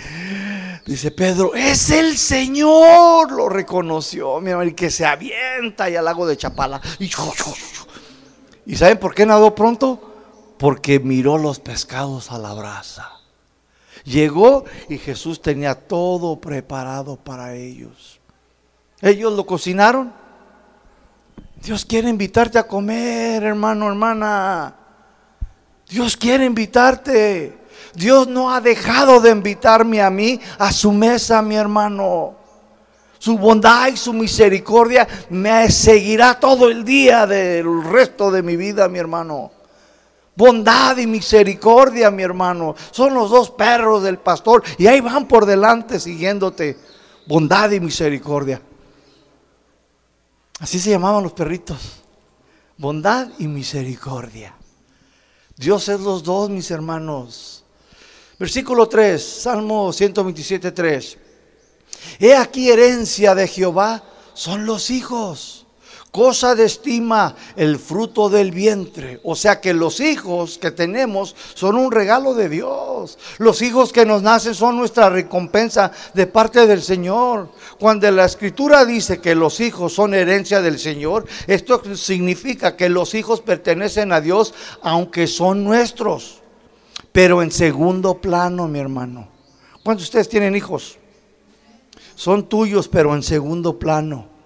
dice 0.86 1.12
Pedro, 1.12 1.54
es 1.56 1.90
el 1.90 2.18
Señor. 2.18 3.32
Lo 3.32 3.50
reconoció, 3.50 4.40
mi 4.40 4.52
y 4.66 4.74
que 4.74 4.90
se 4.90 5.06
avienta 5.06 5.86
ahí 5.86 5.98
al 5.98 6.06
lago 6.06 6.26
de 6.26 6.38
Chapala. 6.38 6.82
Y, 7.00 7.12
¿Y 8.66 8.76
saben 8.78 8.98
por 8.98 9.14
qué 9.14 9.26
nadó 9.26 9.54
pronto? 9.54 10.56
Porque 10.58 11.00
miró 11.00 11.38
los 11.38 11.60
pescados 11.60 12.32
a 12.32 12.38
la 12.38 12.54
brasa. 12.54 13.12
Llegó 14.06 14.64
y 14.88 14.98
Jesús 15.00 15.42
tenía 15.42 15.76
todo 15.76 16.40
preparado 16.40 17.18
para 17.18 17.56
ellos. 17.56 18.17
Ellos 19.02 19.34
lo 19.34 19.46
cocinaron 19.46 20.12
Dios 21.62 21.86
quiere 21.86 22.10
invitarte 22.10 22.60
a 22.60 22.68
comer, 22.68 23.44
hermano, 23.44 23.88
hermana. 23.88 24.74
Dios 25.90 26.16
quiere 26.16 26.46
invitarte. 26.46 27.58
Dios 27.94 28.28
no 28.28 28.54
ha 28.54 28.62
dejado 28.62 29.20
de 29.20 29.32
invitarme 29.32 30.02
a 30.02 30.10
mí 30.10 30.40
a 30.60 30.72
su 30.72 30.92
mesa, 30.92 31.42
mi 31.42 31.56
hermano. 31.56 32.36
Su 33.18 33.38
bondad 33.38 33.88
y 33.88 33.98
su 33.98 34.14
misericordia 34.14 35.08
me 35.30 35.72
seguirá 35.72 36.40
todo 36.40 36.70
el 36.70 36.86
día 36.86 37.26
del 37.26 37.84
resto 37.84 38.30
de 38.30 38.44
mi 38.44 38.56
vida, 38.56 38.88
mi 38.88 39.00
hermano. 39.00 39.52
Bondad 40.36 40.98
y 40.98 41.08
misericordia, 41.08 42.12
mi 42.12 42.22
hermano. 42.22 42.76
Son 42.92 43.14
los 43.14 43.32
dos 43.32 43.50
perros 43.50 44.04
del 44.04 44.20
pastor 44.20 44.64
y 44.78 44.86
ahí 44.86 45.02
van 45.02 45.28
por 45.28 45.48
delante 45.48 46.00
siguiéndote. 46.00 46.78
Bondad 47.26 47.72
y 47.72 47.80
misericordia. 47.80 48.62
Así 50.60 50.80
se 50.80 50.90
llamaban 50.90 51.24
los 51.24 51.34
perritos. 51.34 52.04
Bondad 52.78 53.30
y 53.40 53.48
misericordia. 53.48 54.56
Dios 55.56 55.90
es 55.90 56.00
los 56.00 56.24
dos, 56.24 56.50
mis 56.50 56.70
hermanos. 56.70 57.64
Versículo 58.38 58.88
3, 58.88 59.22
Salmo 59.42 59.92
127, 59.92 60.72
3. 60.72 61.18
He 62.20 62.36
aquí 62.36 62.70
herencia 62.70 63.34
de 63.34 63.48
Jehová 63.48 64.04
son 64.34 64.68
los 64.68 64.92
hijos 64.92 65.57
cosa 66.18 66.56
de 66.56 66.66
estima 66.66 67.36
el 67.56 67.78
fruto 67.78 68.28
del 68.28 68.50
vientre. 68.50 69.20
O 69.24 69.36
sea 69.36 69.62
que 69.62 69.72
los 69.72 70.00
hijos 70.00 70.58
que 70.58 70.72
tenemos 70.72 71.36
son 71.54 71.76
un 71.76 71.92
regalo 71.92 72.34
de 72.34 72.50
Dios. 72.50 73.20
Los 73.38 73.62
hijos 73.62 73.94
que 73.94 74.04
nos 74.04 74.24
nacen 74.24 74.56
son 74.56 74.78
nuestra 74.78 75.12
recompensa 75.12 75.92
de 76.16 76.26
parte 76.26 76.66
del 76.66 76.82
Señor. 76.82 77.52
Cuando 77.80 78.10
la 78.10 78.26
escritura 78.26 78.84
dice 78.84 79.22
que 79.22 79.36
los 79.36 79.60
hijos 79.60 79.94
son 79.94 80.16
herencia 80.16 80.60
del 80.60 80.80
Señor, 80.80 81.28
esto 81.46 81.84
significa 81.96 82.76
que 82.76 82.90
los 82.90 83.14
hijos 83.14 83.42
pertenecen 83.42 84.12
a 84.12 84.20
Dios 84.20 84.56
aunque 84.82 85.28
son 85.28 85.64
nuestros. 85.64 86.42
Pero 87.12 87.44
en 87.44 87.52
segundo 87.52 88.16
plano, 88.16 88.68
mi 88.68 88.80
hermano. 88.80 89.28
¿Cuántos 89.84 90.06
de 90.06 90.08
ustedes 90.08 90.30
tienen 90.30 90.56
hijos? 90.56 90.98
Son 92.16 92.50
tuyos, 92.50 92.88
pero 92.88 93.14
en 93.14 93.22
segundo 93.22 93.78
plano. 93.78 94.37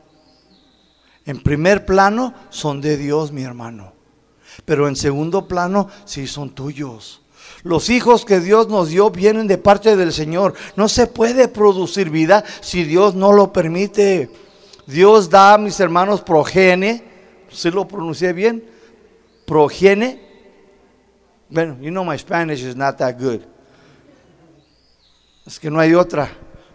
En 1.25 1.41
primer 1.41 1.85
plano 1.85 2.33
son 2.49 2.81
de 2.81 2.97
Dios, 2.97 3.31
mi 3.31 3.43
hermano. 3.43 3.93
Pero 4.65 4.87
en 4.87 4.95
segundo 4.95 5.47
plano 5.47 5.87
sí 6.05 6.27
son 6.27 6.51
tuyos. 6.51 7.21
Los 7.63 7.89
hijos 7.89 8.25
que 8.25 8.39
Dios 8.39 8.69
nos 8.69 8.89
dio 8.89 9.11
vienen 9.11 9.47
de 9.47 9.57
parte 9.57 9.95
del 9.95 10.13
Señor. 10.13 10.55
No 10.75 10.89
se 10.89 11.07
puede 11.07 11.47
producir 11.47 12.09
vida 12.09 12.43
si 12.61 12.83
Dios 12.83 13.13
no 13.13 13.33
lo 13.33 13.53
permite. 13.53 14.31
Dios 14.87 15.29
da 15.29 15.53
a 15.53 15.57
mis 15.57 15.79
hermanos 15.79 16.21
progenie. 16.21 17.03
¿Sí 17.49 17.69
lo 17.69 17.87
pronuncié 17.87 18.33
bien? 18.33 18.63
Progenie. 19.45 20.19
Bueno, 21.49 21.77
you 21.81 21.91
know 21.91 22.03
my 22.03 22.17
Spanish 22.17 22.63
is 22.63 22.75
not 22.75 22.97
that 22.97 23.19
good. 23.19 23.41
Es 25.45 25.59
que 25.59 25.69
no 25.69 25.79
hay 25.79 25.93
otra. 25.93 26.29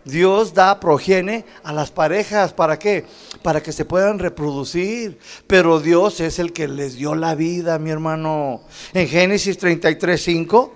Dios 0.07 0.55
da 0.55 0.79
progenie 0.79 1.45
a 1.65 1.73
las 1.73 1.91
parejas. 1.91 2.53
¿Para 2.53 2.79
qué? 2.79 3.05
Para 3.43 3.61
que 3.61 3.73
se 3.73 3.85
puedan 3.85 4.21
reproducir. 4.21 5.19
Pero 5.49 5.81
Dios 5.81 6.21
es 6.21 6.39
el 6.39 6.53
que 6.53 6.69
les 6.69 6.95
dio 6.95 7.17
la 7.17 7.35
vida, 7.35 7.81
mi 7.81 7.91
hermano. 7.91 8.63
En 8.95 9.09
Génesis 9.09 9.59
33, 9.59 10.23
5. 10.23 10.75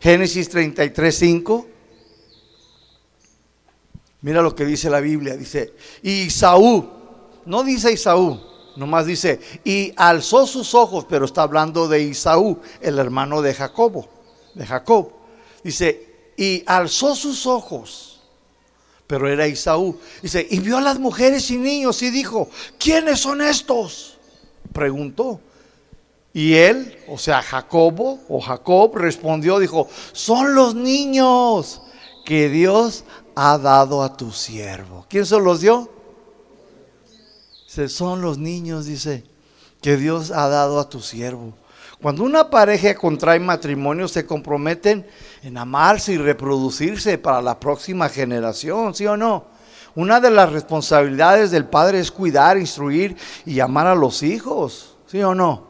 Génesis 0.00 0.48
33, 0.48 1.14
5. 1.14 1.66
Mira 4.22 4.40
lo 4.40 4.54
que 4.54 4.64
dice 4.64 4.88
la 4.88 5.00
Biblia. 5.00 5.36
Dice, 5.36 5.74
y 6.02 6.22
Isaú, 6.22 6.88
no 7.44 7.64
dice 7.64 7.92
Isaú, 7.92 8.40
nomás 8.76 9.04
dice, 9.04 9.40
y 9.62 9.92
alzó 9.96 10.46
sus 10.46 10.74
ojos, 10.74 11.04
pero 11.06 11.26
está 11.26 11.42
hablando 11.42 11.86
de 11.86 12.00
Isaú, 12.00 12.58
el 12.80 12.98
hermano 12.98 13.42
de 13.42 13.52
Jacobo, 13.52 14.08
de 14.54 14.64
Jacob. 14.64 15.10
Dice, 15.62 16.32
y 16.38 16.62
alzó 16.66 17.14
sus 17.14 17.46
ojos 17.46 18.13
pero 19.06 19.28
era 19.28 19.46
Isaú. 19.46 19.98
Dice, 20.22 20.46
y 20.50 20.60
vio 20.60 20.78
a 20.78 20.80
las 20.80 20.98
mujeres 20.98 21.50
y 21.50 21.56
niños 21.56 22.02
y 22.02 22.10
dijo, 22.10 22.48
¿quiénes 22.78 23.20
son 23.20 23.40
estos? 23.40 24.18
Preguntó. 24.72 25.40
Y 26.32 26.54
él, 26.54 26.98
o 27.08 27.16
sea, 27.16 27.42
Jacobo 27.42 28.20
o 28.28 28.40
Jacob 28.40 28.96
respondió, 28.96 29.58
dijo, 29.58 29.88
son 30.12 30.54
los 30.54 30.74
niños 30.74 31.80
que 32.24 32.48
Dios 32.48 33.04
ha 33.36 33.58
dado 33.58 34.02
a 34.02 34.16
tu 34.16 34.32
siervo. 34.32 35.06
¿Quién 35.08 35.26
se 35.26 35.38
los 35.38 35.60
dio? 35.60 35.88
Dice, 37.66 37.88
son 37.88 38.20
los 38.20 38.38
niños, 38.38 38.86
dice, 38.86 39.24
que 39.80 39.96
Dios 39.96 40.30
ha 40.30 40.48
dado 40.48 40.80
a 40.80 40.88
tu 40.88 41.00
siervo. 41.00 41.54
Cuando 42.04 42.22
una 42.24 42.50
pareja 42.50 42.94
contrae 42.94 43.40
matrimonio, 43.40 44.06
se 44.08 44.26
comprometen 44.26 45.06
en 45.42 45.56
amarse 45.56 46.12
y 46.12 46.18
reproducirse 46.18 47.16
para 47.16 47.40
la 47.40 47.58
próxima 47.58 48.10
generación, 48.10 48.94
¿sí 48.94 49.06
o 49.06 49.16
no? 49.16 49.46
Una 49.94 50.20
de 50.20 50.30
las 50.30 50.52
responsabilidades 50.52 51.50
del 51.50 51.64
padre 51.64 52.00
es 52.00 52.10
cuidar, 52.10 52.58
instruir 52.58 53.16
y 53.46 53.58
amar 53.58 53.86
a 53.86 53.94
los 53.94 54.22
hijos, 54.22 54.98
¿sí 55.06 55.22
o 55.22 55.34
no? 55.34 55.66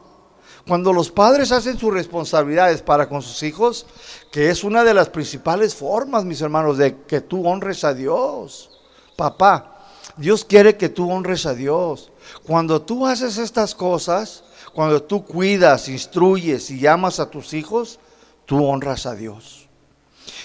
Cuando 0.67 0.91
los 0.91 1.09
padres 1.09 1.53
hacen 1.53 1.79
sus 1.79 1.93
responsabilidades 1.93 2.81
para 2.81 3.07
con 3.07 3.21
sus 3.21 3.41
hijos, 3.41 3.85
que 4.29 4.49
es 4.49 4.65
una 4.65 4.83
de 4.83 4.93
las 4.93 5.07
principales 5.07 5.73
formas, 5.73 6.25
mis 6.25 6.41
hermanos, 6.41 6.77
de 6.77 6.97
que 7.03 7.21
tú 7.21 7.47
honres 7.47 7.85
a 7.85 7.93
Dios. 7.93 8.81
Papá, 9.15 9.85
Dios 10.17 10.43
quiere 10.43 10.75
que 10.75 10.89
tú 10.89 11.09
honres 11.09 11.45
a 11.45 11.53
Dios. 11.53 12.11
Cuando 12.45 12.81
tú 12.81 13.07
haces 13.07 13.37
estas 13.37 13.73
cosas, 13.73 14.43
cuando 14.75 15.01
tú 15.01 15.23
cuidas, 15.23 15.87
instruyes 15.87 16.69
y 16.69 16.85
amas 16.85 17.21
a 17.21 17.31
tus 17.31 17.53
hijos, 17.53 17.97
tú 18.45 18.61
honras 18.65 19.05
a 19.05 19.15
Dios. 19.15 19.69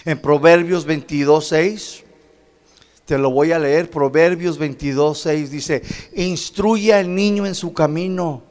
En 0.04 0.22
Proverbios 0.22 0.84
22, 0.84 1.48
6, 1.48 2.04
te 3.06 3.18
lo 3.18 3.32
voy 3.32 3.50
a 3.50 3.58
leer, 3.58 3.90
Proverbios 3.90 4.56
22, 4.56 5.18
6 5.18 5.50
dice, 5.50 5.82
instruye 6.14 6.94
al 6.94 7.12
niño 7.12 7.44
en 7.44 7.56
su 7.56 7.72
camino 7.72 8.44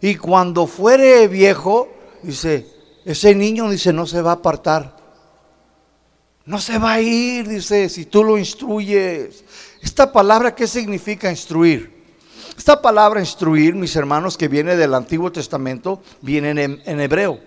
y 0.00 0.14
cuando 0.14 0.66
fuere 0.66 1.28
viejo, 1.28 1.88
dice, 2.22 2.66
ese 3.04 3.34
niño 3.34 3.68
dice, 3.68 3.92
no 3.92 4.06
se 4.06 4.22
va 4.22 4.30
a 4.30 4.34
apartar. 4.36 4.96
No 6.46 6.58
se 6.58 6.78
va 6.78 6.94
a 6.94 7.00
ir, 7.02 7.46
dice, 7.46 7.90
si 7.90 8.06
tú 8.06 8.24
lo 8.24 8.38
instruyes. 8.38 9.44
Esta 9.82 10.10
palabra, 10.10 10.54
¿qué 10.54 10.66
significa 10.66 11.28
instruir? 11.28 11.95
Esta 12.56 12.80
palabra 12.80 13.20
instruir, 13.20 13.74
mis 13.74 13.94
hermanos, 13.96 14.36
que 14.36 14.48
viene 14.48 14.76
del 14.76 14.94
Antiguo 14.94 15.30
Testamento, 15.30 16.02
viene 16.22 16.50
en, 16.84 17.00
hebreo, 17.00 17.38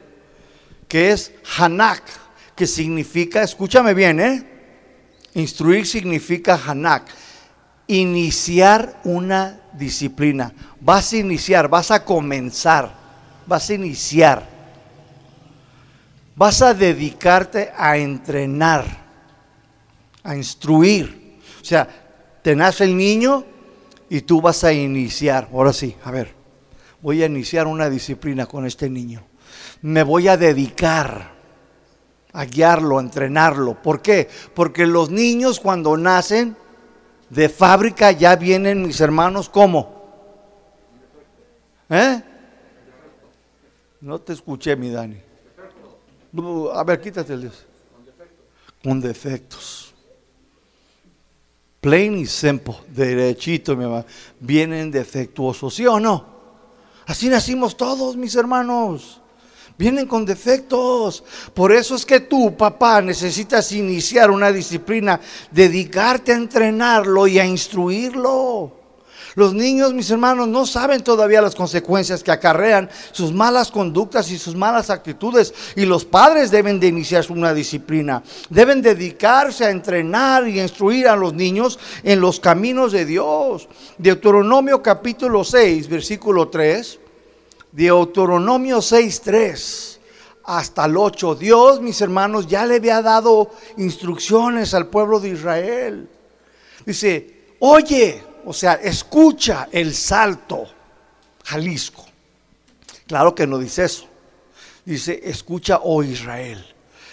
que 0.87 1.11
es 1.11 1.33
Hanak 1.57 2.03
que 2.59 2.67
significa, 2.67 3.41
escúchame 3.41 3.93
bien, 3.93 4.19
¿eh? 4.19 4.43
Instruir 5.33 5.87
significa 5.87 6.59
hanak, 6.67 7.07
iniciar 7.87 8.99
una 9.05 9.61
disciplina. 9.71 10.51
Vas 10.81 11.13
a 11.13 11.17
iniciar, 11.19 11.69
vas 11.69 11.89
a 11.89 12.03
comenzar, 12.03 12.93
vas 13.47 13.69
a 13.69 13.73
iniciar. 13.75 14.45
Vas 16.35 16.61
a 16.61 16.73
dedicarte 16.73 17.71
a 17.77 17.95
entrenar, 17.95 18.83
a 20.21 20.35
instruir. 20.35 21.39
O 21.61 21.63
sea, 21.63 21.87
te 22.41 22.57
nace 22.57 22.83
el 22.83 22.97
niño 22.97 23.45
y 24.09 24.21
tú 24.21 24.41
vas 24.41 24.63
a 24.63 24.73
iniciar. 24.73 25.49
Ahora 25.53 25.71
sí, 25.71 25.95
a 26.03 26.11
ver, 26.11 26.33
voy 27.01 27.23
a 27.23 27.27
iniciar 27.27 27.67
una 27.67 27.89
disciplina 27.89 28.45
con 28.45 28.65
este 28.65 28.89
niño. 28.89 29.23
Me 29.81 30.03
voy 30.03 30.27
a 30.27 30.37
dedicar 30.37 31.31
a 32.33 32.45
guiarlo, 32.45 32.97
a 32.97 33.01
entrenarlo. 33.01 33.81
¿Por 33.81 34.01
qué? 34.01 34.27
Porque 34.53 34.85
los 34.85 35.09
niños 35.09 35.59
cuando 35.59 35.95
nacen 35.97 36.55
de 37.29 37.49
fábrica 37.49 38.11
ya 38.11 38.35
vienen 38.35 38.81
mis 38.81 38.99
hermanos 38.99 39.49
como. 39.49 39.99
¿Eh? 41.89 42.21
No 44.01 44.19
te 44.19 44.33
escuché, 44.33 44.75
mi 44.75 44.89
Dani. 44.89 45.21
A 46.73 46.83
ver, 46.83 47.01
quítate 47.01 47.33
el 47.33 47.51
Con 48.83 49.01
defectos. 49.01 49.88
Plain 51.81 52.17
y 52.17 52.25
simple, 52.25 52.75
derechito, 52.89 53.75
mi 53.75 53.85
mamá. 53.85 54.05
Vienen 54.39 54.91
defectuosos, 54.91 55.73
¿sí 55.73 55.85
o 55.87 55.99
no? 55.99 56.39
Así 57.05 57.29
nacimos 57.29 57.75
todos, 57.77 58.15
mis 58.15 58.35
hermanos 58.35 59.21
vienen 59.79 60.07
con 60.07 60.25
defectos. 60.25 61.23
Por 61.53 61.71
eso 61.71 61.95
es 61.95 62.05
que 62.05 62.19
tú, 62.19 62.55
papá, 62.55 63.01
necesitas 63.01 63.71
iniciar 63.71 64.29
una 64.29 64.51
disciplina, 64.51 65.21
dedicarte 65.49 66.33
a 66.33 66.35
entrenarlo 66.35 67.25
y 67.25 67.39
a 67.39 67.45
instruirlo. 67.45 68.78
Los 69.39 69.53
niños, 69.53 69.93
mis 69.93 70.11
hermanos, 70.11 70.49
no 70.49 70.65
saben 70.65 71.01
todavía 71.01 71.41
las 71.41 71.55
consecuencias 71.55 72.21
que 72.21 72.31
acarrean 72.31 72.89
sus 73.13 73.31
malas 73.31 73.71
conductas 73.71 74.29
y 74.31 74.37
sus 74.37 74.53
malas 74.53 74.89
actitudes. 74.89 75.53
Y 75.77 75.85
los 75.85 76.03
padres 76.03 76.51
deben 76.51 76.77
de 76.77 76.87
iniciar 76.87 77.25
una 77.29 77.53
disciplina. 77.53 78.21
Deben 78.49 78.81
dedicarse 78.81 79.63
a 79.63 79.69
entrenar 79.69 80.45
y 80.45 80.59
instruir 80.59 81.07
a 81.07 81.15
los 81.15 81.33
niños 81.33 81.79
en 82.03 82.19
los 82.19 82.41
caminos 82.41 82.91
de 82.91 83.05
Dios. 83.05 83.69
Deuteronomio 83.97 84.83
capítulo 84.83 85.45
6, 85.45 85.87
versículo 85.87 86.49
3. 86.49 86.99
Deuteronomio 87.71 88.79
6.3 88.79 89.99
hasta 90.43 90.83
el 90.83 90.97
8. 90.97 91.35
Dios, 91.35 91.79
mis 91.79 92.01
hermanos, 92.01 92.45
ya 92.45 92.65
le 92.65 92.75
había 92.75 93.01
dado 93.01 93.51
instrucciones 93.77 94.73
al 94.73 94.87
pueblo 94.87 95.21
de 95.21 95.29
Israel. 95.29 96.09
Dice, 96.85 97.55
oye, 97.59 98.27
o 98.45 98.53
sea, 98.53 98.73
escucha 98.73 99.69
el 99.71 99.93
salto, 99.93 100.65
Jalisco. 101.43 102.05
Claro 103.07 103.33
que 103.33 103.47
no 103.47 103.57
dice 103.57 103.85
eso. 103.85 104.05
Dice, 104.85 105.19
escucha, 105.23 105.79
oh 105.83 106.03
Israel. 106.03 106.65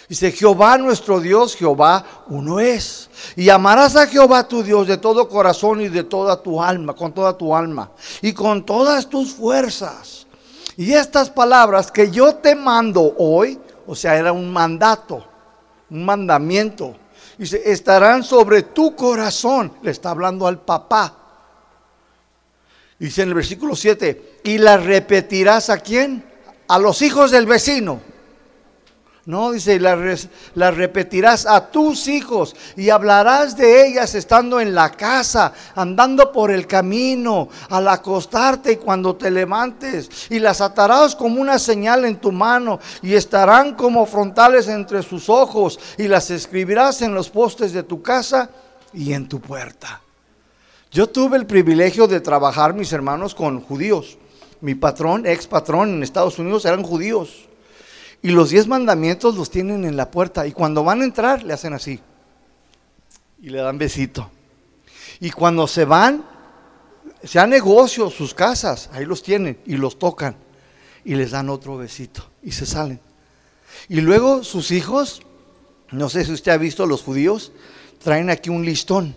Dice, 0.07 0.31
Jehová 0.31 0.77
nuestro 0.77 1.19
Dios, 1.19 1.55
Jehová 1.55 2.05
uno 2.27 2.59
es. 2.59 3.09
Y 3.35 3.49
amarás 3.49 3.95
a 3.95 4.07
Jehová 4.07 4.47
tu 4.47 4.63
Dios 4.63 4.87
de 4.87 4.97
todo 4.97 5.27
corazón 5.27 5.81
y 5.81 5.89
de 5.89 6.03
toda 6.03 6.41
tu 6.41 6.61
alma, 6.61 6.93
con 6.93 7.11
toda 7.11 7.37
tu 7.37 7.53
alma 7.53 7.91
y 8.21 8.31
con 8.31 8.65
todas 8.65 9.09
tus 9.09 9.33
fuerzas. 9.33 10.25
Y 10.77 10.93
estas 10.93 11.29
palabras 11.29 11.91
que 11.91 12.09
yo 12.09 12.35
te 12.35 12.55
mando 12.55 13.15
hoy, 13.17 13.59
o 13.85 13.95
sea, 13.95 14.15
era 14.15 14.31
un 14.31 14.53
mandato, 14.53 15.25
un 15.89 16.05
mandamiento. 16.05 16.95
Dice, 17.37 17.61
estarán 17.65 18.23
sobre 18.23 18.63
tu 18.63 18.95
corazón. 18.95 19.73
Le 19.81 19.91
está 19.91 20.09
hablando 20.09 20.47
al 20.47 20.59
papá. 20.59 21.15
Dice 22.99 23.21
en 23.21 23.29
el 23.29 23.35
versículo 23.35 23.75
7, 23.75 24.39
y 24.43 24.57
las 24.57 24.83
repetirás 24.83 25.69
a 25.69 25.77
quién? 25.77 26.25
A 26.67 26.79
los 26.79 27.01
hijos 27.01 27.29
del 27.29 27.45
vecino. 27.45 28.01
No, 29.27 29.51
dice, 29.51 29.77
las, 29.77 30.77
repetirás 30.77 31.45
a 31.45 31.69
tus 31.69 32.07
hijos 32.07 32.55
y 32.77 32.89
hablarás 32.89 33.57
de 33.57 33.85
ellas 33.85 34.15
estando 34.15 34.61
en 34.61 34.73
la 34.73 34.89
casa, 34.89 35.51
andando 35.75 36.31
por 36.31 36.49
el 36.49 36.65
camino, 36.65 37.49
al 37.69 37.89
acostarte 37.89 38.71
y 38.71 38.77
cuando 38.77 39.17
te 39.17 39.29
levantes. 39.29 40.09
Y 40.29 40.39
las 40.39 40.61
atarás 40.61 41.13
como 41.13 41.41
una 41.41 41.59
señal 41.59 42.05
en 42.05 42.21
tu 42.21 42.31
mano 42.31 42.79
y 43.01 43.15
estarán 43.15 43.75
como 43.75 44.05
frontales 44.05 44.69
entre 44.69 45.03
sus 45.03 45.27
ojos 45.27 45.77
y 45.97 46.07
las 46.07 46.31
escribirás 46.31 47.01
en 47.01 47.13
los 47.13 47.29
postes 47.29 47.73
de 47.73 47.83
tu 47.83 48.01
casa 48.01 48.49
y 48.93 49.11
en 49.11 49.27
tu 49.27 49.41
puerta. 49.41 49.99
Yo 50.89 51.09
tuve 51.09 51.35
el 51.35 51.45
privilegio 51.45 52.07
de 52.07 52.21
trabajar, 52.21 52.73
mis 52.73 52.93
hermanos, 52.93 53.35
con 53.35 53.59
judíos. 53.59 54.17
Mi 54.61 54.73
patrón, 54.73 55.25
ex 55.25 55.47
patrón 55.47 55.95
en 55.95 56.03
Estados 56.03 56.39
Unidos 56.39 56.63
eran 56.63 56.81
judíos. 56.81 57.47
Y 58.21 58.31
los 58.31 58.49
diez 58.49 58.67
mandamientos 58.67 59.35
los 59.35 59.49
tienen 59.49 59.85
en 59.85 59.95
la 59.95 60.11
puerta. 60.11 60.47
Y 60.47 60.51
cuando 60.51 60.83
van 60.83 61.01
a 61.01 61.05
entrar, 61.05 61.43
le 61.43 61.53
hacen 61.53 61.73
así. 61.73 61.99
Y 63.41 63.49
le 63.49 63.59
dan 63.59 63.77
besito. 63.77 64.29
Y 65.19 65.31
cuando 65.31 65.67
se 65.67 65.85
van, 65.85 66.25
sean 67.23 67.49
negocios, 67.49 68.13
sus 68.13 68.33
casas, 68.33 68.89
ahí 68.93 69.05
los 69.05 69.23
tienen 69.23 69.59
y 69.65 69.77
los 69.77 69.99
tocan. 69.99 70.35
Y 71.05 71.15
les 71.15 71.31
dan 71.31 71.49
otro 71.49 71.77
besito. 71.77 72.25
Y 72.43 72.51
se 72.51 72.65
salen. 72.65 72.99
Y 73.87 74.01
luego 74.01 74.43
sus 74.43 74.71
hijos, 74.71 75.21
no 75.91 76.09
sé 76.09 76.25
si 76.25 76.31
usted 76.31 76.51
ha 76.51 76.57
visto 76.57 76.85
los 76.85 77.03
judíos, 77.03 77.51
traen 78.03 78.29
aquí 78.29 78.49
un 78.49 78.65
listón. 78.65 79.15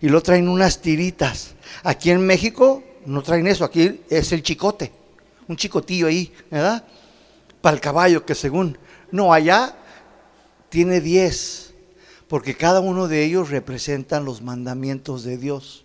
Y 0.00 0.08
lo 0.08 0.22
traen 0.22 0.48
unas 0.48 0.82
tiritas. 0.82 1.54
Aquí 1.84 2.10
en 2.10 2.26
México 2.26 2.82
no 3.06 3.22
traen 3.22 3.46
eso, 3.46 3.64
aquí 3.64 4.00
es 4.10 4.32
el 4.32 4.42
chicote. 4.42 4.92
Un 5.46 5.56
chicotillo 5.56 6.08
ahí, 6.08 6.32
¿verdad? 6.50 6.84
Para 7.60 7.74
el 7.74 7.80
caballo, 7.80 8.24
que 8.24 8.34
según, 8.34 8.78
no, 9.10 9.32
allá 9.32 9.74
tiene 10.68 11.00
diez, 11.00 11.74
porque 12.28 12.56
cada 12.56 12.80
uno 12.80 13.08
de 13.08 13.24
ellos 13.24 13.50
representan 13.50 14.24
los 14.24 14.42
mandamientos 14.42 15.24
de 15.24 15.38
Dios. 15.38 15.84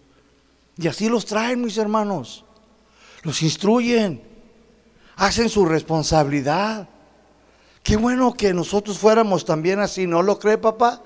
Y 0.77 0.87
así 0.87 1.09
los 1.09 1.25
traen, 1.25 1.61
mis 1.61 1.77
hermanos. 1.77 2.43
Los 3.21 3.41
instruyen, 3.41 4.21
hacen 5.15 5.49
su 5.49 5.65
responsabilidad. 5.65 6.89
Qué 7.81 7.95
bueno 7.95 8.33
que 8.33 8.53
nosotros 8.53 8.97
fuéramos 8.97 9.45
también 9.45 9.79
así, 9.79 10.07
¿no 10.07 10.21
lo 10.21 10.39
cree 10.39 10.57
papá? 10.57 11.01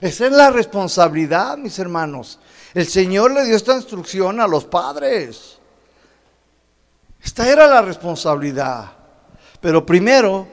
Esa 0.00 0.26
es 0.26 0.32
la 0.32 0.50
responsabilidad, 0.50 1.56
mis 1.56 1.78
hermanos. 1.78 2.38
El 2.74 2.86
Señor 2.86 3.32
le 3.32 3.44
dio 3.44 3.56
esta 3.56 3.76
instrucción 3.76 4.40
a 4.40 4.48
los 4.48 4.64
padres. 4.64 5.58
Esta 7.22 7.48
era 7.48 7.68
la 7.68 7.82
responsabilidad. 7.82 9.03
Pero 9.64 9.86
primero, 9.86 10.46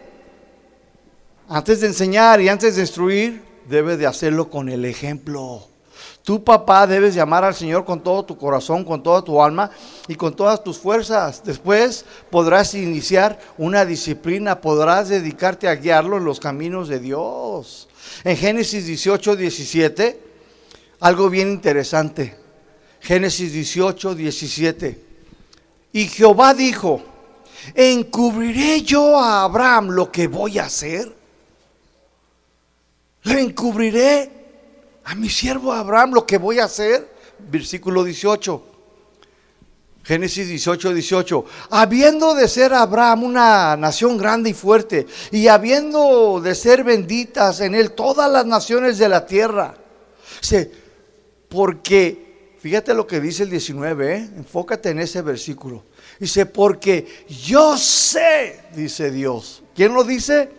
antes 1.49 1.81
de 1.81 1.87
enseñar 1.87 2.39
y 2.39 2.47
antes 2.47 2.77
de 2.77 2.81
instruir, 2.83 3.43
debes 3.67 3.99
de 3.99 4.07
hacerlo 4.07 4.49
con 4.49 4.69
el 4.69 4.85
ejemplo. 4.85 5.67
Tu 6.23 6.41
papá 6.41 6.87
debes 6.87 7.13
llamar 7.13 7.43
al 7.43 7.53
Señor 7.53 7.83
con 7.83 8.01
todo 8.01 8.23
tu 8.23 8.37
corazón, 8.37 8.85
con 8.85 9.03
toda 9.03 9.21
tu 9.21 9.43
alma 9.43 9.69
y 10.07 10.15
con 10.15 10.33
todas 10.33 10.63
tus 10.63 10.77
fuerzas. 10.77 11.43
Después 11.43 12.05
podrás 12.29 12.73
iniciar 12.73 13.37
una 13.57 13.83
disciplina, 13.83 14.61
podrás 14.61 15.09
dedicarte 15.09 15.67
a 15.67 15.75
guiarlo 15.75 16.15
en 16.15 16.23
los 16.23 16.39
caminos 16.39 16.87
de 16.87 17.01
Dios. 17.01 17.89
En 18.23 18.37
Génesis 18.37 18.85
18, 18.85 19.35
17, 19.35 20.21
algo 21.01 21.29
bien 21.29 21.49
interesante. 21.49 22.37
Génesis 23.01 23.51
18, 23.51 24.15
17. 24.15 25.05
Y 25.91 26.07
Jehová 26.07 26.53
dijo, 26.53 27.10
¿encubriré 27.75 28.81
yo 28.81 29.19
a 29.19 29.43
Abraham 29.43 29.89
lo 29.89 30.11
que 30.11 30.27
voy 30.27 30.59
a 30.59 30.65
hacer? 30.65 31.11
¿Le 33.23 33.39
encubriré 33.39 34.31
a 35.03 35.15
mi 35.15 35.29
siervo 35.29 35.71
Abraham 35.71 36.13
lo 36.13 36.25
que 36.25 36.37
voy 36.37 36.59
a 36.59 36.65
hacer? 36.65 37.07
Versículo 37.39 38.03
18. 38.03 38.71
Génesis 40.03 40.47
18, 40.47 40.93
18. 40.93 41.45
Habiendo 41.69 42.33
de 42.33 42.47
ser 42.47 42.73
Abraham 42.73 43.23
una 43.23 43.77
nación 43.77 44.17
grande 44.17 44.49
y 44.49 44.53
fuerte, 44.53 45.05
y 45.31 45.47
habiendo 45.47 46.41
de 46.41 46.55
ser 46.55 46.83
benditas 46.83 47.61
en 47.61 47.75
él 47.75 47.91
todas 47.91 48.31
las 48.31 48.45
naciones 48.45 48.97
de 48.97 49.09
la 49.09 49.25
tierra. 49.25 49.75
porque, 51.49 52.55
fíjate 52.59 52.93
lo 52.93 53.05
que 53.05 53.19
dice 53.19 53.43
el 53.43 53.49
19, 53.49 54.15
¿eh? 54.15 54.29
enfócate 54.37 54.89
en 54.89 54.99
ese 54.99 55.21
versículo. 55.21 55.83
Dice, 56.21 56.45
porque 56.45 57.25
yo 57.47 57.75
sé, 57.79 58.59
dice 58.75 59.09
Dios. 59.09 59.63
¿Quién 59.73 59.91
lo 59.95 60.03
dice? 60.03 60.51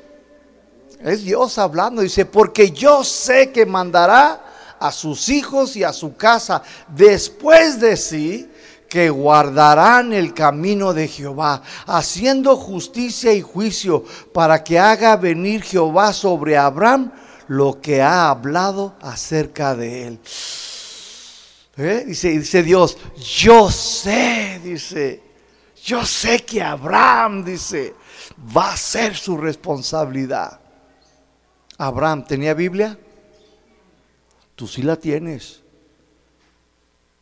Es 0.99 1.23
Dios 1.23 1.57
hablando. 1.57 2.03
Dice, 2.03 2.27
porque 2.27 2.73
yo 2.73 3.05
sé 3.05 3.53
que 3.53 3.65
mandará 3.65 4.45
a 4.81 4.91
sus 4.91 5.29
hijos 5.29 5.77
y 5.77 5.85
a 5.85 5.93
su 5.93 6.17
casa 6.17 6.65
después 6.89 7.79
de 7.79 7.97
sí 7.97 8.51
que 8.89 9.09
guardarán 9.09 10.13
el 10.13 10.35
camino 10.35 10.93
de 10.93 11.07
Jehová, 11.07 11.63
haciendo 11.87 12.57
justicia 12.57 13.33
y 13.33 13.41
juicio, 13.41 14.05
para 14.35 14.65
que 14.65 14.81
haga 14.81 15.15
venir 15.15 15.63
Jehová 15.63 16.13
sobre 16.13 16.59
Abraham 16.59 17.13
lo 17.47 17.81
que 17.81 18.03
ha 18.03 18.31
hablado 18.31 18.97
acerca 19.01 19.77
de 19.77 20.09
él. 20.09 20.19
¿Eh? 21.77 22.03
Dice, 22.05 22.31
dice 22.31 22.65
Dios, 22.65 22.99
yo 23.17 23.71
sé, 23.71 24.61
dice, 24.65 25.32
yo 25.85 26.07
sé 26.07 26.41
que 26.41 26.63
Abraham, 26.63 27.45
dice, 27.45 27.95
va 28.57 28.73
a 28.73 28.77
ser 28.77 29.17
su 29.17 29.37
responsabilidad. 29.37 30.61
Abraham, 31.77 32.25
¿tenía 32.25 32.55
Biblia? 32.55 32.97
Tú 34.55 34.69
sí 34.69 34.83
la 34.83 34.97
tienes. 34.97 35.61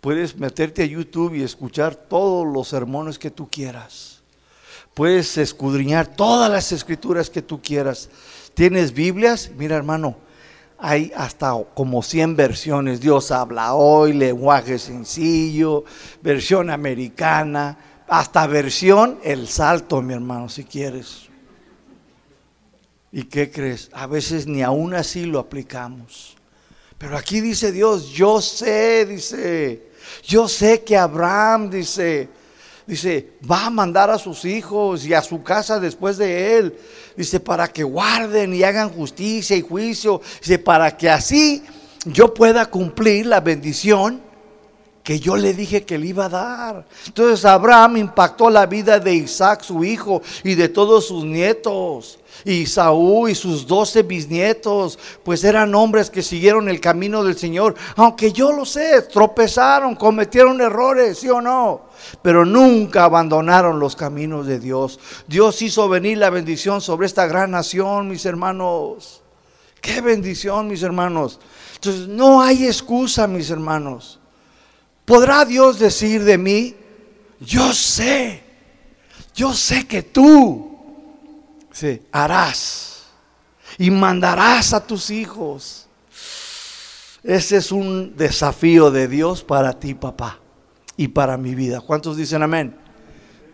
Puedes 0.03 0.37
meterte 0.37 0.83
a 0.83 0.87
YouTube 0.87 1.35
y 1.35 1.43
escuchar 1.43 1.95
todos 1.95 2.47
los 2.47 2.69
sermones 2.69 3.19
que 3.19 3.31
tú 3.31 3.49
quieras. 3.49 4.21
Puedes 4.93 5.39
escudriñar 5.39 6.07
todas 6.07 6.51
las 6.51 6.73
escrituras 6.73 7.31
que 7.31 7.41
tú 7.41 7.63
quieras. 7.63 8.11
¿Tienes 8.53 8.93
Biblias? 8.93 9.51
Mira 9.57 9.77
hermano, 9.77 10.17
hay 10.79 11.13
hasta 11.17 11.55
como 11.75 12.03
100 12.03 12.37
versiones. 12.37 13.01
Dios 13.01 13.31
habla 13.31 13.75
hoy, 13.75 14.13
lenguaje 14.13 14.79
sencillo, 14.79 15.85
versión 16.23 16.69
americana 16.69 17.79
hasta 18.11 18.45
versión 18.49 19.21
el 19.23 19.47
salto, 19.47 20.03
mi 20.03 20.15
hermano, 20.15 20.49
si 20.49 20.65
quieres. 20.65 21.29
¿Y 23.13 23.23
qué 23.23 23.53
crees? 23.53 23.89
A 23.93 24.09
veces 24.09 24.49
ni 24.49 24.63
aún 24.63 24.95
así 24.95 25.27
lo 25.27 25.39
aplicamos. 25.39 26.37
Pero 26.99 27.17
aquí 27.17 27.41
dice 27.41 27.71
Dios, 27.71 28.09
yo 28.11 28.41
sé, 28.41 29.07
dice, 29.07 29.91
yo 30.25 30.49
sé 30.49 30.83
que 30.83 30.97
Abraham, 30.97 31.71
dice, 31.71 32.29
dice, 32.85 33.35
va 33.49 33.67
a 33.67 33.71
mandar 33.71 34.11
a 34.11 34.19
sus 34.19 34.45
hijos 34.45 35.07
y 35.07 35.15
a 35.15 35.23
su 35.23 35.45
casa 35.45 35.79
después 35.79 36.19
de 36.19 36.59
él, 36.59 36.77
dice, 37.17 37.39
para 37.39 37.69
que 37.69 37.85
guarden 37.85 38.53
y 38.53 38.65
hagan 38.65 38.91
justicia 38.91 39.57
y 39.57 39.63
juicio, 39.63 40.21
dice, 40.41 40.59
para 40.59 40.97
que 40.97 41.09
así 41.09 41.63
yo 42.07 42.35
pueda 42.35 42.67
cumplir 42.67 43.27
la 43.27 43.39
bendición 43.39 44.30
que 45.03 45.19
yo 45.19 45.37
le 45.37 45.55
dije 45.55 45.85
que 45.85 45.99
le 45.99 46.09
iba 46.09 46.27
a 46.27 46.29
dar. 46.29 46.87
Entonces 47.07 47.45
Abraham 47.45 47.97
impactó 47.97 48.51
la 48.51 48.67
vida 48.67 48.99
de 49.01 49.15
Isaac, 49.15 49.63
su 49.63 49.83
hijo, 49.83 50.23
y 50.45 50.55
de 50.55 50.69
todos 50.69 51.07
sus 51.07 51.25
nietos. 51.25 52.19
Y 52.45 52.67
Saúl 52.67 53.31
y 53.31 53.35
sus 53.35 53.67
doce 53.67 54.03
bisnietos, 54.03 54.99
pues 55.25 55.45
eran 55.45 55.75
hombres 55.75 56.11
que 56.11 56.23
siguieron 56.23 56.69
el 56.69 56.81
camino 56.81 57.23
del 57.25 57.37
Señor. 57.37 57.75
Aunque 57.97 58.33
yo 58.33 58.53
lo 58.53 58.65
sé, 58.65 59.03
tropezaron, 59.03 59.95
cometieron 59.95 60.61
errores, 60.61 61.19
sí 61.19 61.29
o 61.29 61.41
no. 61.41 61.83
Pero 62.23 62.47
nunca 62.47 63.05
abandonaron 63.05 63.79
los 63.79 63.97
caminos 63.97 64.47
de 64.47 64.59
Dios. 64.59 65.01
Dios 65.27 65.61
hizo 65.61 65.89
venir 65.89 66.19
la 66.19 66.31
bendición 66.31 66.81
sobre 66.81 67.07
esta 67.07 67.27
gran 67.27 67.51
nación, 67.51 68.09
mis 68.09 68.25
hermanos. 68.25 69.23
Qué 69.81 70.01
bendición, 70.01 70.69
mis 70.69 70.83
hermanos. 70.83 71.41
Entonces, 71.75 72.09
no 72.09 72.43
hay 72.43 72.67
excusa, 72.67 73.27
mis 73.27 73.51
hermanos. 73.51 74.20
¿Podrá 75.11 75.45
Dios 75.45 75.81
decir 75.81 76.23
de 76.23 76.39
mí, 76.39 76.77
yo 77.41 77.73
sé, 77.73 78.45
yo 79.35 79.53
sé 79.55 79.85
que 79.85 80.05
tú 80.05 80.79
harás 82.13 83.07
y 83.77 83.91
mandarás 83.91 84.73
a 84.73 84.87
tus 84.87 85.11
hijos? 85.11 85.89
Ese 87.25 87.57
es 87.57 87.73
un 87.73 88.17
desafío 88.17 88.93
de 88.93 89.09
Dios 89.09 89.43
para 89.43 89.73
ti, 89.73 89.95
papá, 89.95 90.39
y 90.97 91.09
para 91.09 91.37
mi 91.37 91.57
vida. 91.57 91.81
¿Cuántos 91.81 92.17
dicen 92.17 92.45
amén? 92.45 92.77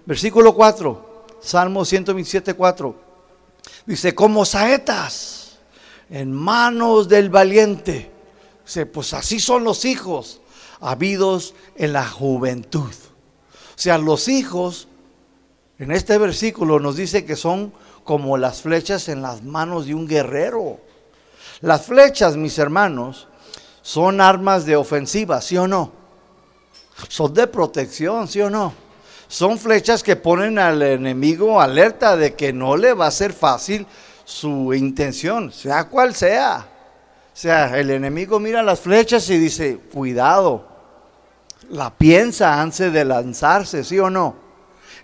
Versículo 0.04 0.54
4, 0.54 1.24
Salmo 1.40 1.86
127, 1.86 2.52
4. 2.52 3.02
Dice, 3.86 4.14
como 4.14 4.44
saetas 4.44 5.56
en 6.10 6.32
manos 6.32 7.08
del 7.08 7.30
valiente. 7.30 8.10
Dice, 8.62 8.84
pues 8.84 9.14
así 9.14 9.40
son 9.40 9.64
los 9.64 9.86
hijos 9.86 10.42
habidos 10.80 11.54
en 11.76 11.92
la 11.92 12.06
juventud. 12.06 12.90
O 12.90 13.78
sea, 13.78 13.98
los 13.98 14.28
hijos, 14.28 14.88
en 15.78 15.92
este 15.92 16.18
versículo 16.18 16.80
nos 16.80 16.96
dice 16.96 17.24
que 17.24 17.36
son 17.36 17.72
como 18.04 18.38
las 18.38 18.62
flechas 18.62 19.08
en 19.08 19.20
las 19.20 19.42
manos 19.42 19.86
de 19.86 19.94
un 19.94 20.06
guerrero. 20.06 20.80
Las 21.60 21.86
flechas, 21.86 22.36
mis 22.36 22.58
hermanos, 22.58 23.28
son 23.82 24.20
armas 24.20 24.64
de 24.64 24.76
ofensiva, 24.76 25.40
¿sí 25.40 25.56
o 25.56 25.66
no? 25.66 25.92
Son 27.08 27.32
de 27.34 27.46
protección, 27.46 28.28
¿sí 28.28 28.40
o 28.40 28.50
no? 28.50 28.72
Son 29.28 29.58
flechas 29.58 30.02
que 30.02 30.16
ponen 30.16 30.58
al 30.58 30.80
enemigo 30.82 31.60
alerta 31.60 32.16
de 32.16 32.34
que 32.34 32.52
no 32.52 32.76
le 32.76 32.92
va 32.92 33.08
a 33.08 33.10
ser 33.10 33.32
fácil 33.32 33.86
su 34.24 34.72
intención, 34.72 35.52
sea 35.52 35.88
cual 35.88 36.14
sea. 36.14 36.68
Sea, 37.36 37.78
el 37.78 37.90
enemigo 37.90 38.40
mira 38.40 38.62
las 38.62 38.80
flechas 38.80 39.28
y 39.28 39.36
dice, 39.36 39.76
cuidado, 39.92 40.66
la 41.68 41.94
piensa 41.94 42.62
antes 42.62 42.90
de 42.90 43.04
lanzarse, 43.04 43.84
¿sí 43.84 43.98
o 43.98 44.08
no? 44.08 44.36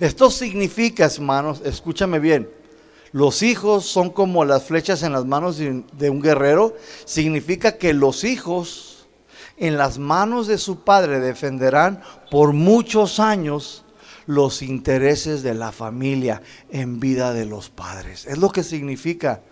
Esto 0.00 0.30
significa, 0.30 1.04
hermanos, 1.04 1.60
escúchame 1.62 2.20
bien, 2.20 2.48
los 3.12 3.42
hijos 3.42 3.84
son 3.84 4.08
como 4.08 4.46
las 4.46 4.62
flechas 4.62 5.02
en 5.02 5.12
las 5.12 5.26
manos 5.26 5.58
de 5.58 6.08
un 6.10 6.22
guerrero, 6.22 6.74
significa 7.04 7.76
que 7.76 7.92
los 7.92 8.24
hijos 8.24 9.06
en 9.58 9.76
las 9.76 9.98
manos 9.98 10.46
de 10.46 10.56
su 10.56 10.84
padre 10.84 11.20
defenderán 11.20 12.00
por 12.30 12.54
muchos 12.54 13.20
años 13.20 13.84
los 14.24 14.62
intereses 14.62 15.42
de 15.42 15.52
la 15.52 15.70
familia 15.70 16.40
en 16.70 16.98
vida 16.98 17.34
de 17.34 17.44
los 17.44 17.68
padres. 17.68 18.24
Es 18.24 18.38
lo 18.38 18.48
que 18.48 18.62
significa. 18.62 19.42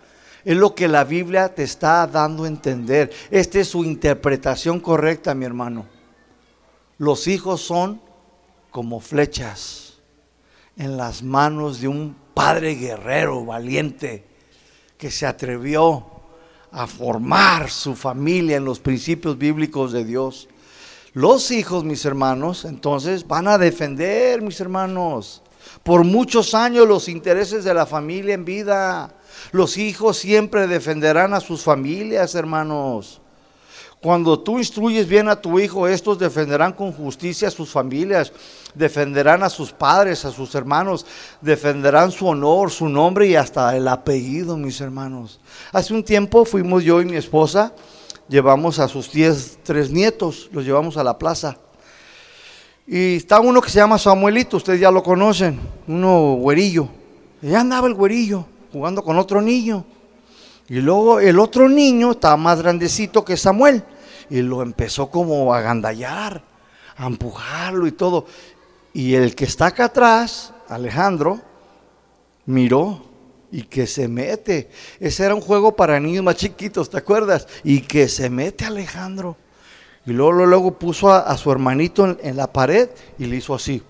Es 0.43 0.57
lo 0.57 0.73
que 0.73 0.87
la 0.87 1.03
Biblia 1.03 1.53
te 1.53 1.63
está 1.63 2.07
dando 2.07 2.43
a 2.43 2.47
entender. 2.47 3.11
Esta 3.29 3.59
es 3.59 3.67
su 3.67 3.83
interpretación 3.83 4.79
correcta, 4.79 5.35
mi 5.35 5.45
hermano. 5.45 5.85
Los 6.97 7.27
hijos 7.27 7.61
son 7.61 8.01
como 8.69 8.99
flechas 8.99 9.99
en 10.77 10.97
las 10.97 11.21
manos 11.21 11.81
de 11.81 11.87
un 11.87 12.15
padre 12.33 12.75
guerrero, 12.75 13.45
valiente, 13.45 14.25
que 14.97 15.11
se 15.11 15.25
atrevió 15.25 16.05
a 16.71 16.87
formar 16.87 17.69
su 17.69 17.95
familia 17.95 18.57
en 18.57 18.65
los 18.65 18.79
principios 18.79 19.37
bíblicos 19.37 19.91
de 19.91 20.05
Dios. 20.05 20.47
Los 21.13 21.51
hijos, 21.51 21.83
mis 21.83 22.05
hermanos, 22.05 22.65
entonces 22.65 23.27
van 23.27 23.47
a 23.47 23.57
defender, 23.57 24.41
mis 24.41 24.59
hermanos, 24.61 25.41
por 25.83 26.03
muchos 26.03 26.53
años 26.53 26.87
los 26.87 27.09
intereses 27.09 27.63
de 27.63 27.73
la 27.73 27.85
familia 27.85 28.33
en 28.33 28.45
vida. 28.45 29.13
Los 29.51 29.77
hijos 29.77 30.17
siempre 30.17 30.67
defenderán 30.67 31.33
a 31.33 31.39
sus 31.39 31.63
familias, 31.63 32.35
hermanos. 32.35 33.21
Cuando 34.01 34.39
tú 34.39 34.57
instruyes 34.57 35.07
bien 35.07 35.29
a 35.29 35.39
tu 35.39 35.59
hijo, 35.59 35.87
estos 35.87 36.17
defenderán 36.17 36.73
con 36.73 36.91
justicia 36.91 37.49
a 37.49 37.51
sus 37.51 37.69
familias, 37.69 38.33
defenderán 38.73 39.43
a 39.43 39.49
sus 39.49 39.71
padres, 39.71 40.25
a 40.25 40.31
sus 40.31 40.55
hermanos, 40.55 41.05
defenderán 41.39 42.11
su 42.11 42.25
honor, 42.25 42.71
su 42.71 42.89
nombre 42.89 43.27
y 43.27 43.35
hasta 43.35 43.77
el 43.77 43.87
apellido, 43.87 44.57
mis 44.57 44.81
hermanos. 44.81 45.39
Hace 45.71 45.93
un 45.93 46.03
tiempo 46.03 46.45
fuimos 46.45 46.83
yo 46.83 46.99
y 46.99 47.05
mi 47.05 47.15
esposa, 47.15 47.75
llevamos 48.27 48.79
a 48.79 48.87
sus 48.87 49.11
diez, 49.11 49.59
tres 49.61 49.91
nietos, 49.91 50.49
los 50.51 50.65
llevamos 50.65 50.97
a 50.97 51.03
la 51.03 51.19
plaza. 51.19 51.57
Y 52.87 53.17
está 53.17 53.39
uno 53.39 53.61
que 53.61 53.69
se 53.69 53.77
llama 53.77 53.99
Samuelito, 53.99 54.57
ustedes 54.57 54.79
ya 54.79 54.89
lo 54.89 55.03
conocen, 55.03 55.59
uno 55.87 56.37
güerillo. 56.39 56.89
Y 57.39 57.53
andaba 57.53 57.87
el 57.87 57.93
güerillo 57.93 58.47
jugando 58.71 59.03
con 59.03 59.17
otro 59.17 59.41
niño. 59.41 59.85
Y 60.67 60.75
luego 60.75 61.19
el 61.19 61.39
otro 61.39 61.67
niño 61.67 62.11
estaba 62.11 62.37
más 62.37 62.61
grandecito 62.61 63.25
que 63.25 63.37
Samuel. 63.37 63.83
Y 64.29 64.41
lo 64.41 64.61
empezó 64.61 65.09
como 65.09 65.53
a 65.53 65.61
gandallar, 65.61 66.41
a 66.95 67.07
empujarlo 67.07 67.87
y 67.87 67.91
todo. 67.91 68.25
Y 68.93 69.15
el 69.15 69.35
que 69.35 69.45
está 69.45 69.67
acá 69.67 69.85
atrás, 69.85 70.53
Alejandro, 70.69 71.41
miró 72.45 73.03
y 73.51 73.63
que 73.63 73.85
se 73.85 74.07
mete. 74.07 74.69
Ese 74.99 75.25
era 75.25 75.35
un 75.35 75.41
juego 75.41 75.75
para 75.75 75.99
niños 75.99 76.23
más 76.23 76.37
chiquitos, 76.37 76.89
¿te 76.89 76.97
acuerdas? 76.97 77.47
Y 77.63 77.81
que 77.81 78.07
se 78.07 78.29
mete 78.29 78.65
Alejandro. 78.65 79.35
Y 80.05 80.11
luego, 80.13 80.45
luego 80.45 80.79
puso 80.79 81.11
a, 81.11 81.37
su 81.37 81.51
hermanito 81.51 82.05
en, 82.05 82.17
en, 82.23 82.37
la 82.37 82.51
pared 82.51 82.89
y 83.19 83.25
le 83.25 83.35
hizo 83.35 83.53
así. 83.53 83.83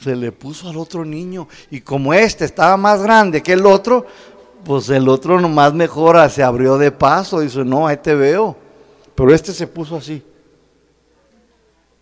Se 0.00 0.14
le 0.14 0.32
puso 0.32 0.68
al 0.68 0.76
otro 0.76 1.04
niño. 1.04 1.48
Y 1.70 1.80
como 1.80 2.12
este 2.12 2.44
estaba 2.44 2.76
más 2.76 3.02
grande 3.02 3.42
que 3.42 3.52
el 3.52 3.66
otro, 3.66 4.06
pues 4.64 4.88
el 4.88 5.08
otro 5.08 5.40
nomás 5.40 5.72
mejora, 5.74 6.28
se 6.28 6.42
abrió 6.42 6.76
de 6.76 6.90
paso, 6.90 7.40
dice, 7.40 7.64
no, 7.64 7.86
ahí 7.86 7.96
te 7.98 8.14
veo. 8.14 8.56
Pero 9.14 9.32
este 9.32 9.52
se 9.52 9.66
puso 9.66 9.96
así. 9.96 10.22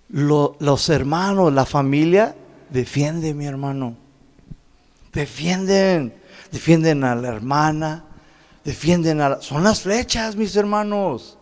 los 0.08 0.88
hermanos, 0.88 1.52
la 1.52 1.64
familia, 1.66 2.34
defiende 2.70 3.34
mi 3.34 3.46
hermano. 3.46 3.96
Defienden, 5.12 6.14
defienden 6.50 7.04
a 7.04 7.14
la 7.14 7.28
hermana, 7.28 8.04
defienden 8.64 9.20
a 9.20 9.28
la... 9.28 9.42
Son 9.42 9.62
las 9.62 9.82
flechas, 9.82 10.34
mis 10.34 10.56
hermanos. 10.56 11.38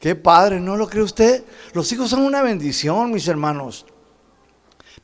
Qué 0.00 0.14
padre, 0.14 0.60
¿no 0.60 0.76
lo 0.76 0.88
cree 0.88 1.02
usted? 1.02 1.44
Los 1.72 1.90
hijos 1.92 2.10
son 2.10 2.22
una 2.22 2.42
bendición, 2.42 3.10
mis 3.10 3.26
hermanos. 3.26 3.86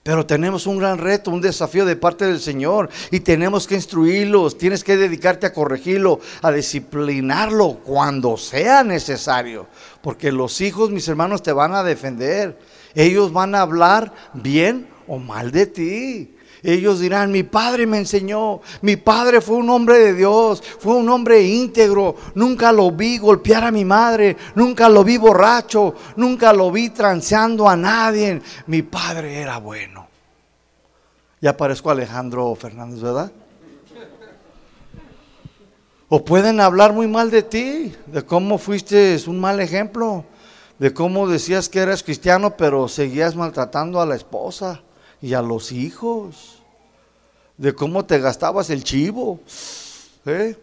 Pero 0.02 0.24
tenemos 0.24 0.66
un 0.66 0.78
gran 0.78 0.96
reto, 0.96 1.30
un 1.30 1.42
desafío 1.42 1.84
de 1.84 1.94
parte 1.94 2.24
del 2.24 2.40
Señor 2.40 2.88
y 3.10 3.20
tenemos 3.20 3.66
que 3.66 3.74
instruirlos, 3.74 4.56
tienes 4.56 4.82
que 4.82 4.96
dedicarte 4.96 5.46
a 5.46 5.52
corregirlo, 5.52 6.20
a 6.40 6.50
disciplinarlo 6.50 7.80
cuando 7.84 8.38
sea 8.38 8.82
necesario, 8.82 9.66
porque 10.00 10.32
los 10.32 10.62
hijos, 10.62 10.90
mis 10.90 11.06
hermanos, 11.06 11.42
te 11.42 11.52
van 11.52 11.74
a 11.74 11.82
defender. 11.82 12.58
Ellos 12.94 13.32
van 13.32 13.54
a 13.54 13.60
hablar 13.60 14.12
bien 14.32 14.88
o 15.06 15.18
mal 15.18 15.50
de 15.50 15.66
ti. 15.66 16.34
Ellos 16.62 17.00
dirán, 17.00 17.32
mi 17.32 17.42
padre 17.42 17.86
me 17.86 17.98
enseñó, 17.98 18.60
mi 18.82 18.96
padre 18.96 19.40
fue 19.40 19.56
un 19.56 19.70
hombre 19.70 19.98
de 19.98 20.14
Dios, 20.14 20.62
fue 20.62 20.94
un 20.94 21.08
hombre 21.08 21.42
íntegro, 21.42 22.16
nunca 22.34 22.70
lo 22.70 22.90
vi 22.90 23.16
golpear 23.16 23.64
a 23.64 23.70
mi 23.70 23.84
madre, 23.84 24.36
nunca 24.54 24.88
lo 24.88 25.02
vi 25.02 25.16
borracho, 25.16 25.94
nunca 26.16 26.52
lo 26.52 26.70
vi 26.70 26.90
transeando 26.90 27.68
a 27.68 27.76
nadie, 27.76 28.42
mi 28.66 28.82
padre 28.82 29.40
era 29.40 29.58
bueno. 29.58 30.06
Ya 31.40 31.56
parezco 31.56 31.90
Alejandro 31.90 32.54
Fernández, 32.54 33.00
¿verdad? 33.00 33.32
O 36.10 36.22
pueden 36.24 36.60
hablar 36.60 36.92
muy 36.92 37.06
mal 37.06 37.30
de 37.30 37.42
ti, 37.42 37.94
de 38.04 38.22
cómo 38.22 38.58
fuiste 38.58 39.16
un 39.26 39.40
mal 39.40 39.60
ejemplo, 39.60 40.24
de 40.78 40.92
cómo 40.92 41.26
decías 41.26 41.70
que 41.70 41.78
eras 41.78 42.02
cristiano, 42.02 42.56
pero 42.56 42.86
seguías 42.88 43.34
maltratando 43.34 44.00
a 44.00 44.06
la 44.06 44.16
esposa 44.16 44.82
y 45.22 45.34
a 45.34 45.42
los 45.42 45.72
hijos, 45.72 46.62
de 47.56 47.74
cómo 47.74 48.04
te 48.04 48.18
gastabas 48.18 48.70
el 48.70 48.84
chivo. 48.84 49.40
¿eh? 50.24 50.56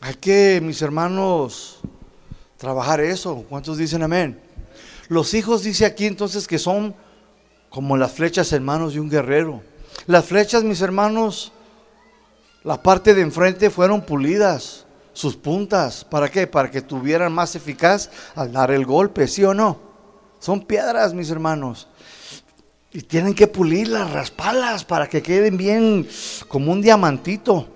Hay 0.00 0.14
que, 0.14 0.60
mis 0.62 0.80
hermanos, 0.80 1.80
trabajar 2.56 3.00
eso. 3.00 3.44
¿Cuántos 3.48 3.78
dicen 3.78 4.02
amén? 4.02 4.40
Los 5.08 5.34
hijos 5.34 5.62
dice 5.62 5.84
aquí 5.84 6.06
entonces 6.06 6.46
que 6.46 6.58
son 6.58 6.94
como 7.68 7.96
las 7.96 8.12
flechas 8.12 8.52
en 8.52 8.64
manos 8.64 8.94
de 8.94 9.00
un 9.00 9.10
guerrero. 9.10 9.62
Las 10.06 10.24
flechas, 10.24 10.62
mis 10.62 10.80
hermanos, 10.80 11.52
la 12.62 12.82
parte 12.82 13.14
de 13.14 13.22
enfrente 13.22 13.70
fueron 13.70 14.02
pulidas, 14.02 14.86
sus 15.12 15.36
puntas. 15.36 16.04
¿Para 16.04 16.28
qué? 16.28 16.46
Para 16.46 16.70
que 16.70 16.82
tuvieran 16.82 17.32
más 17.32 17.56
eficaz 17.56 18.10
al 18.34 18.52
dar 18.52 18.70
el 18.70 18.84
golpe, 18.84 19.26
¿sí 19.26 19.44
o 19.44 19.54
no? 19.54 19.78
Son 20.38 20.64
piedras, 20.64 21.14
mis 21.14 21.30
hermanos. 21.30 21.88
Y 22.96 23.02
tienen 23.02 23.34
que 23.34 23.46
pulirlas, 23.46 24.10
rasparlas 24.10 24.82
para 24.82 25.06
que 25.06 25.22
queden 25.22 25.58
bien 25.58 26.08
como 26.48 26.72
un 26.72 26.80
diamantito. 26.80 27.68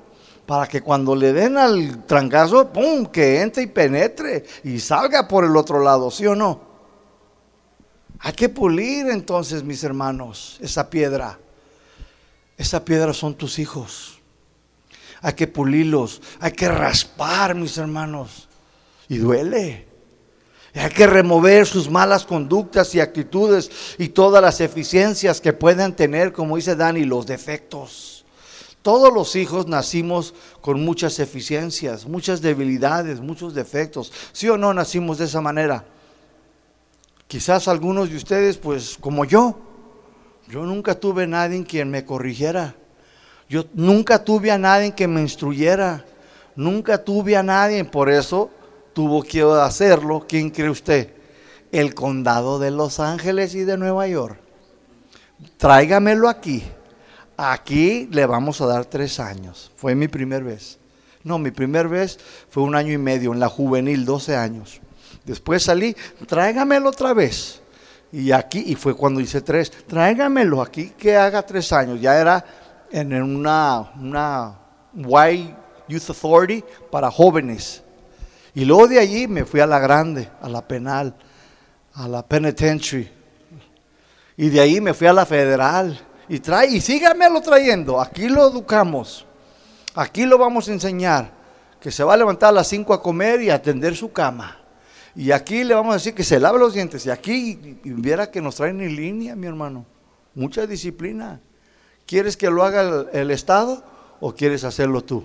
Para 0.47 0.66
que 0.66 0.81
cuando 0.81 1.14
le 1.14 1.35
den 1.35 1.59
al 1.59 2.07
trancazo, 2.07 2.73
¡pum! 2.73 3.05
que 3.05 3.43
entre 3.43 3.64
y 3.64 3.66
penetre 3.66 4.47
y 4.64 4.81
salga 4.81 5.29
por 5.29 5.45
el 5.45 5.55
otro 5.59 5.85
lado, 5.85 6.11
¿sí 6.11 6.27
o 6.27 6.35
no? 6.35 6.62
Hay 8.21 8.33
que 8.33 8.49
pulir 8.49 9.11
entonces, 9.11 9.62
mis 9.62 9.85
hermanos, 9.85 10.57
esa 10.62 10.89
piedra. 10.89 11.39
Esa 12.57 12.83
piedra 12.83 13.12
son 13.12 13.35
tus 13.35 13.59
hijos. 13.59 14.21
Hay 15.21 15.35
que 15.35 15.47
pulirlos, 15.47 16.23
hay 16.41 16.53
que 16.53 16.66
raspar, 16.66 17.55
mis 17.55 17.77
hermanos. 17.77 18.49
Y 19.07 19.18
duele. 19.18 19.89
Hay 20.75 20.91
que 20.91 21.07
remover 21.07 21.66
sus 21.66 21.91
malas 21.91 22.25
conductas 22.25 22.95
y 22.95 23.01
actitudes 23.01 23.71
y 23.99 24.09
todas 24.09 24.41
las 24.41 24.61
eficiencias 24.61 25.41
que 25.41 25.53
puedan 25.53 25.97
tener, 25.97 26.33
como 26.33 26.57
dice 26.57 26.77
Dani, 26.77 27.05
los 27.05 27.27
defectos. 27.27 28.25
Todos 28.83 29.12
los 29.12 29.35
hijos 29.37 29.66
nacimos 29.66 30.33
con 30.61 30.83
muchas 30.85 31.18
eficiencias, 31.18 32.07
muchas 32.07 32.41
debilidades, 32.41 33.21
muchos 33.21 33.55
defectos. 33.55 34.12
¿Sí 34.33 34.49
o 34.49 34.57
no 34.57 34.73
nacimos 34.73 35.18
de 35.18 35.27
esa 35.27 35.41
manera? 35.41 35.85
Quizás 37.27 37.68
algunos 37.68 38.09
de 38.09 38.16
ustedes, 38.16 38.57
pues 38.57 38.97
como 38.99 39.25
yo, 39.25 39.59
yo 40.49 40.64
nunca 40.64 40.95
tuve 40.95 41.25
a 41.25 41.27
nadie 41.27 41.64
quien 41.64 41.91
me 41.91 42.05
corrigiera. 42.05 42.75
Yo 43.49 43.64
nunca 43.75 44.25
tuve 44.25 44.51
a 44.51 44.59
nadie 44.59 44.95
que 44.95 45.09
me 45.09 45.21
instruyera. 45.21 46.05
Nunca 46.55 47.05
tuve 47.05 47.37
a 47.37 47.43
nadie, 47.43 47.85
por 47.85 48.09
eso 48.09 48.51
tuvo 48.93 49.22
que 49.22 49.43
hacerlo, 49.43 50.26
¿quién 50.28 50.51
cree 50.51 50.70
usted? 50.70 51.14
El 51.72 51.95
condado 51.95 52.59
de 52.59 52.70
Los 52.70 53.01
Ángeles 53.01 53.55
y 53.55 53.64
de 53.64 53.76
Nueva 53.76 54.07
York. 54.09 54.38
Tráigamelo 55.57 56.28
aquí. 56.28 56.62
Aquí 57.36 58.09
le 58.11 58.26
vamos 58.26 58.61
a 58.61 58.66
dar 58.66 58.84
tres 58.84 59.18
años. 59.20 59.70
Fue 59.76 59.95
mi 59.95 60.09
primer 60.09 60.45
vez. 60.45 60.78
No, 61.22 61.38
mi 61.38 61.51
primer 61.51 61.88
vez 61.88 62.18
fue 62.49 62.62
un 62.62 62.74
año 62.74 62.93
y 62.93 62.99
medio 62.99 63.32
en 63.32 63.41
la 63.41 63.49
juvenil, 63.49 64.05
12 64.05 64.36
años. 64.36 64.80
Después 65.24 65.62
salí, 65.62 65.95
tráigamelo 66.26 66.88
otra 66.88 67.12
vez. 67.12 67.61
Y 68.12 68.32
aquí, 68.32 68.64
y 68.66 68.74
fue 68.74 68.95
cuando 68.95 69.20
hice 69.20 69.41
tres, 69.41 69.70
tráigamelo 69.86 70.61
aquí 70.61 70.93
que 70.99 71.16
haga 71.16 71.43
tres 71.43 71.72
años. 71.72 72.01
Ya 72.01 72.18
era 72.18 72.45
en 72.91 73.12
una, 73.22 73.93
una 74.01 74.59
White 74.95 75.55
Youth 75.88 76.09
Authority 76.09 76.64
para 76.91 77.11
jóvenes. 77.11 77.82
Y 78.55 78.64
luego 78.64 78.88
de 78.88 78.98
allí 78.98 79.28
me 79.28 79.44
fui 79.44 79.61
a 79.61 79.66
la 79.66 79.78
grande, 79.78 80.28
a 80.40 80.48
la 80.48 80.66
penal, 80.66 81.14
a 81.94 82.09
la 82.09 82.26
penitentiary. 82.26 83.11
Y 84.36 84.48
de 84.48 84.61
ahí 84.61 84.80
me 84.80 84.94
fui 84.94 85.07
a 85.07 85.12
la 85.12 85.26
federal. 85.26 86.01
Y 86.28 86.38
trae, 86.40 86.68
y 86.68 86.80
sígamelo 86.80 87.40
trayendo. 87.40 88.01
Aquí 88.01 88.28
lo 88.28 88.48
educamos. 88.48 89.26
Aquí 89.94 90.24
lo 90.24 90.38
vamos 90.38 90.68
a 90.68 90.72
enseñar, 90.72 91.32
que 91.80 91.90
se 91.90 92.05
va 92.05 92.14
a 92.14 92.16
levantar 92.16 92.51
a 92.51 92.53
las 92.53 92.68
5 92.68 92.94
a 92.94 93.03
comer 93.03 93.42
y 93.42 93.51
a 93.51 93.57
atender 93.57 93.96
su 93.96 94.12
cama. 94.12 94.59
Y 95.16 95.32
aquí 95.32 95.64
le 95.64 95.74
vamos 95.74 95.90
a 95.90 95.96
decir 95.98 96.14
que 96.14 96.22
se 96.22 96.38
lave 96.38 96.59
los 96.59 96.74
dientes. 96.74 97.05
Y 97.07 97.11
aquí 97.11 97.78
viera 97.84 98.30
que 98.30 98.40
nos 98.40 98.55
traen 98.57 98.80
en 98.80 98.94
línea, 98.94 99.34
mi 99.34 99.46
hermano. 99.46 99.84
Mucha 100.34 100.66
disciplina. 100.66 101.40
¿Quieres 102.07 102.36
que 102.36 102.48
lo 102.48 102.64
haga 102.64 103.07
el 103.12 103.30
Estado 103.30 103.84
o 104.20 104.34
quieres 104.34 104.64
hacerlo 104.64 105.03
tú? 105.03 105.24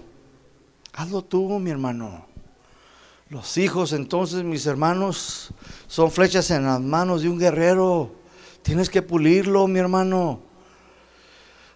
Hazlo 0.93 1.23
tú, 1.23 1.59
mi 1.59 1.69
hermano. 1.69 2.25
Los 3.29 3.57
hijos, 3.57 3.91
entonces, 3.93 4.43
mis 4.43 4.67
hermanos, 4.67 5.49
son 5.87 6.11
flechas 6.11 6.51
en 6.51 6.65
las 6.65 6.79
manos 6.79 7.23
de 7.23 7.29
un 7.29 7.39
guerrero. 7.39 8.11
Tienes 8.61 8.87
que 8.87 9.01
pulirlo, 9.01 9.65
mi 9.65 9.79
hermano. 9.79 10.41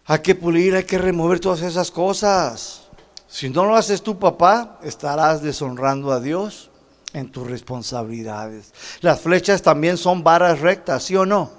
Hay 0.06 0.20
que 0.20 0.36
pulir, 0.36 0.76
hay 0.76 0.84
que 0.84 1.00
remover 1.00 1.40
todas 1.40 1.62
esas 1.64 1.90
cosas. 1.90 2.84
Si 3.28 3.50
no 3.50 3.66
lo 3.66 3.76
haces 3.76 4.04
tu 4.04 4.20
papá, 4.20 4.80
estarás 4.84 5.42
deshonrando 5.42 6.12
a 6.12 6.20
Dios 6.20 6.70
en 7.14 7.32
tus 7.32 7.48
responsabilidades. 7.48 8.72
Las 9.02 9.22
flechas 9.22 9.64
también 9.64 9.98
son 9.98 10.24
varas 10.24 10.60
rectas, 10.60 11.04
¿sí 11.04 11.16
o 11.16 11.26
no? 11.26 11.50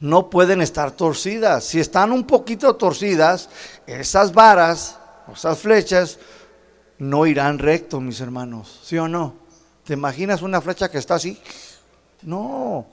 No 0.00 0.30
pueden 0.30 0.62
estar 0.62 0.92
torcidas. 0.92 1.64
Si 1.64 1.80
están 1.80 2.12
un 2.12 2.24
poquito 2.24 2.76
torcidas, 2.76 3.50
esas 3.86 4.32
varas, 4.32 4.98
esas 5.30 5.58
flechas, 5.58 6.18
no 7.00 7.26
irán 7.26 7.58
recto, 7.58 8.00
mis 8.00 8.20
hermanos, 8.20 8.80
¿sí 8.84 8.98
o 8.98 9.08
no? 9.08 9.34
¿Te 9.84 9.94
imaginas 9.94 10.42
una 10.42 10.60
flecha 10.60 10.90
que 10.90 10.98
está 10.98 11.14
así? 11.16 11.38
No. 12.22 12.86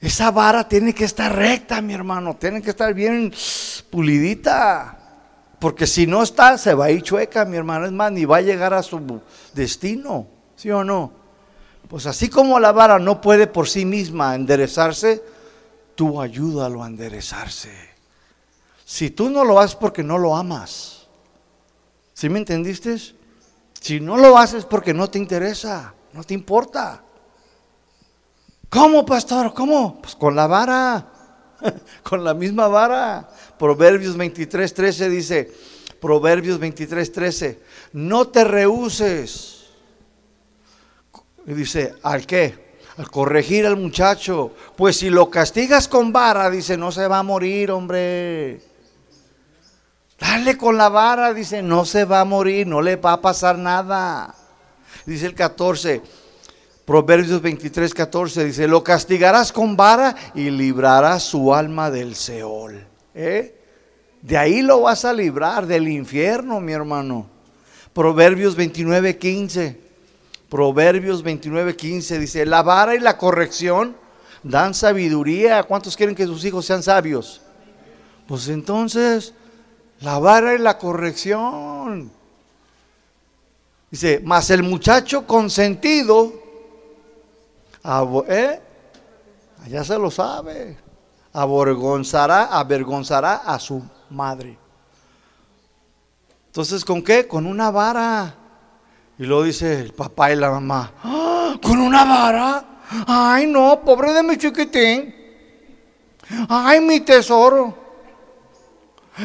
Esa 0.00 0.30
vara 0.30 0.68
tiene 0.68 0.92
que 0.92 1.04
estar 1.04 1.34
recta, 1.34 1.80
mi 1.80 1.94
hermano, 1.94 2.36
tiene 2.36 2.60
que 2.60 2.70
estar 2.70 2.92
bien 2.92 3.32
pulidita. 3.90 4.98
Porque 5.60 5.86
si 5.86 6.06
no 6.06 6.22
está, 6.22 6.58
se 6.58 6.74
va 6.74 6.86
a 6.86 6.90
ir 6.90 7.02
chueca, 7.02 7.44
mi 7.44 7.56
hermano. 7.56 7.86
Es 7.86 7.92
más, 7.92 8.10
ni 8.12 8.24
va 8.24 8.38
a 8.38 8.42
llegar 8.42 8.74
a 8.74 8.82
su 8.82 9.20
destino. 9.54 10.26
¿Sí 10.56 10.70
o 10.70 10.82
no? 10.82 11.12
Pues 11.88 12.06
así 12.06 12.28
como 12.28 12.58
la 12.58 12.72
vara 12.72 12.98
no 12.98 13.20
puede 13.20 13.46
por 13.46 13.68
sí 13.68 13.84
misma 13.84 14.34
enderezarse, 14.34 15.22
tú 15.94 16.20
ayúdalo 16.20 16.82
a 16.82 16.88
enderezarse. 16.88 17.72
Si 18.84 19.10
tú 19.10 19.30
no 19.30 19.44
lo 19.44 19.60
haces 19.60 19.76
porque 19.76 20.02
no 20.02 20.18
lo 20.18 20.36
amas, 20.36 20.95
¿sí 22.16 22.30
me 22.30 22.38
entendiste? 22.38 22.96
Si 23.78 24.00
no 24.00 24.16
lo 24.16 24.38
haces 24.38 24.64
porque 24.64 24.94
no 24.94 25.08
te 25.08 25.18
interesa, 25.18 25.94
no 26.14 26.24
te 26.24 26.32
importa. 26.32 27.02
¿Cómo, 28.70 29.04
pastor? 29.04 29.52
¿Cómo? 29.52 30.00
Pues 30.00 30.16
con 30.16 30.34
la 30.34 30.46
vara, 30.46 31.06
con 32.02 32.24
la 32.24 32.32
misma 32.32 32.68
vara. 32.68 33.28
Proverbios 33.58 34.16
23, 34.16 34.72
13 34.72 35.10
dice, 35.10 35.52
Proverbios 36.00 36.58
23, 36.58 37.12
13, 37.12 37.60
no 37.92 38.28
te 38.28 38.44
rehuses 38.44 39.66
y 41.46 41.52
dice, 41.52 41.94
¿al 42.02 42.26
qué? 42.26 42.78
Al 42.96 43.10
corregir 43.10 43.66
al 43.66 43.76
muchacho. 43.76 44.54
Pues 44.74 44.96
si 44.96 45.10
lo 45.10 45.28
castigas 45.30 45.86
con 45.86 46.12
vara, 46.12 46.48
dice, 46.48 46.78
no 46.78 46.90
se 46.90 47.06
va 47.06 47.18
a 47.18 47.22
morir, 47.22 47.70
hombre. 47.70 48.75
Dale 50.18 50.56
con 50.56 50.76
la 50.76 50.88
vara, 50.88 51.34
dice, 51.34 51.62
no 51.62 51.84
se 51.84 52.04
va 52.04 52.20
a 52.20 52.24
morir, 52.24 52.66
no 52.66 52.80
le 52.80 52.96
va 52.96 53.12
a 53.12 53.20
pasar 53.20 53.58
nada. 53.58 54.34
Dice 55.04 55.26
el 55.26 55.34
14, 55.34 56.02
Proverbios 56.84 57.42
23, 57.42 57.92
14, 57.92 58.44
dice, 58.44 58.68
lo 58.68 58.82
castigarás 58.82 59.52
con 59.52 59.76
vara 59.76 60.14
y 60.34 60.50
librarás 60.50 61.24
su 61.24 61.52
alma 61.52 61.90
del 61.90 62.14
Seol. 62.14 62.86
¿Eh? 63.14 63.56
De 64.22 64.36
ahí 64.36 64.62
lo 64.62 64.82
vas 64.82 65.04
a 65.04 65.12
librar, 65.12 65.66
del 65.66 65.88
infierno, 65.88 66.60
mi 66.60 66.72
hermano. 66.72 67.26
Proverbios 67.92 68.56
29, 68.56 69.18
15. 69.18 69.80
Proverbios 70.48 71.22
29, 71.22 71.76
15 71.76 72.18
dice, 72.18 72.46
la 72.46 72.62
vara 72.62 72.94
y 72.94 73.00
la 73.00 73.18
corrección 73.18 73.96
dan 74.42 74.74
sabiduría. 74.74 75.62
¿Cuántos 75.64 75.96
quieren 75.96 76.14
que 76.14 76.26
sus 76.26 76.44
hijos 76.44 76.66
sean 76.66 76.82
sabios? 76.82 77.42
Pues 78.28 78.48
entonces, 78.48 79.34
la 80.00 80.18
vara 80.18 80.54
y 80.54 80.58
la 80.58 80.78
corrección. 80.78 82.10
Dice, 83.90 84.20
mas 84.24 84.50
el 84.50 84.62
muchacho 84.62 85.26
consentido, 85.26 86.32
¿eh? 88.28 88.60
allá 89.64 89.84
se 89.84 89.98
lo 89.98 90.10
sabe, 90.10 90.76
avergonzará, 91.32 92.46
avergonzará 92.46 93.36
a 93.36 93.58
su 93.58 93.82
madre. 94.10 94.58
Entonces, 96.48 96.84
¿con 96.84 97.02
qué? 97.02 97.28
Con 97.28 97.46
una 97.46 97.70
vara. 97.70 98.34
Y 99.18 99.24
luego 99.24 99.44
dice 99.44 99.80
el 99.80 99.92
papá 99.92 100.32
y 100.32 100.36
la 100.36 100.50
mamá, 100.50 100.92
¡Ah! 101.02 101.54
¿con 101.62 101.78
una 101.78 102.04
vara? 102.04 102.64
Ay, 103.06 103.46
no, 103.46 103.80
pobre 103.80 104.12
de 104.12 104.22
mi 104.22 104.36
chiquitín. 104.36 105.14
Ay, 106.48 106.80
mi 106.80 107.00
tesoro. 107.00 107.85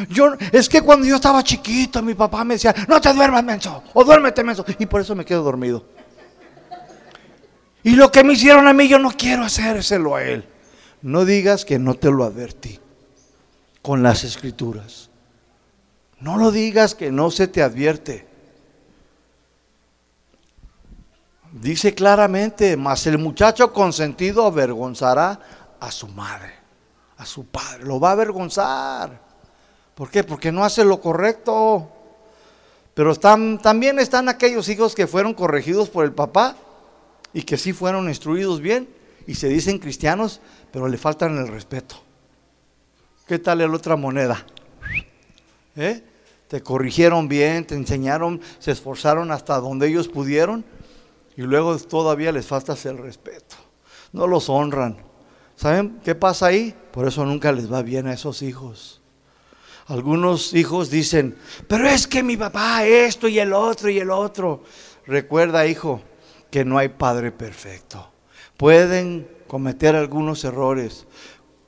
Yo, 0.08 0.34
es 0.52 0.68
que 0.68 0.80
cuando 0.80 1.06
yo 1.06 1.16
estaba 1.16 1.42
chiquito, 1.42 2.02
mi 2.02 2.14
papá 2.14 2.44
me 2.44 2.54
decía, 2.54 2.74
no 2.88 3.00
te 3.00 3.12
duermas, 3.12 3.44
menso, 3.44 3.82
o 3.92 4.04
duérmete, 4.04 4.42
menso. 4.42 4.64
Y 4.78 4.86
por 4.86 5.00
eso 5.00 5.14
me 5.14 5.24
quedo 5.24 5.42
dormido. 5.42 5.84
Y 7.82 7.96
lo 7.96 8.10
que 8.10 8.24
me 8.24 8.32
hicieron 8.32 8.66
a 8.68 8.72
mí, 8.72 8.88
yo 8.88 8.98
no 8.98 9.10
quiero 9.10 9.44
hacérselo 9.44 10.14
a 10.14 10.22
él. 10.22 10.48
No 11.02 11.24
digas 11.24 11.64
que 11.64 11.78
no 11.78 11.94
te 11.94 12.10
lo 12.10 12.24
advertí 12.24 12.78
con 13.82 14.02
las 14.02 14.24
escrituras. 14.24 15.10
No 16.20 16.36
lo 16.36 16.52
digas 16.52 16.94
que 16.94 17.10
no 17.10 17.30
se 17.30 17.48
te 17.48 17.62
advierte. 17.62 18.28
Dice 21.50 21.94
claramente, 21.94 22.76
mas 22.76 23.06
el 23.06 23.18
muchacho 23.18 23.72
consentido 23.72 24.46
avergonzará 24.46 25.38
a 25.78 25.90
su 25.90 26.08
madre, 26.08 26.54
a 27.18 27.26
su 27.26 27.44
padre, 27.46 27.84
lo 27.84 28.00
va 28.00 28.10
a 28.10 28.12
avergonzar. 28.12 29.31
¿Por 29.94 30.10
qué? 30.10 30.24
Porque 30.24 30.52
no 30.52 30.64
hace 30.64 30.84
lo 30.84 31.00
correcto. 31.00 31.88
Pero 32.94 33.14
también 33.16 33.98
están 33.98 34.28
aquellos 34.28 34.68
hijos 34.68 34.94
que 34.94 35.06
fueron 35.06 35.34
corregidos 35.34 35.88
por 35.88 36.04
el 36.04 36.12
papá 36.12 36.56
y 37.32 37.42
que 37.42 37.56
sí 37.56 37.72
fueron 37.72 38.08
instruidos 38.08 38.60
bien 38.60 38.88
y 39.26 39.34
se 39.34 39.48
dicen 39.48 39.78
cristianos, 39.78 40.40
pero 40.70 40.88
le 40.88 40.98
faltan 40.98 41.38
el 41.38 41.48
respeto. 41.48 41.96
¿Qué 43.26 43.38
tal 43.38 43.58
la 43.58 43.66
otra 43.66 43.96
moneda? 43.96 44.44
¿Eh? 45.76 46.02
Te 46.48 46.62
corrigieron 46.62 47.28
bien, 47.28 47.66
te 47.66 47.74
enseñaron, 47.74 48.40
se 48.58 48.72
esforzaron 48.72 49.30
hasta 49.30 49.58
donde 49.58 49.88
ellos 49.88 50.08
pudieron 50.08 50.64
y 51.36 51.42
luego 51.42 51.78
todavía 51.78 52.30
les 52.30 52.46
falta 52.46 52.76
el 52.84 52.98
respeto. 52.98 53.56
No 54.12 54.26
los 54.26 54.50
honran. 54.50 54.98
¿Saben 55.56 56.00
qué 56.04 56.14
pasa 56.14 56.46
ahí? 56.46 56.74
Por 56.92 57.08
eso 57.08 57.24
nunca 57.24 57.52
les 57.52 57.72
va 57.72 57.82
bien 57.82 58.06
a 58.06 58.12
esos 58.12 58.42
hijos. 58.42 59.01
Algunos 59.92 60.54
hijos 60.54 60.88
dicen, 60.88 61.36
pero 61.68 61.86
es 61.86 62.06
que 62.06 62.22
mi 62.22 62.38
papá 62.38 62.86
esto 62.86 63.28
y 63.28 63.38
el 63.38 63.52
otro 63.52 63.90
y 63.90 63.98
el 63.98 64.10
otro. 64.10 64.62
Recuerda, 65.06 65.66
hijo, 65.66 66.00
que 66.50 66.64
no 66.64 66.78
hay 66.78 66.88
padre 66.88 67.30
perfecto. 67.30 68.10
Pueden 68.56 69.28
cometer 69.46 69.94
algunos 69.94 70.44
errores, 70.44 71.06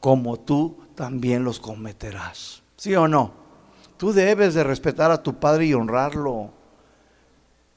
como 0.01 0.41
tú 0.41 0.79
también 0.95 1.45
los 1.45 1.61
cometerás. 1.61 2.63
¿Sí 2.79 2.95
o 2.95 3.07
no? 3.07 3.35
Tú 3.99 4.15
debes 4.15 4.55
de 4.55 4.65
respetar 4.65 5.11
a 5.11 5.23
tu 5.23 5.39
padre 5.39 5.67
y 5.67 5.75
honrarlo. 5.75 6.51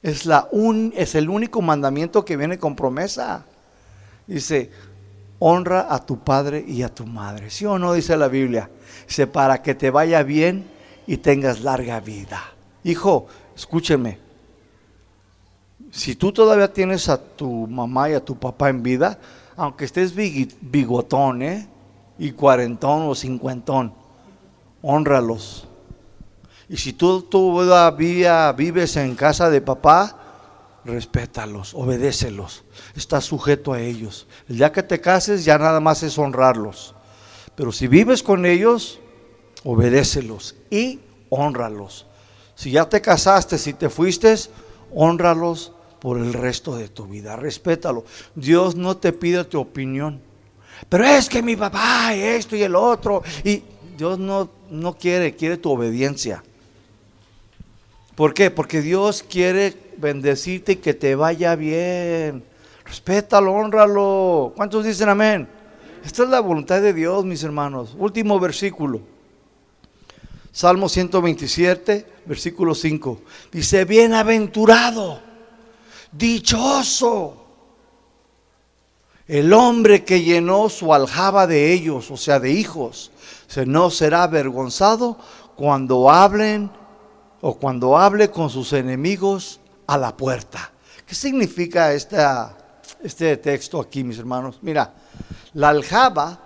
Es, 0.02 0.24
la 0.24 0.48
un, 0.50 0.94
es 0.96 1.14
el 1.14 1.28
único 1.28 1.60
mandamiento 1.60 2.24
que 2.24 2.38
viene 2.38 2.58
con 2.58 2.74
promesa. 2.74 3.44
Dice, 4.26 4.70
honra 5.38 5.86
a 5.90 6.04
tu 6.04 6.18
padre 6.18 6.64
y 6.66 6.82
a 6.82 6.94
tu 6.94 7.06
madre. 7.06 7.50
¿Sí 7.50 7.64
o 7.66 7.78
no 7.78 7.92
dice 7.92 8.16
la 8.16 8.28
Biblia? 8.28 8.70
Dice, 9.06 9.26
para 9.26 9.62
que 9.62 9.74
te 9.74 9.90
vaya 9.90 10.22
bien 10.22 10.66
y 11.06 11.18
tengas 11.18 11.60
larga 11.60 12.00
vida. 12.00 12.40
Hijo, 12.84 13.26
escúcheme. 13.56 14.18
Si 15.90 16.16
tú 16.16 16.32
todavía 16.32 16.72
tienes 16.72 17.08
a 17.08 17.18
tu 17.18 17.66
mamá 17.66 18.10
y 18.10 18.14
a 18.14 18.24
tu 18.24 18.36
papá 18.36 18.68
en 18.68 18.82
vida, 18.82 19.18
aunque 19.56 19.84
estés 19.84 20.14
bigotón, 20.14 21.42
¿eh? 21.42 21.68
y 22.18 22.32
cuarentón 22.32 23.08
o 23.08 23.14
cincuentón, 23.14 23.92
honralos. 24.82 25.66
Y 26.68 26.76
si 26.76 26.92
tú 26.92 27.22
todavía 27.22 28.52
vives 28.52 28.96
en 28.96 29.14
casa 29.14 29.48
de 29.48 29.60
papá, 29.60 30.17
respétalos, 30.88 31.74
obedécelos, 31.74 32.64
estás 32.96 33.24
sujeto 33.24 33.72
a 33.72 33.80
ellos. 33.80 34.26
El 34.48 34.56
día 34.56 34.72
que 34.72 34.82
te 34.82 35.00
cases 35.00 35.44
ya 35.44 35.58
nada 35.58 35.80
más 35.80 36.02
es 36.02 36.18
honrarlos. 36.18 36.94
Pero 37.54 37.72
si 37.72 37.86
vives 37.86 38.22
con 38.22 38.46
ellos, 38.46 38.98
obedécelos 39.64 40.56
y 40.70 41.00
honralos. 41.28 42.06
Si 42.54 42.72
ya 42.72 42.88
te 42.88 43.00
casaste, 43.00 43.58
si 43.58 43.72
te 43.74 43.88
fuiste, 43.88 44.34
honralos 44.94 45.72
por 46.00 46.18
el 46.18 46.32
resto 46.32 46.76
de 46.76 46.88
tu 46.88 47.06
vida. 47.06 47.36
Respétalo. 47.36 48.04
Dios 48.34 48.74
no 48.74 48.96
te 48.96 49.12
pide 49.12 49.44
tu 49.44 49.60
opinión. 49.60 50.20
Pero 50.88 51.04
es 51.04 51.28
que 51.28 51.42
mi 51.42 51.56
papá, 51.56 52.14
esto 52.14 52.56
y 52.56 52.62
el 52.62 52.74
otro. 52.74 53.22
Y 53.44 53.62
Dios 53.96 54.18
no, 54.18 54.50
no 54.70 54.96
quiere, 54.96 55.34
quiere 55.34 55.56
tu 55.56 55.70
obediencia. 55.70 56.42
¿Por 58.18 58.34
qué? 58.34 58.50
Porque 58.50 58.82
Dios 58.82 59.22
quiere 59.22 59.92
bendecirte 59.96 60.72
y 60.72 60.76
que 60.78 60.92
te 60.92 61.14
vaya 61.14 61.54
bien. 61.54 62.42
Respétalo, 62.84 63.52
honralo. 63.52 64.54
¿Cuántos 64.56 64.84
dicen 64.84 65.08
amén? 65.08 65.48
Esta 66.04 66.24
es 66.24 66.28
la 66.28 66.40
voluntad 66.40 66.82
de 66.82 66.92
Dios, 66.92 67.24
mis 67.24 67.44
hermanos. 67.44 67.94
Último 67.96 68.40
versículo. 68.40 69.02
Salmo 70.50 70.88
127, 70.88 72.06
versículo 72.26 72.74
5. 72.74 73.20
Dice, 73.52 73.84
bienaventurado, 73.84 75.20
dichoso, 76.10 77.46
el 79.28 79.52
hombre 79.52 80.02
que 80.04 80.24
llenó 80.24 80.68
su 80.68 80.92
aljaba 80.92 81.46
de 81.46 81.72
ellos, 81.72 82.10
o 82.10 82.16
sea, 82.16 82.40
de 82.40 82.50
hijos, 82.50 83.12
no 83.64 83.90
será 83.90 84.24
avergonzado 84.24 85.18
cuando 85.54 86.10
hablen 86.10 86.72
o 87.40 87.56
cuando 87.56 87.96
hable 87.96 88.30
con 88.30 88.50
sus 88.50 88.72
enemigos 88.72 89.60
a 89.86 89.96
la 89.96 90.16
puerta. 90.16 90.70
¿Qué 91.06 91.14
significa 91.14 91.92
este 91.92 93.36
texto 93.36 93.80
aquí, 93.80 94.04
mis 94.04 94.18
hermanos? 94.18 94.58
Mira, 94.62 94.92
la 95.54 95.70
aljaba 95.70 96.40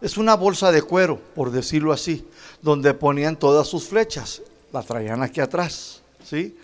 es 0.00 0.16
una 0.16 0.34
bolsa 0.34 0.72
de 0.72 0.82
cuero, 0.82 1.20
por 1.34 1.50
decirlo 1.50 1.92
así, 1.92 2.26
donde 2.60 2.94
ponían 2.94 3.36
todas 3.36 3.66
sus 3.68 3.88
flechas. 3.88 4.42
La 4.72 4.82
traían 4.82 5.22
aquí 5.22 5.40
atrás, 5.40 6.00
¿sí? 6.24 6.56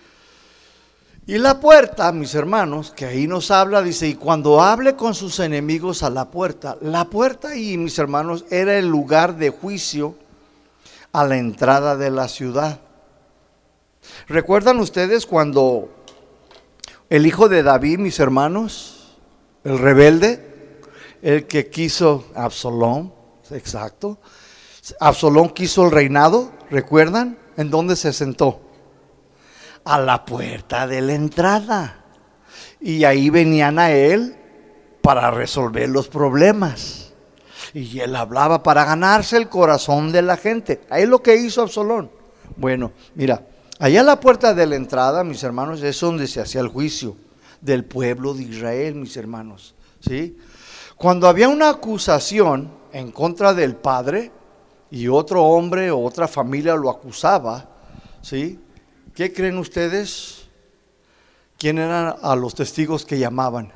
Y 1.26 1.36
la 1.36 1.60
puerta, 1.60 2.10
mis 2.10 2.34
hermanos, 2.34 2.90
que 2.90 3.04
ahí 3.04 3.26
nos 3.26 3.50
habla, 3.50 3.82
dice, 3.82 4.08
y 4.08 4.14
cuando 4.14 4.62
hable 4.62 4.96
con 4.96 5.14
sus 5.14 5.40
enemigos 5.40 6.02
a 6.02 6.08
la 6.08 6.30
puerta, 6.30 6.78
la 6.80 7.04
puerta 7.04 7.48
ahí, 7.48 7.76
mis 7.76 7.98
hermanos, 7.98 8.46
era 8.48 8.78
el 8.78 8.88
lugar 8.88 9.36
de 9.36 9.50
juicio 9.50 10.14
a 11.12 11.26
la 11.26 11.36
entrada 11.36 11.96
de 11.96 12.10
la 12.10 12.28
ciudad. 12.28 12.80
¿Recuerdan 14.28 14.78
ustedes 14.80 15.26
cuando 15.26 15.90
el 17.10 17.26
hijo 17.26 17.48
de 17.48 17.62
David, 17.62 17.98
mis 17.98 18.20
hermanos, 18.20 19.16
el 19.64 19.78
rebelde, 19.78 20.80
el 21.22 21.46
que 21.46 21.68
quiso 21.68 22.26
Absalón, 22.34 23.12
exacto, 23.50 24.18
Absalón 25.00 25.50
quiso 25.50 25.84
el 25.84 25.90
reinado, 25.90 26.52
¿recuerdan? 26.70 27.38
¿En 27.56 27.70
dónde 27.70 27.96
se 27.96 28.12
sentó? 28.12 28.60
A 29.84 29.98
la 29.98 30.24
puerta 30.24 30.86
de 30.86 31.00
la 31.00 31.14
entrada. 31.14 32.04
Y 32.80 33.04
ahí 33.04 33.30
venían 33.30 33.78
a 33.78 33.90
él 33.90 34.36
para 35.02 35.30
resolver 35.30 35.88
los 35.88 36.08
problemas. 36.08 37.12
Y 37.74 38.00
él 38.00 38.16
hablaba 38.16 38.62
para 38.62 38.84
ganarse 38.84 39.36
el 39.36 39.48
corazón 39.48 40.12
de 40.12 40.22
la 40.22 40.36
gente. 40.36 40.80
Ahí 40.90 41.02
es 41.02 41.08
lo 41.08 41.22
que 41.22 41.36
hizo 41.36 41.62
Absalón. 41.62 42.10
Bueno, 42.56 42.92
mira, 43.14 43.42
Allá 43.80 44.00
a 44.00 44.04
la 44.04 44.18
puerta 44.18 44.54
de 44.54 44.66
la 44.66 44.74
entrada, 44.74 45.22
mis 45.22 45.42
hermanos, 45.44 45.82
es 45.82 46.00
donde 46.00 46.26
se 46.26 46.40
hacía 46.40 46.60
el 46.60 46.68
juicio 46.68 47.16
del 47.60 47.84
pueblo 47.84 48.34
de 48.34 48.42
Israel, 48.42 48.96
mis 48.96 49.16
hermanos. 49.16 49.74
¿sí? 50.00 50.36
Cuando 50.96 51.28
había 51.28 51.48
una 51.48 51.70
acusación 51.70 52.72
en 52.92 53.12
contra 53.12 53.54
del 53.54 53.76
padre 53.76 54.32
y 54.90 55.06
otro 55.06 55.44
hombre 55.44 55.92
o 55.92 56.02
otra 56.02 56.26
familia 56.26 56.74
lo 56.74 56.90
acusaba, 56.90 57.68
¿sí? 58.20 58.58
¿qué 59.14 59.32
creen 59.32 59.58
ustedes? 59.58 60.48
¿Quién 61.56 61.78
eran 61.78 62.16
a 62.20 62.34
los 62.34 62.54
testigos 62.54 63.04
que 63.04 63.18
llamaban? 63.18 63.72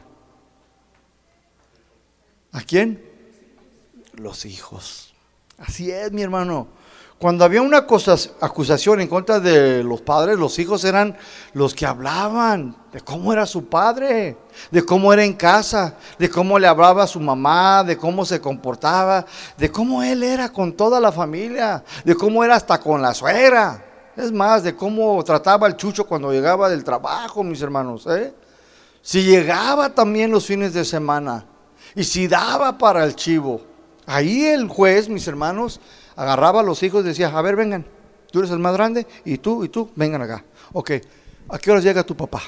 ¿A 2.50 2.60
quién? 2.62 3.04
Los 4.14 4.46
hijos. 4.46 5.14
Así 5.58 5.90
es, 5.90 6.10
mi 6.10 6.22
hermano. 6.22 6.81
Cuando 7.22 7.44
había 7.44 7.62
una 7.62 7.86
acusación 8.40 9.00
en 9.00 9.06
contra 9.06 9.38
de 9.38 9.84
los 9.84 10.00
padres, 10.00 10.36
los 10.36 10.58
hijos 10.58 10.82
eran 10.82 11.16
los 11.52 11.72
que 11.72 11.86
hablaban 11.86 12.74
de 12.92 13.00
cómo 13.00 13.32
era 13.32 13.46
su 13.46 13.66
padre, 13.66 14.36
de 14.72 14.84
cómo 14.84 15.12
era 15.12 15.22
en 15.22 15.34
casa, 15.34 15.94
de 16.18 16.28
cómo 16.28 16.58
le 16.58 16.66
hablaba 16.66 17.04
a 17.04 17.06
su 17.06 17.20
mamá, 17.20 17.84
de 17.84 17.96
cómo 17.96 18.24
se 18.24 18.40
comportaba, 18.40 19.24
de 19.56 19.70
cómo 19.70 20.02
él 20.02 20.24
era 20.24 20.48
con 20.48 20.72
toda 20.72 20.98
la 20.98 21.12
familia, 21.12 21.84
de 22.04 22.16
cómo 22.16 22.42
era 22.42 22.56
hasta 22.56 22.80
con 22.80 23.00
la 23.00 23.14
suegra. 23.14 24.10
Es 24.16 24.32
más, 24.32 24.64
de 24.64 24.74
cómo 24.74 25.22
trataba 25.22 25.68
el 25.68 25.76
chucho 25.76 26.04
cuando 26.08 26.32
llegaba 26.32 26.68
del 26.68 26.82
trabajo, 26.82 27.44
mis 27.44 27.62
hermanos. 27.62 28.04
¿eh? 28.08 28.34
Si 29.00 29.22
llegaba 29.22 29.90
también 29.90 30.32
los 30.32 30.44
fines 30.44 30.74
de 30.74 30.84
semana 30.84 31.46
y 31.94 32.02
si 32.02 32.26
daba 32.26 32.76
para 32.76 33.04
el 33.04 33.14
chivo. 33.14 33.60
Ahí 34.06 34.44
el 34.44 34.66
juez, 34.66 35.08
mis 35.08 35.28
hermanos, 35.28 35.78
agarraba 36.22 36.60
a 36.60 36.62
los 36.62 36.82
hijos 36.82 37.04
y 37.04 37.08
decía, 37.08 37.28
a 37.28 37.42
ver, 37.42 37.56
vengan, 37.56 37.84
tú 38.30 38.38
eres 38.38 38.50
el 38.52 38.60
más 38.60 38.74
grande 38.74 39.06
y 39.24 39.38
tú 39.38 39.64
y 39.64 39.68
tú, 39.68 39.90
vengan 39.96 40.22
acá. 40.22 40.44
Ok, 40.72 40.92
¿a 41.48 41.58
qué 41.58 41.70
hora 41.70 41.80
llega 41.80 42.04
tu 42.04 42.16
papá? 42.16 42.42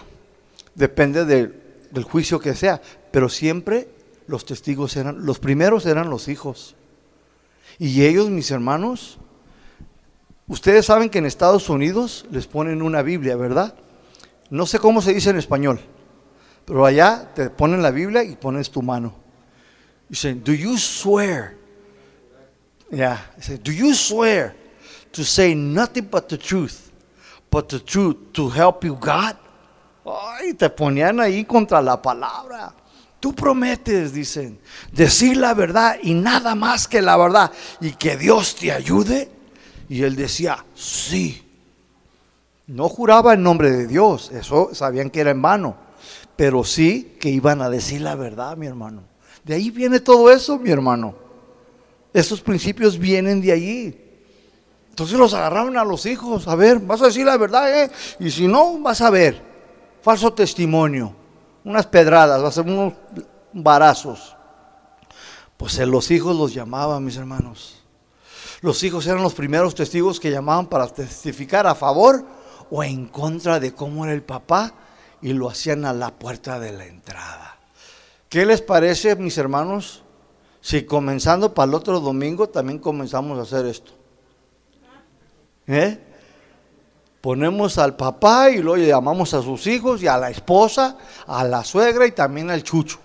Depende 0.75 1.25
del 1.25 2.05
juicio 2.05 2.39
que 2.39 2.55
sea, 2.55 2.81
pero 3.11 3.29
siempre 3.29 3.89
los 4.27 4.45
testigos 4.45 4.97
eran, 4.97 5.27
los 5.27 5.39
primeros 5.41 5.87
eran 5.87 6.09
los 6.09 6.29
hijos. 6.29 6.77
Y 7.79 8.05
ellos, 8.05 8.31
mis 8.31 8.51
hermanos, 8.53 9.19
ustedes 10.47 10.87
saben 10.87 11.11
que 11.11 11.19
en 11.19 11.27
Estados 11.27 11.69
Unidos 11.69 12.27
les 12.31 12.47
ponen 12.47 12.81
una 12.81 13.03
Biblia, 13.03 13.37
¿verdad? 13.37 13.75
No 14.51 14.67
sé 14.67 14.79
cómo 14.79 15.03
se 15.03 15.13
dice 15.13 15.31
en 15.31 15.39
español, 15.39 15.81
pero 16.65 16.87
allá 16.87 17.33
te 17.35 17.51
ponen 17.51 17.83
la 17.83 17.91
Biblia 17.91 18.23
y 18.23 18.37
pones 18.37 18.71
tu 18.71 18.83
mano. 18.83 19.15
Dicen, 20.09 20.45
do 20.45 20.53
you 20.53 20.77
swear 20.79 21.64
Yeah. 22.95 23.19
Do 23.63 23.73
you 23.73 23.95
swear 23.95 24.55
to 25.13 25.25
say 25.25 25.55
nothing 25.55 26.09
but 26.11 26.29
the 26.29 26.39
truth, 26.39 26.93
but 27.51 27.69
the 27.69 27.81
truth 27.81 28.33
to 28.35 28.49
help 28.49 28.85
you 28.85 28.97
God? 28.97 29.37
Ay, 30.07 30.55
te 30.55 30.69
ponían 30.69 31.19
ahí 31.21 31.45
contra 31.45 31.81
la 31.81 32.01
palabra. 32.01 32.75
Tú 33.19 33.35
prometes, 33.35 34.13
dicen, 34.13 34.59
decir 34.93 35.39
la 35.39 35.55
verdad 35.55 35.97
y 36.03 36.13
nada 36.13 36.55
más 36.55 36.87
que 36.87 37.01
la 37.01 37.17
verdad 37.17 37.51
y 37.81 37.93
que 37.93 38.17
Dios 38.17 38.55
te 38.55 38.71
ayude. 38.71 39.31
Y 39.89 40.03
él 40.03 40.15
decía, 40.15 40.65
sí. 40.75 41.41
No 42.67 42.89
juraba 42.89 43.35
en 43.35 43.43
nombre 43.43 43.71
de 43.71 43.87
Dios, 43.87 44.31
eso 44.31 44.71
sabían 44.75 45.11
que 45.11 45.21
era 45.21 45.31
en 45.31 45.43
vano, 45.43 45.77
pero 46.35 46.65
sí 46.65 47.17
que 47.21 47.29
iban 47.29 47.61
a 47.61 47.69
decir 47.69 48.01
la 48.01 48.15
verdad, 48.15 48.57
mi 48.57 48.67
hermano. 48.67 49.03
De 49.43 49.55
ahí 49.55 49.71
viene 49.71 50.01
todo 50.01 50.31
eso, 50.31 50.59
mi 50.59 50.71
hermano. 50.71 51.24
Esos 52.15 52.41
principios 52.41 52.97
vienen 52.97 53.43
de 53.43 53.51
allí. 53.51 54.01
Entonces 54.89 55.19
los 55.19 55.35
agarraron 55.35 55.77
a 55.77 55.85
los 55.85 56.07
hijos. 56.07 56.47
A 56.47 56.55
ver, 56.55 56.79
vas 56.79 57.03
a 57.03 57.07
decir 57.07 57.27
la 57.27 57.37
verdad, 57.37 57.83
¿eh? 57.83 57.91
Y 58.21 58.31
si 58.31 58.47
no, 58.47 58.79
vas 58.79 59.01
a 59.01 59.11
ver. 59.11 59.43
Falso 60.01 60.33
testimonio. 60.33 61.13
Unas 61.65 61.87
pedradas, 61.87 62.41
vas 62.41 62.57
a 62.57 62.63
ser 62.63 62.71
unos 62.71 62.93
barazos. 63.53 64.37
Pues 65.57 65.77
los 65.79 66.13
hijos 66.13 66.37
los 66.37 66.55
llamaban, 66.55 67.05
mis 67.05 67.17
hermanos. 67.17 67.83
Los 68.61 68.85
hijos 68.85 69.05
eran 69.09 69.25
los 69.25 69.35
primeros 69.35 69.75
testigos 69.75 70.21
que 70.21 70.31
llamaban 70.31 70.69
para 70.69 70.87
testificar 70.87 71.67
a 71.67 71.75
favor 71.75 72.25
o 72.71 72.85
en 72.85 73.09
contra 73.09 73.59
de 73.59 73.75
cómo 73.75 74.05
era 74.05 74.15
el 74.15 74.23
papá 74.23 74.73
y 75.21 75.33
lo 75.33 75.51
hacían 75.51 75.85
a 75.85 75.93
la 75.93 76.13
puerta 76.15 76.61
de 76.61 76.71
la 76.71 76.87
entrada. 76.87 77.59
¿Qué 78.29 78.47
les 78.47 78.63
parece, 78.63 79.17
mis 79.17 79.37
hermanos? 79.37 80.04
Si 80.65 80.87
comenzando 80.87 81.53
para 81.53 81.69
el 81.69 81.75
otro 81.75 82.01
domingo 82.01 82.49
también 82.49 82.79
comenzamos 82.79 83.39
a 83.39 83.43
hacer 83.43 83.67
esto. 83.67 83.93
¿Eh? 85.67 86.01
Ponemos 87.21 87.77
al 87.77 87.95
papá 87.97 88.49
y 88.49 88.63
luego 88.63 88.83
llamamos 88.83 89.35
a 89.35 89.43
sus 89.43 89.67
hijos 89.67 90.03
y 90.03 90.07
a 90.07 90.17
la 90.17 90.31
esposa, 90.31 90.97
a 91.27 91.45
la 91.45 91.63
suegra 91.65 92.07
y 92.07 92.13
también 92.13 92.51
al 92.51 92.63
chucho. 92.63 92.99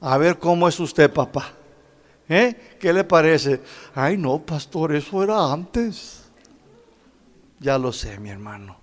A 0.00 0.18
ver 0.18 0.40
cómo 0.40 0.66
es 0.66 0.80
usted, 0.80 1.12
papá. 1.12 1.52
¿Eh? 2.28 2.76
¿Qué 2.80 2.92
le 2.92 3.04
parece? 3.04 3.60
Ay, 3.94 4.16
no, 4.16 4.40
pastor, 4.40 4.92
eso 4.92 5.22
era 5.22 5.52
antes. 5.52 6.24
Ya 7.60 7.78
lo 7.78 7.92
sé, 7.92 8.18
mi 8.18 8.30
hermano. 8.30 8.76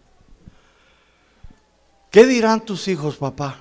¿Qué 2.09 2.25
dirán 2.25 2.61
tus 2.61 2.87
hijos, 2.87 3.17
papá? 3.17 3.59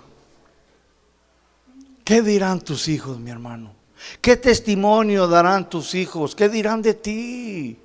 ¿Qué 2.05 2.23
dirán 2.23 2.61
tus 2.61 2.87
hijos, 2.87 3.19
mi 3.19 3.33
hermano? 3.33 3.75
¿Qué 4.21 4.37
testimonio 4.37 5.27
darán 5.27 5.69
tus 5.69 5.95
hijos? 5.95 6.35
¿Qué 6.35 6.49
dirán 6.49 6.83
de 6.83 6.95
ti? 6.95 7.79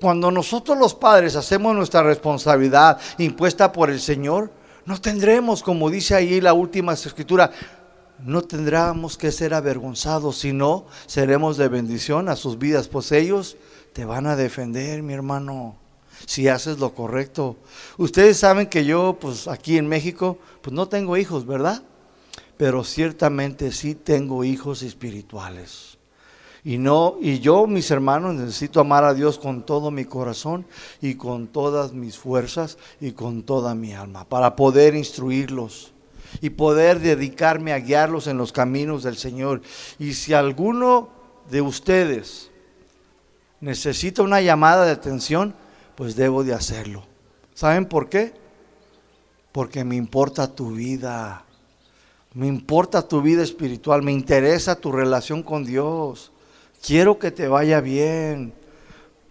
Cuando 0.00 0.30
nosotros 0.30 0.76
los 0.78 0.94
padres 0.94 1.36
hacemos 1.36 1.74
nuestra 1.74 2.02
responsabilidad 2.02 2.98
impuesta 3.18 3.72
por 3.72 3.90
el 3.90 4.00
Señor, 4.00 4.52
no 4.84 5.00
tendremos, 5.00 5.62
como 5.62 5.90
dice 5.90 6.14
ahí 6.14 6.40
la 6.40 6.52
última 6.52 6.92
escritura, 6.92 7.50
no 8.18 8.42
tendremos 8.42 9.16
que 9.16 9.32
ser 9.32 9.54
avergonzados, 9.54 10.38
sino 10.38 10.86
seremos 11.06 11.56
de 11.56 11.68
bendición 11.68 12.28
a 12.28 12.36
sus 12.36 12.58
vidas, 12.58 12.88
pues 12.88 13.10
ellos 13.12 13.56
te 13.92 14.04
van 14.04 14.26
a 14.26 14.36
defender, 14.36 15.02
mi 15.02 15.12
hermano, 15.14 15.76
si 16.26 16.48
haces 16.48 16.78
lo 16.78 16.94
correcto. 16.94 17.56
Ustedes 17.98 18.38
saben 18.38 18.66
que 18.66 18.84
yo, 18.84 19.16
pues 19.20 19.48
aquí 19.48 19.78
en 19.78 19.88
México, 19.88 20.38
pues 20.62 20.74
no 20.74 20.88
tengo 20.88 21.16
hijos, 21.16 21.46
¿verdad? 21.46 21.82
Pero 22.56 22.84
ciertamente 22.84 23.72
sí 23.72 23.94
tengo 23.94 24.44
hijos 24.44 24.82
espirituales. 24.82 25.96
Y 26.64 26.78
no, 26.78 27.16
y 27.20 27.38
yo, 27.38 27.66
mis 27.68 27.90
hermanos, 27.92 28.34
necesito 28.34 28.80
amar 28.80 29.04
a 29.04 29.14
Dios 29.14 29.38
con 29.38 29.64
todo 29.64 29.92
mi 29.92 30.04
corazón 30.04 30.66
y 31.00 31.14
con 31.14 31.46
todas 31.46 31.92
mis 31.92 32.18
fuerzas 32.18 32.76
y 33.00 33.12
con 33.12 33.44
toda 33.44 33.76
mi 33.76 33.94
alma 33.94 34.24
para 34.24 34.56
poder 34.56 34.96
instruirlos 34.96 35.92
y 36.40 36.50
poder 36.50 36.98
dedicarme 36.98 37.72
a 37.72 37.78
guiarlos 37.78 38.26
en 38.26 38.36
los 38.36 38.50
caminos 38.50 39.04
del 39.04 39.16
Señor. 39.16 39.62
Y 40.00 40.14
si 40.14 40.34
alguno 40.34 41.08
de 41.48 41.60
ustedes 41.60 42.50
necesita 43.60 44.22
una 44.22 44.40
llamada 44.40 44.86
de 44.86 44.92
atención, 44.92 45.54
pues 45.94 46.16
debo 46.16 46.42
de 46.42 46.54
hacerlo. 46.54 47.04
¿Saben 47.54 47.86
por 47.86 48.08
qué? 48.08 48.34
Porque 49.52 49.84
me 49.84 49.96
importa 49.96 50.54
tu 50.54 50.72
vida. 50.72 51.45
Me 52.36 52.46
importa 52.46 53.08
tu 53.08 53.22
vida 53.22 53.42
espiritual, 53.42 54.02
me 54.02 54.12
interesa 54.12 54.76
tu 54.76 54.92
relación 54.92 55.42
con 55.42 55.64
Dios. 55.64 56.32
Quiero 56.86 57.18
que 57.18 57.30
te 57.30 57.48
vaya 57.48 57.80
bien. 57.80 58.52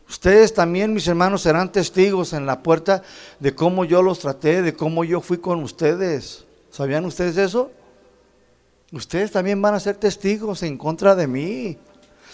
Ustedes 0.09 0.55
también, 0.55 0.91
mis 0.91 1.07
hermanos, 1.07 1.43
serán 1.43 1.71
testigos 1.71 2.33
en 2.33 2.47
la 2.47 2.63
puerta 2.63 3.03
de 3.39 3.53
cómo 3.53 3.85
yo 3.85 4.01
los 4.01 4.17
traté, 4.17 4.63
de 4.63 4.73
cómo 4.73 5.03
yo 5.03 5.21
fui 5.21 5.37
con 5.37 5.61
ustedes. 5.61 6.45
¿Sabían 6.71 7.05
ustedes 7.05 7.37
eso? 7.37 7.71
Ustedes 8.91 9.31
también 9.31 9.61
van 9.61 9.75
a 9.75 9.79
ser 9.79 9.97
testigos 9.97 10.63
en 10.63 10.75
contra 10.75 11.13
de 11.13 11.27
mí. 11.27 11.77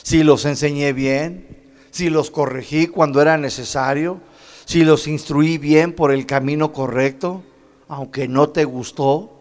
Si 0.03 0.23
los 0.23 0.45
enseñé 0.45 0.93
bien, 0.93 1.73
si 1.89 2.09
los 2.09 2.31
corregí 2.31 2.87
cuando 2.87 3.21
era 3.21 3.37
necesario, 3.37 4.21
si 4.63 4.85
los 4.85 5.05
instruí 5.05 5.57
bien 5.57 5.91
por 5.91 6.13
el 6.13 6.25
camino 6.25 6.71
correcto, 6.71 7.43
aunque 7.89 8.29
no 8.29 8.51
te 8.51 8.63
gustó, 8.63 9.37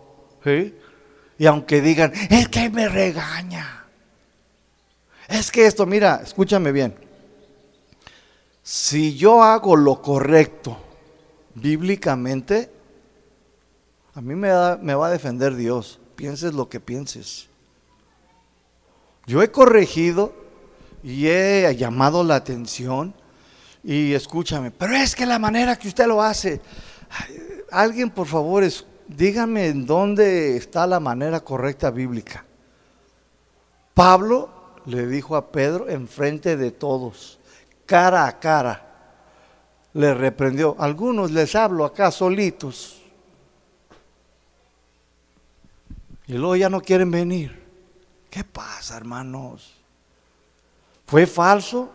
y 1.40 1.46
aunque 1.46 1.80
digan, 1.80 2.12
es 2.28 2.48
que 2.48 2.68
me 2.68 2.86
regaña, 2.86 3.86
es 5.26 5.50
que 5.50 5.64
esto, 5.64 5.86
mira, 5.86 6.20
escúchame 6.22 6.70
bien, 6.70 6.94
si 8.62 9.16
yo 9.16 9.42
hago 9.42 9.74
lo 9.74 10.02
correcto 10.02 10.76
bíblicamente, 11.54 12.70
a 14.12 14.20
mí 14.20 14.34
me, 14.34 14.50
va 14.50 15.06
a 15.06 15.10
defender 15.10 15.56
Dios, 15.56 15.98
pienses 16.14 16.52
lo 16.52 16.68
que 16.68 16.78
pienses. 16.78 17.48
Yo 19.24 19.42
he 19.42 19.50
corregido 19.50 20.34
y 21.02 21.28
he 21.28 21.74
llamado 21.74 22.22
la 22.22 22.34
atención 22.34 23.14
y 23.82 24.12
escúchame, 24.12 24.72
pero 24.72 24.94
es 24.94 25.16
que 25.16 25.24
la 25.24 25.38
manera 25.38 25.78
que 25.78 25.88
usted 25.88 26.06
lo 26.06 26.20
hace, 26.20 26.60
alguien 27.70 28.10
por 28.10 28.26
favor, 28.26 28.62
es, 28.62 28.84
dígame 29.16 29.66
en 29.68 29.86
dónde 29.86 30.56
está 30.56 30.86
la 30.86 31.00
manera 31.00 31.40
correcta 31.40 31.90
bíblica. 31.90 32.44
Pablo 33.94 34.50
le 34.86 35.06
dijo 35.06 35.36
a 35.36 35.50
Pedro 35.50 35.88
enfrente 35.88 36.56
de 36.56 36.70
todos, 36.70 37.38
cara 37.86 38.26
a 38.26 38.38
cara, 38.38 38.86
le 39.92 40.14
reprendió. 40.14 40.76
Algunos 40.78 41.30
les 41.30 41.54
hablo 41.54 41.84
acá 41.84 42.10
solitos. 42.10 43.02
Y 46.26 46.34
luego 46.34 46.56
ya 46.56 46.70
no 46.70 46.80
quieren 46.80 47.10
venir. 47.10 47.60
¿Qué 48.30 48.44
pasa, 48.44 48.96
hermanos? 48.96 49.74
¿Fue 51.04 51.26
falso? 51.26 51.90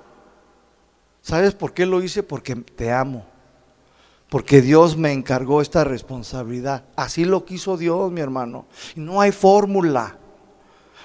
¿Sabes 1.22 1.56
por 1.56 1.74
qué 1.74 1.86
lo 1.86 2.04
hice? 2.04 2.22
Porque 2.22 2.56
te 2.56 2.92
amo. 2.92 3.26
Porque 4.36 4.62
Dios 4.62 4.98
me 4.98 5.14
encargó 5.14 5.62
esta 5.62 5.86
responsabilidad. 5.86 6.84
Así 6.98 7.24
lo 7.24 7.46
quiso 7.46 7.78
Dios, 7.78 8.12
mi 8.12 8.20
hermano. 8.20 8.66
No 8.98 9.22
hay 9.22 9.32
fórmula. 9.32 10.18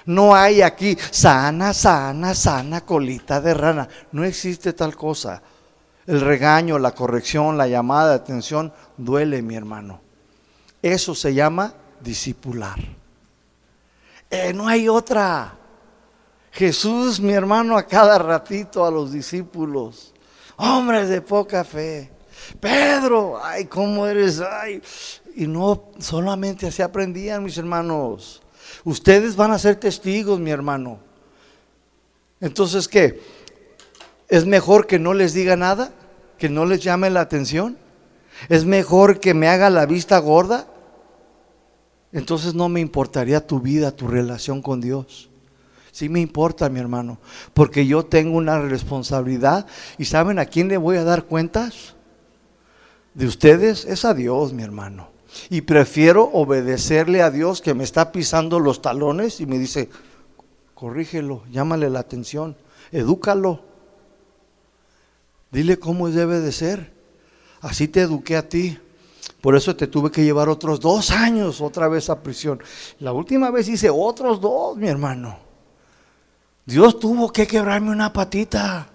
No 0.05 0.35
hay 0.35 0.61
aquí 0.61 0.97
sana, 1.11 1.73
sana, 1.73 2.35
sana 2.35 2.81
colita 2.81 3.39
de 3.39 3.53
rana. 3.53 3.87
No 4.11 4.25
existe 4.25 4.73
tal 4.73 4.97
cosa. 4.97 5.41
El 6.05 6.19
regaño, 6.19 6.77
la 6.77 6.91
corrección, 6.91 7.57
la 7.57 7.69
llamada 7.69 8.09
de 8.09 8.15
atención 8.15 8.73
duele, 8.97 9.41
mi 9.41 9.55
hermano. 9.55 10.01
Eso 10.81 11.15
se 11.15 11.33
llama 11.33 11.73
discipular. 12.01 12.79
Eh, 14.29 14.51
no 14.53 14.67
hay 14.67 14.89
otra. 14.89 15.53
Jesús, 16.51 17.21
mi 17.21 17.31
hermano, 17.31 17.77
a 17.77 17.83
cada 17.83 18.17
ratito 18.17 18.85
a 18.85 18.91
los 18.91 19.13
discípulos, 19.13 20.13
hombres 20.57 21.07
de 21.07 21.21
poca 21.21 21.63
fe. 21.63 22.11
Pedro, 22.61 23.43
ay, 23.43 23.65
¿cómo 23.65 24.05
eres? 24.07 24.39
Ay. 24.39 24.81
Y 25.35 25.47
no 25.47 25.89
solamente 25.99 26.67
así 26.67 26.81
aprendían, 26.81 27.43
mis 27.43 27.57
hermanos. 27.57 28.41
Ustedes 28.85 29.35
van 29.35 29.51
a 29.51 29.59
ser 29.59 29.75
testigos, 29.75 30.39
mi 30.39 30.51
hermano. 30.51 30.99
Entonces, 32.39 32.87
¿qué? 32.87 33.19
¿Es 34.29 34.45
mejor 34.45 34.87
que 34.87 34.99
no 34.99 35.13
les 35.13 35.33
diga 35.33 35.55
nada? 35.55 35.91
¿Que 36.37 36.47
no 36.47 36.65
les 36.65 36.81
llame 36.81 37.09
la 37.09 37.21
atención? 37.21 37.77
¿Es 38.47 38.63
mejor 38.63 39.19
que 39.19 39.33
me 39.33 39.47
haga 39.47 39.69
la 39.69 39.85
vista 39.85 40.17
gorda? 40.19 40.67
Entonces 42.13 42.53
no 42.53 42.69
me 42.69 42.79
importaría 42.79 43.45
tu 43.45 43.59
vida, 43.59 43.91
tu 43.91 44.07
relación 44.07 44.61
con 44.61 44.81
Dios. 44.81 45.29
Sí 45.91 46.09
me 46.09 46.21
importa, 46.21 46.69
mi 46.69 46.79
hermano, 46.79 47.19
porque 47.53 47.85
yo 47.85 48.05
tengo 48.05 48.37
una 48.37 48.59
responsabilidad 48.61 49.67
y 49.97 50.05
¿saben 50.05 50.39
a 50.39 50.45
quién 50.45 50.69
le 50.69 50.77
voy 50.77 50.97
a 50.97 51.03
dar 51.03 51.25
cuentas? 51.25 51.95
De 53.13 53.25
ustedes 53.25 53.85
es 53.85 54.05
a 54.05 54.13
Dios, 54.13 54.53
mi 54.53 54.63
hermano. 54.63 55.09
Y 55.49 55.61
prefiero 55.61 56.29
obedecerle 56.33 57.21
a 57.21 57.31
Dios 57.31 57.61
que 57.61 57.73
me 57.73 57.83
está 57.83 58.11
pisando 58.11 58.59
los 58.59 58.81
talones 58.81 59.39
y 59.39 59.45
me 59.45 59.59
dice, 59.59 59.89
corrígelo, 60.73 61.43
llámale 61.51 61.89
la 61.89 61.99
atención, 61.99 62.55
edúcalo. 62.91 63.61
Dile 65.51 65.77
cómo 65.79 66.09
debe 66.09 66.39
de 66.39 66.51
ser. 66.51 66.93
Así 67.61 67.87
te 67.87 68.01
eduqué 68.01 68.37
a 68.37 68.47
ti. 68.47 68.77
Por 69.41 69.55
eso 69.55 69.75
te 69.75 69.87
tuve 69.87 70.11
que 70.11 70.23
llevar 70.23 70.49
otros 70.49 70.79
dos 70.79 71.11
años 71.11 71.61
otra 71.61 71.87
vez 71.87 72.09
a 72.09 72.21
prisión. 72.21 72.61
La 72.99 73.11
última 73.11 73.51
vez 73.51 73.67
hice 73.67 73.89
otros 73.89 74.39
dos, 74.39 74.77
mi 74.77 74.87
hermano. 74.87 75.37
Dios 76.65 76.99
tuvo 76.99 77.31
que 77.31 77.47
quebrarme 77.47 77.91
una 77.91 78.13
patita. 78.13 78.87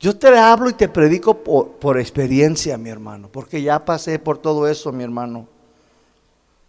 Yo 0.00 0.16
te 0.16 0.28
hablo 0.28 0.70
y 0.70 0.72
te 0.72 0.88
predico 0.88 1.44
por, 1.44 2.00
experiencia, 2.00 2.78
mi 2.78 2.88
hermano, 2.88 3.28
porque 3.30 3.60
ya 3.60 3.84
pasé 3.84 4.18
por 4.18 4.38
todo 4.38 4.66
eso, 4.66 4.92
mi 4.92 5.04
hermano. 5.04 5.46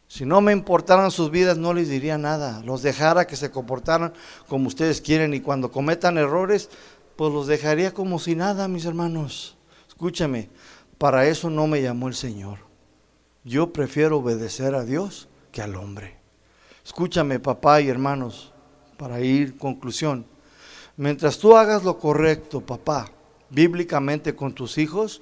Si 0.09 0.25
no 0.25 0.41
me 0.41 0.51
importaran 0.51 1.11
sus 1.11 1.31
vidas, 1.31 1.57
no 1.57 1.73
les 1.73 1.87
diría 1.87 2.17
nada. 2.17 2.61
Los 2.65 2.81
dejara 2.81 3.25
que 3.27 3.37
se 3.37 3.49
comportaran 3.49 4.11
como 4.49 4.67
ustedes 4.67 4.99
quieren 4.99 5.33
y 5.33 5.39
cuando 5.39 5.71
cometan 5.71 6.17
errores, 6.17 6.69
pues 7.15 7.31
los 7.31 7.47
dejaría 7.47 7.93
como 7.93 8.19
si 8.19 8.35
nada, 8.35 8.67
mis 8.67 8.83
hermanos. 8.83 9.55
Escúchame, 9.87 10.49
para 10.97 11.25
eso 11.25 11.49
no 11.49 11.67
me 11.67 11.81
llamó 11.81 12.09
el 12.09 12.15
Señor. 12.15 12.57
Yo 13.45 13.71
prefiero 13.71 14.17
obedecer 14.17 14.75
a 14.75 14.83
Dios 14.83 15.29
que 15.53 15.61
al 15.61 15.77
hombre. 15.77 16.17
Escúchame, 16.83 17.39
papá 17.39 17.79
y 17.79 17.87
hermanos 17.87 18.51
para 18.97 19.21
ir 19.21 19.57
conclusión. 19.57 20.25
Mientras 20.97 21.37
tú 21.37 21.55
hagas 21.55 21.85
lo 21.85 21.97
correcto, 21.97 22.59
papá, 22.59 23.09
bíblicamente 23.51 24.35
con 24.35 24.53
tus 24.53 24.77
hijos, 24.77 25.21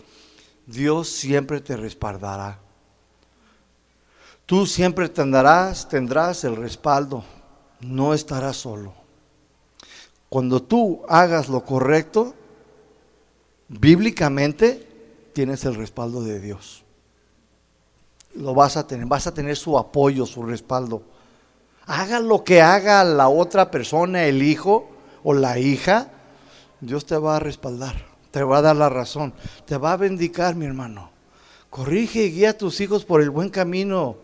Dios 0.65 1.09
siempre 1.09 1.59
te 1.59 1.75
respaldará. 1.75 2.59
Tú 4.45 4.65
siempre 4.65 5.09
tendrás, 5.09 5.89
tendrás 5.89 6.43
el 6.43 6.55
respaldo, 6.55 7.23
no 7.81 8.13
estarás 8.13 8.57
solo. 8.57 8.93
Cuando 10.29 10.61
tú 10.61 11.01
hagas 11.09 11.49
lo 11.49 11.65
correcto, 11.65 12.33
bíblicamente 13.67 14.87
tienes 15.33 15.65
el 15.65 15.75
respaldo 15.75 16.23
de 16.23 16.39
Dios. 16.39 16.83
Lo 18.35 18.53
vas 18.53 18.77
a 18.77 18.87
tener, 18.87 19.05
vas 19.05 19.27
a 19.27 19.33
tener 19.33 19.57
su 19.57 19.77
apoyo, 19.77 20.25
su 20.25 20.43
respaldo 20.43 21.03
haga 21.89 22.19
lo 22.19 22.43
que 22.43 22.61
haga 22.61 23.03
la 23.03 23.29
otra 23.29 23.71
persona, 23.71 24.25
el 24.25 24.43
hijo 24.43 24.87
o 25.23 25.33
la 25.33 25.57
hija, 25.57 26.11
Dios 26.79 27.05
te 27.07 27.17
va 27.17 27.37
a 27.37 27.39
respaldar, 27.39 27.95
te 28.31 28.43
va 28.43 28.59
a 28.59 28.61
dar 28.61 28.75
la 28.75 28.89
razón, 28.89 29.33
te 29.65 29.77
va 29.77 29.93
a 29.93 29.97
bendicar, 29.97 30.55
mi 30.55 30.65
hermano. 30.65 31.11
Corrige 31.69 32.23
y 32.23 32.31
guía 32.31 32.51
a 32.51 32.57
tus 32.57 32.81
hijos 32.81 33.05
por 33.05 33.21
el 33.21 33.29
buen 33.29 33.49
camino. 33.49 34.17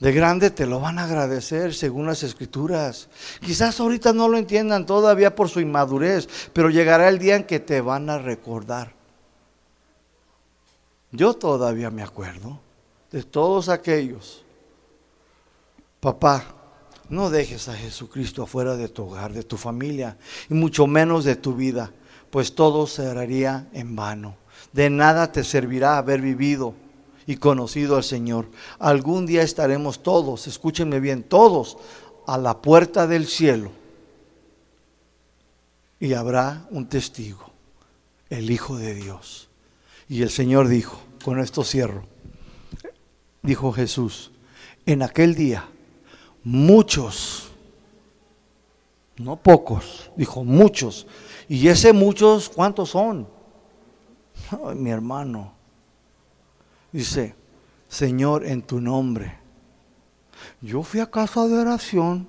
De 0.00 0.12
grande 0.12 0.50
te 0.50 0.66
lo 0.66 0.80
van 0.80 0.98
a 0.98 1.04
agradecer 1.04 1.74
según 1.74 2.06
las 2.06 2.22
escrituras. 2.24 3.08
Quizás 3.40 3.78
ahorita 3.78 4.12
no 4.12 4.28
lo 4.28 4.36
entiendan 4.36 4.84
todavía 4.84 5.34
por 5.34 5.48
su 5.48 5.60
inmadurez, 5.60 6.28
pero 6.52 6.70
llegará 6.70 7.08
el 7.08 7.18
día 7.18 7.36
en 7.36 7.44
que 7.44 7.60
te 7.60 7.80
van 7.80 8.10
a 8.10 8.18
recordar. 8.18 8.94
Yo 11.12 11.34
todavía 11.34 11.90
me 11.90 12.02
acuerdo 12.02 12.58
de 13.12 13.22
todos 13.22 13.68
aquellos 13.68 14.42
Papá, 16.02 16.44
no 17.10 17.30
dejes 17.30 17.68
a 17.68 17.74
Jesucristo 17.74 18.42
afuera 18.42 18.74
de 18.74 18.88
tu 18.88 19.04
hogar, 19.04 19.32
de 19.32 19.44
tu 19.44 19.56
familia, 19.56 20.16
y 20.50 20.54
mucho 20.54 20.88
menos 20.88 21.22
de 21.22 21.36
tu 21.36 21.54
vida, 21.54 21.92
pues 22.32 22.54
todo 22.54 22.86
se 22.86 23.06
haría 23.06 23.68
en 23.74 23.94
vano. 23.94 24.36
De 24.72 24.88
nada 24.88 25.32
te 25.32 25.44
servirá 25.44 25.98
haber 25.98 26.22
vivido 26.22 26.72
y 27.26 27.36
conocido 27.36 27.96
al 27.96 28.04
Señor. 28.04 28.46
Algún 28.78 29.26
día 29.26 29.42
estaremos 29.42 30.02
todos, 30.02 30.46
escúchenme 30.46 30.98
bien, 30.98 31.24
todos 31.24 31.76
a 32.26 32.38
la 32.38 32.62
puerta 32.62 33.06
del 33.06 33.26
cielo. 33.26 33.70
y 36.00 36.14
habrá 36.14 36.66
un 36.70 36.88
testigo, 36.88 37.52
el 38.28 38.50
Hijo 38.50 38.76
de 38.78 38.94
Dios. 38.94 39.48
Y 40.08 40.22
el 40.22 40.30
Señor 40.30 40.68
dijo, 40.68 40.98
con 41.22 41.38
esto 41.38 41.62
cierro, 41.62 42.06
dijo 43.42 43.72
Jesús, 43.72 44.32
en 44.86 45.02
aquel 45.02 45.34
día 45.34 45.68
muchos, 46.42 47.50
no 49.18 49.36
pocos, 49.36 50.10
dijo 50.16 50.42
muchos, 50.44 51.06
y 51.52 51.68
ese 51.68 51.92
muchos, 51.92 52.48
¿cuántos 52.48 52.88
son? 52.88 53.28
mi 54.74 54.88
hermano, 54.88 55.52
dice, 56.90 57.34
Señor, 57.86 58.46
en 58.46 58.62
tu 58.62 58.80
nombre. 58.80 59.38
Yo 60.62 60.82
fui 60.82 61.00
a 61.00 61.10
casa 61.10 61.46
de 61.46 61.58
oración, 61.58 62.26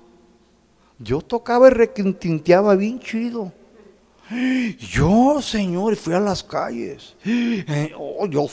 yo 0.98 1.22
tocaba 1.22 1.68
y 1.68 1.70
requintinteaba 1.70 2.74
bien 2.74 3.00
chido. 3.00 3.50
Yo, 4.78 5.40
Señor, 5.40 5.96
fui 5.96 6.12
a 6.12 6.20
las 6.20 6.44
calles. 6.44 7.16
Eh, 7.24 7.94
oh, 7.96 8.26
yo, 8.26 8.46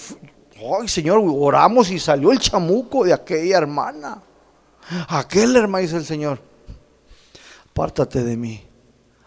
ay, 0.79 0.87
Señor, 0.87 1.21
oramos 1.21 1.91
y 1.91 1.99
salió 1.99 2.31
el 2.31 2.39
chamuco 2.39 3.03
de 3.03 3.11
aquella 3.11 3.57
hermana. 3.57 4.23
Aquel 5.09 5.53
hermano, 5.53 5.81
dice 5.81 5.97
el 5.97 6.05
Señor, 6.05 6.39
apártate 7.69 8.23
de 8.23 8.37
mí, 8.37 8.63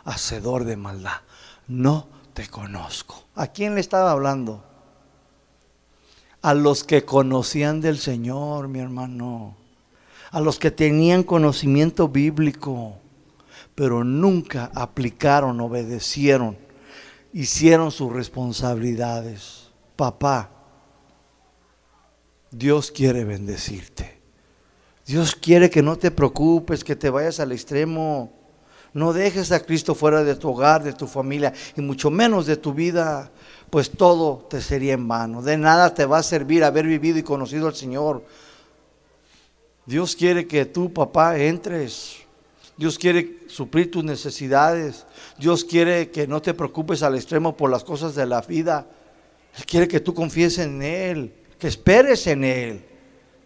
hacedor 0.06 0.64
de 0.64 0.78
maldad. 0.78 1.20
No 1.68 2.08
te 2.32 2.48
conozco. 2.48 3.24
¿A 3.34 3.48
quién 3.48 3.74
le 3.74 3.80
estaba 3.80 4.10
hablando? 4.10 4.64
A 6.42 6.54
los 6.54 6.84
que 6.84 7.04
conocían 7.04 7.80
del 7.80 7.98
Señor, 7.98 8.68
mi 8.68 8.80
hermano. 8.80 9.56
A 10.30 10.40
los 10.40 10.58
que 10.58 10.70
tenían 10.70 11.22
conocimiento 11.22 12.08
bíblico 12.08 12.98
pero 13.74 14.04
nunca 14.04 14.70
aplicaron, 14.74 15.60
obedecieron, 15.60 16.56
hicieron 17.32 17.90
sus 17.90 18.12
responsabilidades. 18.12 19.70
Papá, 19.96 20.50
Dios 22.50 22.90
quiere 22.90 23.24
bendecirte. 23.24 24.20
Dios 25.06 25.34
quiere 25.34 25.70
que 25.70 25.82
no 25.82 25.96
te 25.96 26.10
preocupes, 26.10 26.84
que 26.84 26.96
te 26.96 27.10
vayas 27.10 27.40
al 27.40 27.52
extremo. 27.52 28.32
No 28.94 29.12
dejes 29.12 29.52
a 29.52 29.60
Cristo 29.60 29.94
fuera 29.94 30.24
de 30.24 30.36
tu 30.36 30.48
hogar, 30.50 30.82
de 30.82 30.92
tu 30.92 31.06
familia 31.06 31.52
y 31.76 31.82
mucho 31.82 32.10
menos 32.10 32.46
de 32.46 32.56
tu 32.56 32.72
vida, 32.72 33.30
pues 33.68 33.90
todo 33.90 34.46
te 34.48 34.62
sería 34.62 34.94
en 34.94 35.06
vano. 35.06 35.42
De 35.42 35.58
nada 35.58 35.92
te 35.92 36.06
va 36.06 36.18
a 36.18 36.22
servir 36.22 36.64
haber 36.64 36.86
vivido 36.86 37.18
y 37.18 37.22
conocido 37.22 37.66
al 37.66 37.74
Señor. 37.74 38.24
Dios 39.84 40.16
quiere 40.16 40.46
que 40.46 40.64
tú, 40.64 40.92
papá, 40.92 41.36
entres 41.38 42.24
Dios 42.76 42.98
quiere 42.98 43.40
suplir 43.46 43.90
tus 43.90 44.04
necesidades. 44.04 45.06
Dios 45.38 45.64
quiere 45.64 46.10
que 46.10 46.26
no 46.26 46.42
te 46.42 46.54
preocupes 46.54 47.02
al 47.02 47.14
extremo 47.14 47.56
por 47.56 47.70
las 47.70 47.84
cosas 47.84 48.14
de 48.14 48.26
la 48.26 48.40
vida. 48.40 48.86
Él 49.56 49.64
quiere 49.66 49.86
que 49.86 50.00
tú 50.00 50.12
confíes 50.12 50.58
en 50.58 50.82
Él, 50.82 51.32
que 51.58 51.68
esperes 51.68 52.26
en 52.26 52.42
Él. 52.42 52.84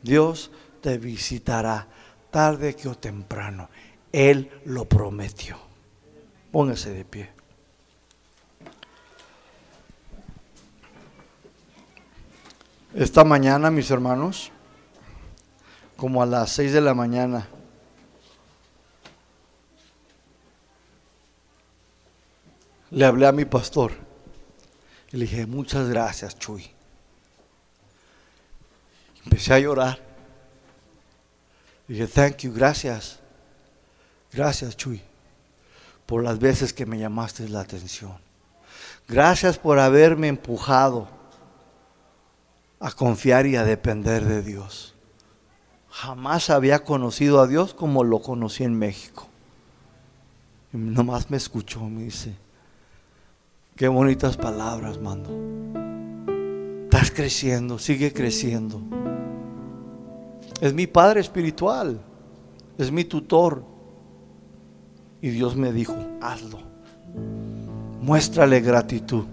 Dios 0.02 0.50
te 0.80 0.96
visitará 0.96 1.86
tarde 2.30 2.74
que 2.74 2.88
o 2.88 2.94
temprano. 2.94 3.68
Él 4.12 4.50
lo 4.64 4.86
prometió. 4.86 5.58
Póngase 6.50 6.90
de 6.90 7.04
pie. 7.04 7.30
Esta 12.94 13.22
mañana, 13.22 13.70
mis 13.70 13.90
hermanos, 13.90 14.50
como 15.96 16.22
a 16.22 16.26
las 16.26 16.50
seis 16.50 16.72
de 16.72 16.80
la 16.80 16.94
mañana, 16.94 17.46
le 22.90 23.04
hablé 23.04 23.26
a 23.26 23.32
mi 23.32 23.44
pastor 23.44 23.92
y 25.12 25.16
le 25.16 25.26
dije, 25.26 25.46
muchas 25.46 25.88
gracias, 25.88 26.38
Chuy. 26.38 26.70
Empecé 29.24 29.54
a 29.54 29.58
llorar. 29.58 30.00
dije, 31.86 32.06
thank 32.06 32.38
you, 32.38 32.52
gracias. 32.52 33.20
Gracias, 34.32 34.76
Chuy, 34.76 35.02
por 36.06 36.22
las 36.22 36.38
veces 36.38 36.72
que 36.72 36.86
me 36.86 36.98
llamaste 36.98 37.48
la 37.48 37.60
atención. 37.60 38.16
Gracias 39.08 39.58
por 39.58 39.78
haberme 39.78 40.28
empujado 40.28 41.08
a 42.80 42.90
confiar 42.92 43.46
y 43.46 43.56
a 43.56 43.64
depender 43.64 44.24
de 44.24 44.42
Dios. 44.42 44.94
Jamás 45.90 46.50
había 46.50 46.84
conocido 46.84 47.40
a 47.40 47.46
Dios 47.46 47.74
como 47.74 48.04
lo 48.04 48.20
conocí 48.20 48.64
en 48.64 48.74
México. 48.74 49.26
Y 50.72 50.76
nomás 50.76 51.30
me 51.30 51.36
escuchó, 51.36 51.80
me 51.80 52.04
dice, 52.04 52.36
Qué 53.78 53.86
bonitas 53.86 54.36
palabras, 54.36 55.00
mando. 55.00 55.30
Estás 56.82 57.12
creciendo, 57.12 57.78
sigue 57.78 58.12
creciendo. 58.12 58.82
Es 60.60 60.74
mi 60.74 60.88
padre 60.88 61.20
espiritual, 61.20 62.00
es 62.76 62.90
mi 62.90 63.04
tutor. 63.04 63.62
Y 65.20 65.30
Dios 65.30 65.56
me 65.56 65.72
dijo, 65.72 65.96
hazlo. 66.20 66.58
Muéstrale 68.00 68.60
gratitud. 68.60 69.24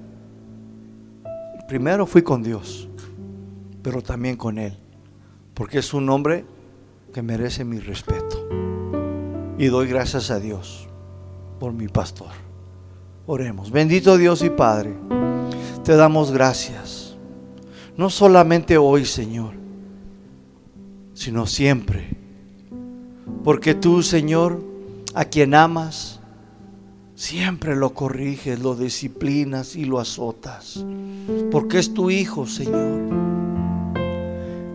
Primero 1.67 2.05
fui 2.05 2.21
con 2.21 2.43
Dios, 2.43 2.87
pero 3.81 4.01
también 4.01 4.35
con 4.35 4.57
Él, 4.57 4.77
porque 5.53 5.79
es 5.79 5.93
un 5.93 6.09
hombre 6.09 6.45
que 7.13 7.21
merece 7.21 7.63
mi 7.63 7.79
respeto. 7.79 8.47
Y 9.57 9.67
doy 9.67 9.87
gracias 9.87 10.29
a 10.31 10.39
Dios 10.39 10.87
por 11.59 11.73
mi 11.73 11.87
pastor. 11.87 12.29
Oremos. 13.25 13.71
Bendito 13.71 14.17
Dios 14.17 14.43
y 14.43 14.49
Padre, 14.49 14.93
te 15.83 15.95
damos 15.95 16.31
gracias. 16.31 17.15
No 17.97 18.09
solamente 18.09 18.77
hoy, 18.77 19.05
Señor, 19.05 19.53
sino 21.13 21.47
siempre. 21.47 22.09
Porque 23.43 23.73
tú, 23.73 24.03
Señor, 24.03 24.61
a 25.15 25.25
quien 25.25 25.55
amas, 25.55 26.19
siempre 27.15 27.75
lo 27.75 27.93
corriges, 27.93 28.59
lo 28.59 28.75
disciplinas 28.75 29.75
y 29.77 29.85
lo 29.85 29.99
azotas. 29.99 30.85
Porque 31.51 31.79
es 31.79 31.93
tu 31.93 32.11
Hijo, 32.11 32.45
Señor. 32.45 33.25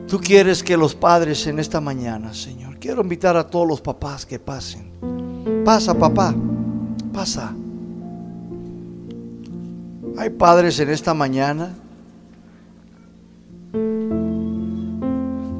Tú 0.08 0.18
quieres 0.18 0.62
que 0.64 0.76
los 0.76 0.94
padres 0.94 1.46
en 1.46 1.58
esta 1.58 1.80
mañana, 1.80 2.32
Señor, 2.32 2.78
quiero 2.78 3.02
invitar 3.02 3.36
a 3.36 3.46
todos 3.46 3.68
los 3.68 3.80
papás 3.80 4.24
que 4.24 4.38
pasen. 4.38 4.90
Pasa, 5.64 5.94
papá, 5.94 6.34
pasa. 7.12 7.54
Hay 10.16 10.30
padres 10.30 10.80
en 10.80 10.90
esta 10.90 11.12
mañana 11.12 11.74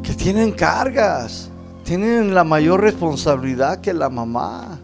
que 0.03 0.15
tienen 0.17 0.53
cargas, 0.53 1.50
tienen 1.91 2.35
la 2.35 2.45
mayor 2.45 2.83
responsabilidad 2.83 3.81
que 3.81 3.93
la 3.93 4.09
mamá. 4.09 4.79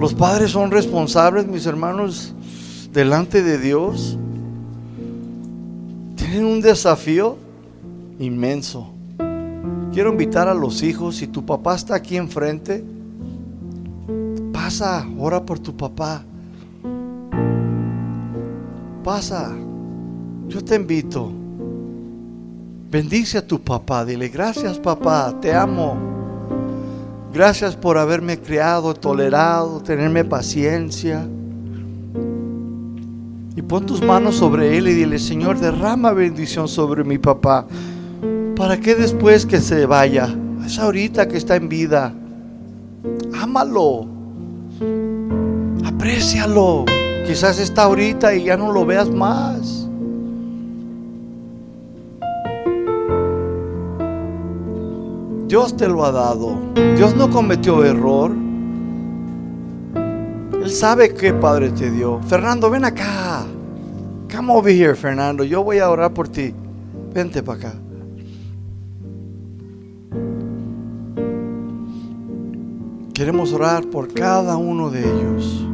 Los 0.00 0.14
padres 0.14 0.50
son 0.50 0.72
responsables, 0.72 1.46
mis 1.46 1.64
hermanos, 1.64 2.34
delante 2.92 3.44
de 3.44 3.58
Dios. 3.58 4.18
Tienen 6.16 6.44
un 6.44 6.60
desafío 6.60 7.36
inmenso. 8.18 8.90
Quiero 9.92 10.10
invitar 10.10 10.48
a 10.48 10.54
los 10.54 10.82
hijos, 10.82 11.18
si 11.18 11.28
tu 11.28 11.46
papá 11.46 11.76
está 11.76 11.94
aquí 11.94 12.16
enfrente, 12.16 12.82
pasa, 14.52 15.06
ora 15.20 15.40
por 15.40 15.60
tu 15.60 15.76
papá. 15.76 16.24
Pasa, 19.04 19.54
yo 20.48 20.64
te 20.64 20.74
invito. 20.74 21.39
Bendice 22.90 23.38
a 23.38 23.46
tu 23.46 23.60
papá, 23.60 24.04
dile 24.04 24.28
gracias 24.28 24.80
papá, 24.80 25.32
te 25.40 25.54
amo. 25.54 25.96
Gracias 27.32 27.76
por 27.76 27.96
haberme 27.96 28.40
criado, 28.40 28.94
tolerado, 28.94 29.80
tenerme 29.80 30.24
paciencia. 30.24 31.24
Y 33.54 33.62
pon 33.62 33.86
tus 33.86 34.02
manos 34.02 34.34
sobre 34.34 34.76
él 34.76 34.88
y 34.88 34.94
dile, 34.94 35.20
Señor, 35.20 35.60
derrama 35.60 36.10
bendición 36.10 36.66
sobre 36.66 37.04
mi 37.04 37.18
papá. 37.18 37.64
Para 38.56 38.80
que 38.80 38.96
después 38.96 39.46
que 39.46 39.60
se 39.60 39.86
vaya, 39.86 40.28
es 40.66 40.76
ahorita 40.80 41.28
que 41.28 41.36
está 41.36 41.54
en 41.54 41.68
vida, 41.68 42.12
ámalo, 43.40 44.08
aprécialo. 45.84 46.86
Quizás 47.24 47.60
está 47.60 47.84
ahorita 47.84 48.34
y 48.34 48.46
ya 48.46 48.56
no 48.56 48.72
lo 48.72 48.84
veas 48.84 49.08
más. 49.08 49.79
Dios 55.50 55.76
te 55.76 55.88
lo 55.88 56.04
ha 56.04 56.12
dado. 56.12 56.60
Dios 56.96 57.16
no 57.16 57.28
cometió 57.28 57.82
error. 57.84 58.30
Él 60.62 60.70
sabe 60.70 61.12
qué 61.12 61.34
padre 61.34 61.70
te 61.70 61.90
dio. 61.90 62.20
Fernando, 62.22 62.70
ven 62.70 62.84
acá. 62.84 63.44
Come 64.32 64.52
over 64.52 64.72
here, 64.72 64.94
Fernando. 64.94 65.42
Yo 65.42 65.64
voy 65.64 65.78
a 65.78 65.90
orar 65.90 66.14
por 66.14 66.28
ti. 66.28 66.54
Vente 67.12 67.42
para 67.42 67.58
acá. 67.58 67.74
Queremos 73.12 73.52
orar 73.52 73.86
por 73.86 74.14
cada 74.14 74.56
uno 74.56 74.88
de 74.88 75.00
ellos. 75.00 75.66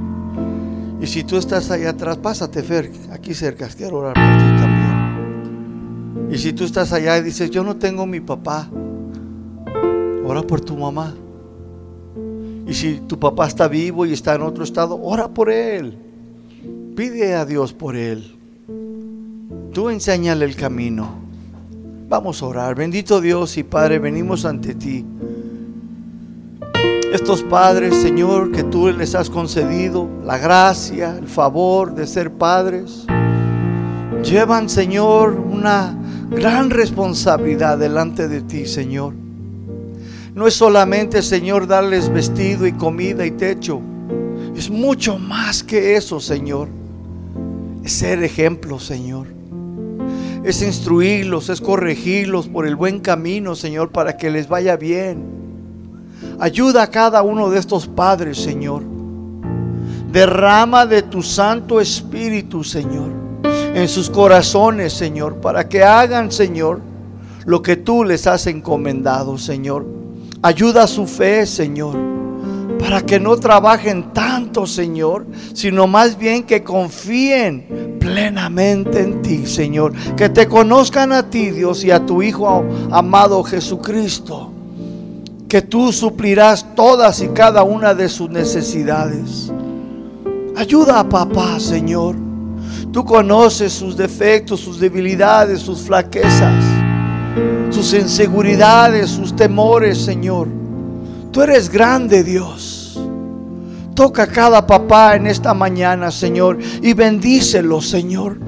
Y 1.03 1.07
si 1.07 1.23
tú 1.23 1.37
estás 1.37 1.71
allá 1.71 1.91
atrás, 1.91 2.17
pásate, 2.17 2.63
Fer, 2.63 2.91
aquí 3.13 3.35
cerca, 3.35 3.69
quiero 3.69 3.99
orar 3.99 4.15
por 4.15 4.39
ti 4.39 4.57
también. 4.59 6.29
Y 6.31 6.39
si 6.39 6.55
tú 6.55 6.65
estás 6.65 6.95
allá 6.95 7.19
y 7.19 7.23
dices, 7.23 7.51
yo 7.51 7.63
no 7.63 7.77
tengo 7.77 8.07
mi 8.07 8.21
papá, 8.21 8.71
ora 10.27 10.43
por 10.43 10.61
tu 10.61 10.77
mamá. 10.77 11.15
Y 12.67 12.75
si 12.75 13.01
tu 13.01 13.19
papá 13.19 13.47
está 13.47 13.69
vivo 13.69 14.05
y 14.05 14.13
está 14.13 14.35
en 14.35 14.43
otro 14.43 14.65
estado, 14.65 15.01
ora 15.01 15.29
por 15.29 15.51
él. 15.51 15.97
Pide 16.97 17.35
a 17.35 17.45
Dios 17.45 17.73
por 17.73 17.95
él. 17.95 18.37
Tú 19.73 19.89
enséñale 19.89 20.45
el 20.45 20.57
camino. 20.57 21.09
Vamos 22.09 22.43
a 22.43 22.47
orar. 22.47 22.75
Bendito 22.75 23.21
Dios 23.21 23.57
y 23.57 23.63
Padre, 23.63 23.99
venimos 23.99 24.45
ante 24.45 24.75
ti. 24.75 25.05
Estos 27.13 27.43
padres, 27.45 27.95
Señor, 27.95 28.51
que 28.51 28.65
tú 28.65 28.89
les 28.89 29.15
has 29.15 29.31
concedido 29.31 30.09
la 30.25 30.39
gracia, 30.39 31.17
el 31.17 31.29
favor 31.29 31.95
de 31.95 32.07
ser 32.07 32.33
padres, 32.33 33.07
llevan, 34.23 34.69
Señor, 34.69 35.33
una 35.35 35.97
gran 36.31 36.69
responsabilidad 36.69 37.79
delante 37.79 38.29
de 38.29 38.43
ti, 38.43 38.67
Señor. 38.67 39.26
No 40.37 40.47
es 40.47 40.53
solamente, 40.53 41.23
Señor, 41.23 41.67
darles 41.67 42.13
vestido 42.13 42.67
y 42.67 42.73
comida 42.73 43.25
y 43.25 43.31
techo. 43.31 43.81
Es 44.55 44.69
mucho 44.69 45.19
más 45.19 45.63
que 45.63 45.97
eso, 45.97 46.21
Señor. 46.21 46.69
Es 47.83 47.93
ser 47.93 48.23
ejemplo, 48.23 48.79
Señor. 48.79 49.29
Es 50.45 50.61
instruirlos, 50.61 51.49
es 51.49 51.63
corregirlos 51.63 52.49
por 52.49 52.67
el 52.67 52.77
buen 52.77 53.01
camino, 53.01 53.55
Señor, 53.55 53.89
para 53.93 54.19
que 54.19 54.29
les 54.29 54.47
vaya 54.47 54.77
bien. 54.77 55.25
Ayuda 56.39 56.83
a 56.83 56.91
cada 56.91 57.23
uno 57.23 57.49
de 57.49 57.59
estos 57.59 57.87
padres, 57.87 58.37
Señor. 58.37 58.83
Derrama 60.13 60.85
de 60.85 61.01
tu 61.01 61.23
Santo 61.23 61.81
Espíritu, 61.81 62.63
Señor, 62.63 63.09
en 63.75 63.89
sus 63.89 64.11
corazones, 64.11 64.93
Señor, 64.93 65.37
para 65.37 65.67
que 65.67 65.83
hagan, 65.83 66.31
Señor, 66.31 66.83
lo 67.47 67.63
que 67.63 67.77
tú 67.77 68.05
les 68.05 68.27
has 68.27 68.47
encomendado, 68.47 69.39
Señor. 69.39 69.97
Ayuda 70.43 70.87
su 70.87 71.07
fe, 71.07 71.47
Señor, 71.47 71.97
para 72.79 73.01
que 73.01 73.19
no 73.19 73.37
trabajen 73.37 74.13
tanto, 74.13 74.67
Señor, 74.67 75.27
sino 75.55 75.87
más 75.87 76.19
bien 76.19 76.45
que 76.45 76.63
confíen 76.63 77.97
plenamente 77.99 79.01
en 79.01 79.23
ti, 79.23 79.47
Señor. 79.47 79.95
Que 80.15 80.29
te 80.29 80.47
conozcan 80.47 81.13
a 81.13 81.31
ti, 81.31 81.51
Dios, 81.51 81.85
y 81.85 81.91
a 81.91 82.05
tu 82.05 82.23
Hijo 82.23 82.65
amado 82.91 83.43
Jesucristo. 83.45 84.53
Que 85.49 85.63
tú 85.63 85.93
suplirás 85.93 86.75
todas 86.75 87.21
y 87.23 87.29
cada 87.29 87.63
una 87.63 87.95
de 87.95 88.09
sus 88.09 88.29
necesidades. 88.29 89.51
Ayuda 90.55 91.01
a 91.01 91.09
papá, 91.09 91.59
Señor. 91.59 92.17
Tú 92.93 93.05
conoces 93.05 93.73
sus 93.73 93.97
defectos, 93.97 94.61
sus 94.61 94.79
debilidades, 94.81 95.61
sus 95.61 95.83
flaquezas 95.83 96.76
sus 97.71 97.93
inseguridades, 97.95 99.11
sus 99.11 99.35
temores, 99.35 99.99
Señor. 99.99 100.49
Tú 101.33 101.43
eres 101.43 101.69
grande, 101.69 102.25
Dios. 102.25 102.99
Toca 103.95 104.25
a 104.25 104.27
cada 104.27 104.67
papá 104.67 105.17
en 105.17 105.27
esta 105.27 105.55
mañana, 105.55 106.11
Señor, 106.11 106.59
y 106.83 106.93
bendícelo, 106.93 107.81
Señor. 107.81 108.39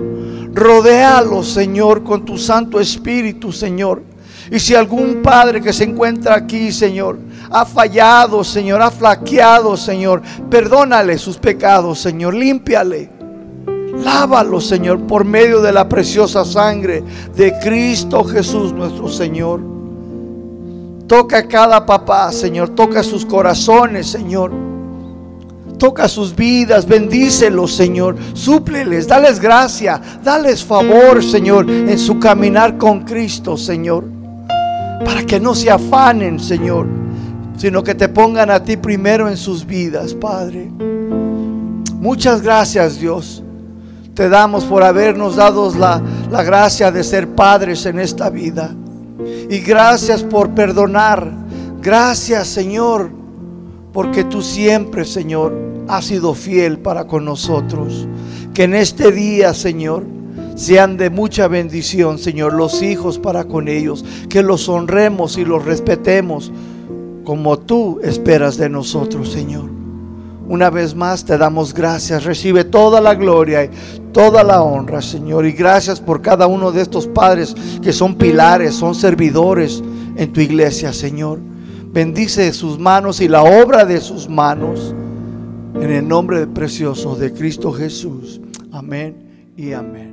Rodéalo, 0.53 1.43
Señor, 1.43 2.03
con 2.03 2.25
tu 2.25 2.37
Santo 2.37 2.81
Espíritu, 2.81 3.53
Señor. 3.53 4.03
Y 4.51 4.59
si 4.59 4.75
algún 4.75 5.23
padre 5.23 5.61
que 5.61 5.73
se 5.73 5.85
encuentra 5.85 6.35
aquí, 6.35 6.73
Señor, 6.73 7.19
ha 7.51 7.65
fallado, 7.65 8.43
Señor, 8.45 8.83
ha 8.83 8.91
flaqueado, 8.91 9.77
Señor, 9.77 10.23
perdónale 10.51 11.19
sus 11.19 11.37
pecados, 11.39 11.99
Señor, 11.99 12.35
límpiale. 12.35 13.18
Lávalo, 13.97 14.61
Señor, 14.61 15.01
por 15.01 15.25
medio 15.25 15.61
de 15.61 15.73
la 15.73 15.89
preciosa 15.89 16.45
sangre 16.45 17.03
de 17.35 17.59
Cristo 17.59 18.25
Jesús 18.25 18.73
nuestro 18.73 19.09
Señor. 19.09 19.61
Toca 21.07 21.39
a 21.39 21.49
cada 21.49 21.87
papá, 21.87 22.31
Señor. 22.33 22.71
Toca 22.71 23.03
sus 23.03 23.25
corazones, 23.25 24.07
Señor. 24.09 24.53
Toca 25.79 26.09
sus 26.09 26.35
vidas, 26.35 26.87
bendícelos, 26.87 27.73
Señor. 27.75 28.17
Súpleles, 28.35 29.09
dales 29.09 29.41
gracia, 29.41 30.01
dales 30.23 30.63
favor, 30.63 31.25
Señor, 31.25 31.71
en 31.71 31.99
su 31.99 32.19
caminar 32.19 32.77
con 32.77 33.05
Cristo, 33.05 33.57
Señor. 33.57 34.05
Para 35.05 35.25
que 35.25 35.41
no 35.41 35.55
se 35.55 35.71
afanen, 35.71 36.39
Señor, 36.41 36.87
sino 37.57 37.83
que 37.83 37.95
te 37.95 38.09
pongan 38.09 38.51
a 38.51 38.63
ti 38.63 38.77
primero 38.77 39.29
en 39.29 39.37
sus 39.37 39.65
vidas, 39.65 40.13
Padre. 40.13 40.71
Muchas 42.01 42.43
gracias, 42.43 42.99
Dios 42.99 43.43
te 44.19 44.29
damos 44.29 44.65
por 44.65 44.83
habernos 44.83 45.37
dado 45.37 45.73
la, 45.77 46.03
la 46.29 46.43
gracia 46.43 46.91
de 46.91 47.05
ser 47.05 47.29
padres 47.37 47.87
en 47.87 48.01
esta 48.01 48.31
vida. 48.31 48.75
Y 49.49 49.61
gracias 49.61 50.25
por 50.25 50.51
perdonar. 50.57 51.31
Gracias, 51.81 52.49
Señor, 52.49 53.11
porque 53.93 54.25
tú 54.25 54.43
siempre, 54.43 55.05
Señor, 55.05 55.55
has 55.87 56.07
sido 56.07 56.35
fiel 56.35 56.81
para 56.81 57.07
con 57.07 57.25
nosotros. 57.25 58.09
Que 58.55 58.65
en 58.65 58.75
este 58.75 59.13
día, 59.13 59.55
Señor, 59.55 60.03
sean 60.57 60.97
de 60.97 61.11
mucha 61.11 61.47
bendición, 61.47 62.19
Señor, 62.19 62.55
los 62.55 62.83
hijos 62.83 63.21
para 63.21 63.45
con 63.45 63.69
ellos. 63.69 64.05
Que 64.29 64.43
los 64.43 64.69
honremos 64.69 65.39
y 65.39 65.45
los 65.45 65.65
respetemos 65.65 66.51
como 67.23 67.57
tú 67.57 68.01
esperas 68.03 68.57
de 68.57 68.69
nosotros, 68.69 69.31
Señor. 69.31 69.78
Una 70.49 70.71
vez 70.71 70.95
más 70.95 71.25
te 71.25 71.37
damos 71.37 71.75
gracias. 71.75 72.25
Recibe 72.25 72.65
toda 72.65 73.03
la 73.03 73.15
gloria 73.15 73.65
y 73.65 73.71
toda 74.13 74.43
la 74.43 74.63
honra, 74.63 75.03
Señor. 75.03 75.45
Y 75.45 75.53
gracias 75.53 76.01
por 76.01 76.23
cada 76.23 76.47
uno 76.47 76.73
de 76.73 76.81
estos 76.81 77.07
padres 77.07 77.55
que 77.83 77.93
son 77.93 78.15
pilares, 78.15 78.75
son 78.75 78.95
servidores 78.95 79.83
en 80.17 80.33
tu 80.33 80.41
iglesia, 80.41 80.93
Señor. 80.95 81.39
Bendice 81.93 82.53
sus 82.55 82.79
manos 82.79 83.21
y 83.21 83.29
la 83.29 83.43
obra 83.43 83.85
de 83.85 84.01
sus 84.01 84.29
manos. 84.29 84.95
En 85.75 85.91
el 85.91 86.09
nombre 86.09 86.47
precioso 86.47 87.15
de 87.15 87.33
Cristo 87.33 87.71
Jesús. 87.71 88.41
Amén 88.73 89.53
y 89.57 89.73
amén. 89.75 90.08